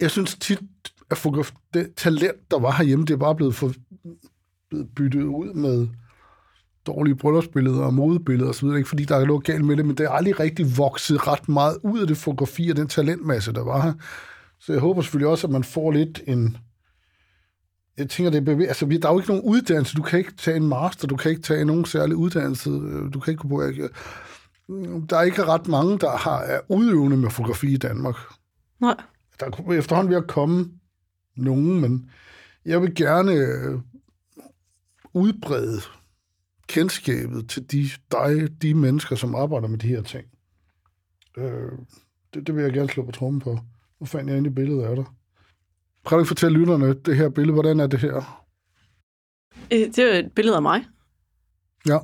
jeg 0.00 0.10
synes 0.10 0.36
tit, 0.40 0.60
at 1.10 1.52
det 1.74 1.94
talent, 1.96 2.50
der 2.50 2.58
var 2.58 2.72
herhjemme, 2.72 3.04
det 3.04 3.14
er 3.14 3.18
bare 3.18 3.34
blevet 3.34 3.54
for, 3.54 3.72
blevet 4.68 4.88
byttet 4.96 5.22
ud 5.22 5.54
med 5.54 5.88
dårlige 6.86 7.14
bryllupsbilleder 7.14 7.82
og 7.82 7.94
modebilleder 7.94 8.50
osv., 8.50 8.66
ikke 8.66 8.88
fordi 8.88 9.04
der 9.04 9.16
er 9.16 9.24
noget 9.24 9.44
galt 9.44 9.64
med 9.64 9.76
det, 9.76 9.86
men 9.86 9.96
det 9.96 10.06
er 10.06 10.10
aldrig 10.10 10.40
rigtig 10.40 10.78
vokset 10.78 11.26
ret 11.26 11.48
meget 11.48 11.78
ud 11.82 12.00
af 12.00 12.06
det 12.06 12.16
fotografi 12.16 12.70
og 12.70 12.76
den 12.76 12.88
talentmasse, 12.88 13.52
der 13.52 13.64
var 13.64 13.82
her. 13.82 13.92
Så 14.60 14.72
jeg 14.72 14.80
håber 14.80 15.02
selvfølgelig 15.02 15.28
også, 15.28 15.46
at 15.46 15.52
man 15.52 15.64
får 15.64 15.90
lidt 15.90 16.22
en... 16.26 16.56
Jeg 17.98 18.08
tænker, 18.10 18.30
det 18.30 18.48
er 18.48 18.54
bevæ- 18.54 18.66
altså, 18.66 18.86
der 18.86 19.08
er 19.08 19.12
jo 19.12 19.18
ikke 19.18 19.30
nogen 19.30 19.44
uddannelse. 19.44 19.96
Du 19.96 20.02
kan 20.02 20.18
ikke 20.18 20.32
tage 20.36 20.56
en 20.56 20.68
master, 20.68 21.08
du 21.08 21.16
kan 21.16 21.30
ikke 21.30 21.42
tage 21.42 21.64
nogen 21.64 21.84
særlig 21.84 22.16
uddannelse. 22.16 22.70
Du 23.14 23.20
kan 23.20 23.30
ikke 23.30 23.42
gå 23.42 23.48
på... 23.48 23.62
Der 25.10 25.16
er 25.16 25.22
ikke 25.22 25.44
ret 25.44 25.68
mange, 25.68 25.98
der 25.98 26.16
har, 26.16 26.38
er 26.38 26.60
udøvende 26.68 27.16
med 27.16 27.30
fotografi 27.30 27.72
i 27.72 27.76
Danmark. 27.76 28.16
Nej. 28.80 28.96
Der 29.40 29.46
er 29.46 29.72
efterhånden 29.72 30.10
ved 30.10 30.16
at 30.16 30.26
komme 30.26 30.70
nogen, 31.36 31.80
men 31.80 32.10
jeg 32.64 32.82
vil 32.82 32.94
gerne 32.94 33.32
udbrede 35.12 35.80
kendskabet 36.68 37.48
til 37.48 37.70
de, 37.72 37.88
dig, 38.12 38.62
de 38.62 38.74
mennesker, 38.74 39.16
som 39.16 39.34
arbejder 39.34 39.68
med 39.68 39.78
de 39.78 39.88
her 39.88 40.02
ting. 40.02 40.26
Øh, 41.36 41.72
det, 42.34 42.46
det 42.46 42.56
vil 42.56 42.62
jeg 42.62 42.72
gerne 42.72 42.88
slå 42.88 43.04
på 43.04 43.12
trummen 43.12 43.40
på. 43.40 43.58
Nu 44.00 44.06
fandt 44.06 44.30
jeg 44.30 44.46
i 44.46 44.50
billedet 44.50 44.82
af 44.82 44.96
dig. 44.96 45.04
Prøv 46.04 46.20
at 46.20 46.26
fortælle 46.26 46.58
lytterne 46.58 46.94
det 46.94 47.16
her 47.16 47.28
billede. 47.28 47.52
Hvordan 47.52 47.80
er 47.80 47.86
det 47.86 48.00
her? 48.00 48.44
Øh, 49.72 49.78
Det 49.78 49.98
er 49.98 50.18
et 50.18 50.32
billede 50.32 50.56
af 50.56 50.62
mig. 50.62 50.84
Ja. 51.88 51.98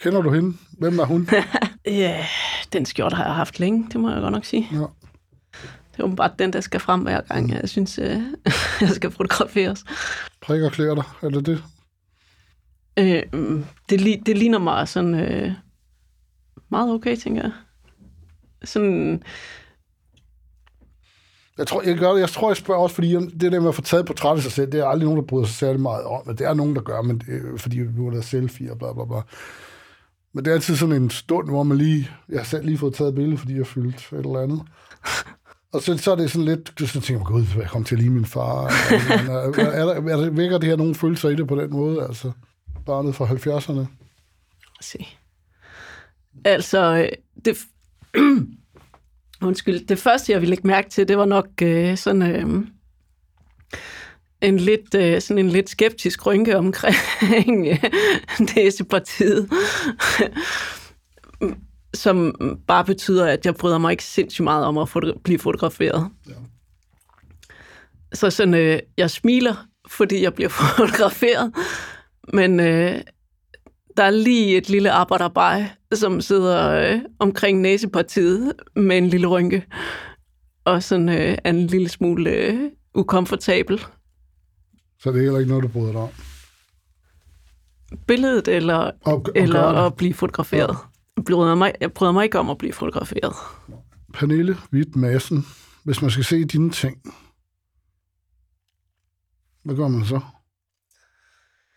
Kender 0.00 0.22
du 0.22 0.30
hende? 0.30 0.56
Hvem 0.78 0.98
er 0.98 1.04
hun? 1.04 1.28
Ja, 1.86 2.26
den 2.72 2.86
skjorte 2.86 3.16
har 3.16 3.24
jeg 3.24 3.34
haft 3.34 3.60
længe, 3.60 3.86
det 3.92 4.00
må 4.00 4.10
jeg 4.10 4.20
godt 4.20 4.32
nok 4.32 4.44
sige. 4.44 4.68
Ja. 4.72 4.84
Det 5.98 6.02
er 6.02 6.06
åbenbart 6.06 6.38
den, 6.38 6.52
der 6.52 6.60
skal 6.60 6.80
frem 6.80 7.00
hver 7.00 7.20
gang, 7.20 7.50
jeg 7.50 7.68
synes, 7.68 7.98
øh, 7.98 8.20
jeg 8.80 8.88
skal 8.90 9.10
fotograferes. 9.10 9.84
Prikker 10.42 10.70
klæder 10.70 10.94
dig, 10.94 11.04
er 11.22 11.28
det 11.28 11.46
det? 11.46 11.64
Øh, 12.98 13.22
det, 13.90 14.00
li- 14.00 14.22
det 14.26 14.38
ligner 14.38 14.58
mig 14.58 14.88
sådan 14.88 15.14
øh, 15.14 15.52
meget 16.70 16.92
okay, 16.92 17.16
tænker 17.16 17.42
jeg. 17.42 17.52
Sådan, 18.64 19.22
Jeg 21.58 21.66
tror, 21.66 21.82
jeg 21.82 21.98
gør 21.98 22.12
det. 22.12 22.20
Jeg 22.20 22.28
tror, 22.28 22.50
jeg 22.50 22.56
spørger 22.56 22.80
også, 22.82 22.94
fordi 22.94 23.12
det 23.14 23.52
der 23.52 23.60
med 23.60 23.68
at 23.68 23.74
få 23.74 23.82
taget 23.82 24.06
portræt 24.06 24.36
af 24.36 24.42
sig 24.42 24.52
selv, 24.52 24.72
det 24.72 24.80
er 24.80 24.86
aldrig 24.86 25.04
nogen, 25.04 25.20
der 25.20 25.26
bryder 25.26 25.46
sig 25.46 25.54
særlig 25.56 25.80
meget 25.80 26.04
om. 26.04 26.22
Men 26.26 26.36
det 26.38 26.46
er 26.46 26.54
nogen, 26.54 26.74
der 26.76 26.82
gør, 26.82 27.02
men 27.02 27.18
det, 27.18 27.28
er, 27.28 27.56
fordi 27.58 27.78
vi 27.78 28.00
må 28.00 28.10
der 28.10 28.20
selfie 28.20 28.70
og 28.72 28.78
bla 28.78 28.92
bla 28.92 29.04
bla. 29.04 29.20
Men 30.34 30.44
det 30.44 30.50
er 30.50 30.54
altid 30.54 30.76
sådan 30.76 31.02
en 31.02 31.10
stund, 31.10 31.48
hvor 31.48 31.62
man 31.62 31.78
lige... 31.78 32.10
Jeg 32.28 32.38
har 32.38 32.44
selv 32.44 32.64
lige 32.64 32.78
fået 32.78 32.94
taget 32.94 33.08
et 33.08 33.14
billede, 33.14 33.38
fordi 33.38 33.56
jeg 33.58 33.66
fyldte 33.66 34.16
et 34.16 34.26
eller 34.26 34.40
andet. 34.42 34.62
Og 35.72 35.82
så, 35.82 35.98
så 35.98 36.12
er 36.12 36.16
det 36.16 36.30
sådan 36.30 36.44
lidt... 36.44 36.72
Så 36.90 37.00
tænker 37.00 37.14
jeg, 37.14 37.26
gud, 37.26 37.44
jeg 37.56 37.68
kom 37.68 37.84
til 37.84 37.94
at 37.94 38.00
lide 38.00 38.10
min 38.10 38.24
far. 38.24 38.64
Øh, 38.92 39.58
er, 39.58 39.70
er, 39.70 39.94
er, 39.94 40.26
er 40.26 40.30
vækker 40.30 40.58
det 40.58 40.68
her 40.68 40.76
nogle 40.76 40.94
følelser 40.94 41.28
i 41.28 41.36
det 41.36 41.48
på 41.48 41.56
den 41.56 41.70
måde? 41.72 42.02
Altså, 42.02 42.32
barnet 42.86 43.14
fra 43.14 43.26
70'erne. 43.26 43.86
Se. 44.80 45.06
Altså, 46.44 46.96
øh, 46.96 47.08
det, 47.44 47.58
undskyld, 49.48 49.86
det 49.86 49.98
første, 49.98 50.32
jeg 50.32 50.40
ville 50.40 50.50
lægge 50.50 50.66
mærke 50.66 50.90
til, 50.90 51.08
det 51.08 51.18
var 51.18 51.24
nok 51.24 51.46
øh, 51.62 51.96
sådan 51.96 52.22
øh, 52.22 52.66
en 54.40 54.56
lidt, 54.56 54.94
øh, 54.94 55.20
sådan 55.20 55.44
en 55.44 55.50
lidt 55.50 55.70
skeptisk 55.70 56.26
rynke 56.26 56.56
omkring 56.56 57.68
øh, 57.70 57.84
næsepartiet, 58.56 59.50
som 61.94 62.34
bare 62.66 62.84
betyder, 62.84 63.26
at 63.26 63.46
jeg 63.46 63.54
bryder 63.54 63.78
mig 63.78 63.90
ikke 63.90 64.04
sindssygt 64.04 64.44
meget 64.44 64.64
om 64.64 64.78
at 64.78 64.88
foto- 64.88 65.20
blive 65.24 65.38
fotograferet. 65.38 66.08
Ja. 66.28 66.32
Så 68.12 68.30
sådan, 68.30 68.54
øh, 68.54 68.78
jeg 68.96 69.10
smiler, 69.10 69.66
fordi 69.88 70.22
jeg 70.22 70.34
bliver 70.34 70.48
fotograferet, 70.76 71.52
men 72.32 72.60
øh, 72.60 73.00
der 73.96 74.02
er 74.04 74.10
lige 74.10 74.56
et 74.56 74.68
lille 74.68 74.90
arbejderbej, 74.90 75.64
som 75.92 76.20
sidder 76.20 76.70
øh, 76.70 77.00
omkring 77.18 77.60
næsepartiet 77.60 78.52
med 78.76 78.98
en 78.98 79.08
lille 79.08 79.26
rynke, 79.26 79.64
og 80.64 80.82
sådan 80.82 81.08
øh, 81.08 81.38
er 81.44 81.50
en 81.50 81.66
lille 81.66 81.88
smule 81.88 82.30
øh, 82.30 82.60
ukomfortabel. 82.94 83.78
Så 85.00 85.10
det 85.12 85.18
er 85.18 85.22
heller 85.22 85.38
ikke 85.38 85.48
noget, 85.48 85.64
du 85.64 85.68
bryder 85.68 85.92
dig 85.92 86.00
om. 86.00 86.08
Billedet 88.06 88.48
eller, 88.48 88.90
og 89.04 89.26
eller 89.34 89.62
at 89.62 89.94
blive 89.94 90.14
fotograferet. 90.14 90.68
Jeg 90.68 90.76
bryder, 91.22 91.54
mig, 91.54 91.72
jeg 91.80 91.92
bryder 91.92 92.12
mig 92.12 92.24
ikke 92.24 92.38
om 92.38 92.50
at 92.50 92.58
blive 92.58 92.72
fotograferet. 92.72 93.32
Pernille 94.14 94.56
Hvidt 94.70 94.96
Madsen, 94.96 95.46
hvis 95.84 96.02
man 96.02 96.10
skal 96.10 96.24
se 96.24 96.44
dine 96.44 96.70
ting, 96.70 96.96
hvad 99.64 99.76
gør 99.76 99.88
man 99.88 100.04
så? 100.04 100.20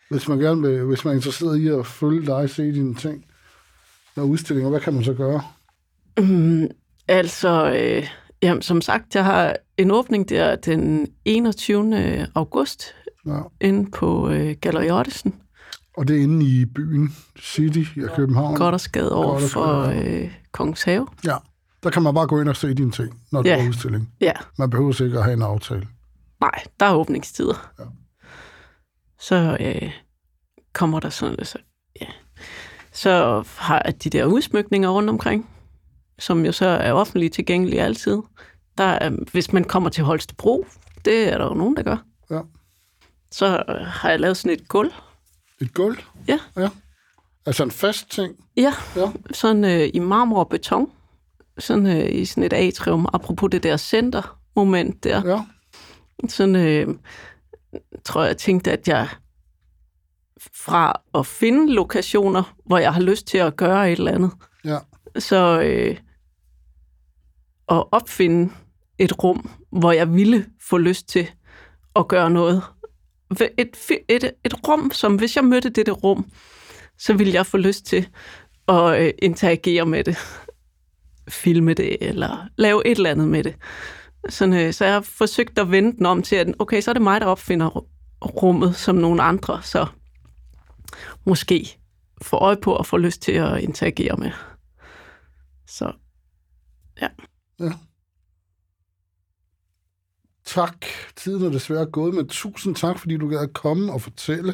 Hvis 0.09 0.27
man 0.27 0.39
gerne 0.39 0.61
vil, 0.61 0.83
hvis 0.83 1.05
man 1.05 1.11
er 1.11 1.15
interesseret 1.15 1.57
i 1.59 1.67
at 1.67 1.85
følge 1.85 2.25
dig, 2.25 2.49
se 2.49 2.63
dine 2.73 2.95
ting, 2.95 3.25
og 4.15 4.29
udstillinger, 4.29 4.69
hvad 4.69 4.79
kan 4.79 4.93
man 4.93 5.03
så 5.03 5.13
gøre? 5.13 5.41
Mm, 6.17 6.67
altså, 7.07 7.73
øh, 7.77 8.07
jamen, 8.43 8.61
som 8.61 8.81
sagt, 8.81 9.15
jeg 9.15 9.25
har 9.25 9.55
en 9.77 9.91
åbning 9.91 10.29
der 10.29 10.55
den 10.55 11.07
21. 11.25 12.27
august 12.35 12.83
Ja. 13.25 13.39
inde 13.61 13.91
på 13.91 14.29
øh, 14.29 14.55
Galleri 14.61 14.91
Ottesen. 14.91 15.35
Og 16.01 16.07
det 16.07 16.17
er 16.17 16.21
inde 16.23 16.45
i 16.45 16.65
byen 16.65 17.15
City 17.39 17.79
i 17.79 18.01
København. 18.15 18.55
Goddersgade 18.55 19.11
over 19.15 19.39
for 19.39 19.81
øh, 19.83 20.31
Kongens 20.51 20.83
Have. 20.83 21.07
Ja, 21.25 21.35
der 21.83 21.89
kan 21.89 22.01
man 22.03 22.13
bare 22.13 22.27
gå 22.27 22.41
ind 22.41 22.49
og 22.49 22.55
se 22.55 22.73
dine 22.73 22.91
ting, 22.91 23.21
når 23.31 23.41
du 23.41 23.49
Ja. 23.49 23.63
er 23.63 23.67
udstilling. 23.67 24.13
Ja, 24.21 24.31
Man 24.57 24.69
behøver 24.69 24.91
sikkert 24.91 25.17
at 25.17 25.23
have 25.23 25.33
en 25.33 25.41
aftale. 25.41 25.87
nej, 26.41 26.63
der 26.79 26.85
er 26.85 26.93
åbningstider. 26.95 27.71
Ja. 27.79 27.83
Så 29.19 29.57
øh, 29.59 29.91
kommer 30.73 30.99
der 30.99 31.09
sådan, 31.09 31.45
så, 31.45 31.57
ja. 32.01 32.05
så 32.91 33.43
har 33.57 33.81
de 34.03 34.09
der 34.09 34.25
udsmykninger 34.25 34.89
rundt 34.89 35.09
omkring, 35.09 35.49
som 36.19 36.45
jo 36.45 36.51
så 36.51 36.65
er 36.67 36.91
offentligt 36.93 37.33
tilgængelige 37.33 37.81
altid. 37.81 38.17
Der 38.77 38.83
er, 38.83 39.09
hvis 39.31 39.53
man 39.53 39.63
kommer 39.63 39.89
til 39.89 40.03
Holstebro, 40.03 40.65
det 41.05 41.33
er 41.33 41.37
der 41.37 41.45
jo 41.45 41.53
nogen, 41.53 41.75
der 41.77 41.83
gør. 41.83 41.97
Ja. 42.31 42.39
Så 43.31 43.63
har 43.87 44.09
jeg 44.09 44.19
lavet 44.19 44.37
sådan 44.37 44.57
et 44.59 44.67
gulv. 44.67 44.91
Et 45.61 45.73
gulv? 45.73 45.97
Ja. 46.27 46.39
ja. 46.57 46.69
Altså 47.45 47.63
en 47.63 47.71
fast 47.71 48.11
ting? 48.11 48.35
Ja, 48.57 48.73
Ja. 48.95 49.11
sådan 49.31 49.63
øh, 49.65 49.89
i 49.93 49.99
marmor 49.99 50.39
og 50.39 50.49
beton. 50.49 50.91
Sådan 51.57 51.85
øh, 51.87 52.15
i 52.15 52.25
sådan 52.25 52.43
et 52.43 52.53
atrium, 52.53 53.05
apropos 53.13 53.49
det 53.51 53.63
der 53.63 53.77
center-moment 53.77 55.03
der. 55.03 55.27
Ja. 55.29 55.41
Sådan 56.29 56.55
øh, 56.55 56.87
tror 58.05 58.21
jeg, 58.21 58.27
jeg 58.29 58.37
tænkte, 58.37 58.71
at 58.71 58.87
jeg 58.87 59.07
fra 60.55 61.01
at 61.15 61.25
finde 61.25 61.73
lokationer, 61.73 62.55
hvor 62.65 62.77
jeg 62.77 62.93
har 62.93 63.01
lyst 63.01 63.27
til 63.27 63.37
at 63.37 63.55
gøre 63.55 63.91
et 63.91 63.97
eller 63.99 64.11
andet, 64.11 64.31
Ja. 64.65 64.77
så 65.19 65.61
øh, 65.61 65.97
at 67.69 67.83
opfinde 67.91 68.53
et 68.99 69.23
rum, 69.23 69.49
hvor 69.71 69.91
jeg 69.91 70.13
ville 70.13 70.45
få 70.69 70.77
lyst 70.77 71.07
til 71.07 71.29
at 71.95 72.07
gøre 72.07 72.29
noget. 72.29 72.63
Et, 73.57 73.75
et, 74.09 74.31
et 74.45 74.67
rum, 74.67 74.91
som 74.91 75.15
hvis 75.15 75.35
jeg 75.35 75.45
mødte 75.45 75.69
dette 75.69 75.91
rum, 75.91 76.25
så 76.97 77.13
ville 77.13 77.33
jeg 77.33 77.45
få 77.45 77.57
lyst 77.57 77.85
til 77.85 78.07
at 78.67 79.01
øh, 79.01 79.13
interagere 79.21 79.85
med 79.85 80.03
det. 80.03 80.17
Filme 81.29 81.73
det, 81.73 81.97
eller 82.01 82.47
lave 82.57 82.87
et 82.87 82.97
eller 82.97 83.11
andet 83.11 83.27
med 83.27 83.43
det. 83.43 83.55
Sådan, 84.29 84.53
øh, 84.53 84.73
så 84.73 84.85
jeg 84.85 84.93
har 84.93 85.01
forsøgt 85.01 85.59
at 85.59 85.71
vende 85.71 85.97
den 85.97 86.05
om 86.05 86.21
til, 86.21 86.35
at 86.35 86.47
okay, 86.59 86.81
så 86.81 86.91
er 86.91 86.93
det 86.93 87.01
mig, 87.01 87.21
der 87.21 87.27
opfinder 87.27 87.85
rummet 88.25 88.75
som 88.75 88.95
nogle 88.95 89.23
andre, 89.23 89.61
så 89.63 89.85
måske 91.25 91.77
få 92.21 92.37
øje 92.37 92.57
på 92.57 92.73
og 92.73 92.85
få 92.85 92.97
lyst 92.97 93.21
til 93.21 93.31
at 93.31 93.61
interagere 93.61 94.17
med. 94.17 94.31
Så 95.67 95.91
ja. 97.01 97.07
Tak. 100.51 100.85
Tiden 101.15 101.45
er 101.45 101.49
desværre 101.49 101.85
gået, 101.85 102.13
men 102.13 102.27
tusind 102.27 102.75
tak, 102.75 102.99
fordi 102.99 103.17
du 103.17 103.29
gad 103.29 103.39
at 103.39 103.53
komme 103.53 103.93
og 103.93 104.01
fortælle. 104.01 104.53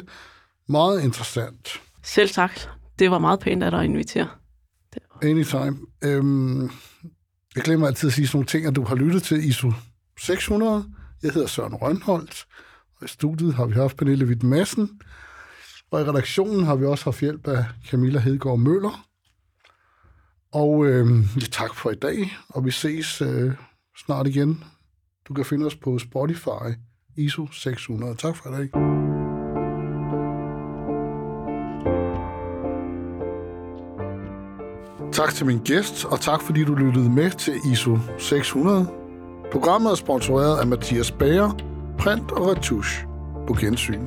Meget 0.68 1.02
interessant. 1.02 1.80
selv 2.02 2.28
tak. 2.28 2.60
Det 2.98 3.10
var 3.10 3.18
meget 3.18 3.40
pænt 3.40 3.62
af 3.62 3.70
dig 3.70 3.80
at 3.80 3.86
invitere. 3.86 4.28
Anytime. 5.22 5.78
Øhm, 6.04 6.62
jeg 7.56 7.64
glemmer 7.64 7.86
altid 7.86 8.08
at 8.08 8.12
sige 8.12 8.26
sådan 8.26 8.36
nogle 8.36 8.46
ting, 8.46 8.66
at 8.66 8.76
du 8.76 8.84
har 8.84 8.94
lyttet 8.94 9.22
til 9.22 9.48
ISO 9.48 9.72
600. 10.20 10.84
Jeg 11.22 11.32
hedder 11.32 11.46
Søren 11.46 11.74
Rønholdt, 11.74 12.46
og 12.96 13.04
i 13.04 13.08
studiet 13.08 13.54
har 13.54 13.66
vi 13.66 13.74
haft 13.74 13.96
Pernille 13.96 14.26
Witt 14.26 14.42
Madsen, 14.42 15.00
og 15.90 16.00
i 16.00 16.04
redaktionen 16.04 16.64
har 16.64 16.76
vi 16.76 16.84
også 16.84 17.04
haft 17.04 17.20
hjælp 17.20 17.48
af 17.48 17.64
Camilla 17.90 18.20
Hedegaard 18.20 18.58
Møller. 18.58 19.06
Og 20.52 20.86
ja, 20.86 21.46
tak 21.50 21.74
for 21.74 21.90
i 21.90 21.94
dag, 21.94 22.36
og 22.48 22.64
vi 22.64 22.70
ses 22.70 23.22
øh, 23.22 23.52
snart 23.96 24.26
igen. 24.26 24.64
Du 25.28 25.34
kan 25.34 25.44
finde 25.44 25.66
os 25.66 25.76
på 25.76 25.98
Spotify, 25.98 26.74
ISO 27.16 27.46
600. 27.52 28.14
Tak 28.14 28.36
for 28.36 28.48
i 28.48 28.52
dag. 28.52 28.68
Tak 35.12 35.34
til 35.34 35.46
min 35.46 35.58
gæst, 35.58 36.04
og 36.04 36.20
tak 36.20 36.42
fordi 36.42 36.64
du 36.64 36.74
lyttede 36.74 37.10
med 37.10 37.30
til 37.30 37.54
ISO 37.72 37.98
600. 38.18 38.86
Programmet 39.52 39.90
er 39.90 39.94
sponsoreret 39.94 40.60
af 40.60 40.66
Mathias 40.66 41.12
Bager, 41.12 41.50
Print 41.98 42.32
og 42.32 42.46
Retouche. 42.46 43.06
På 43.46 43.54
gensyn. 43.54 44.06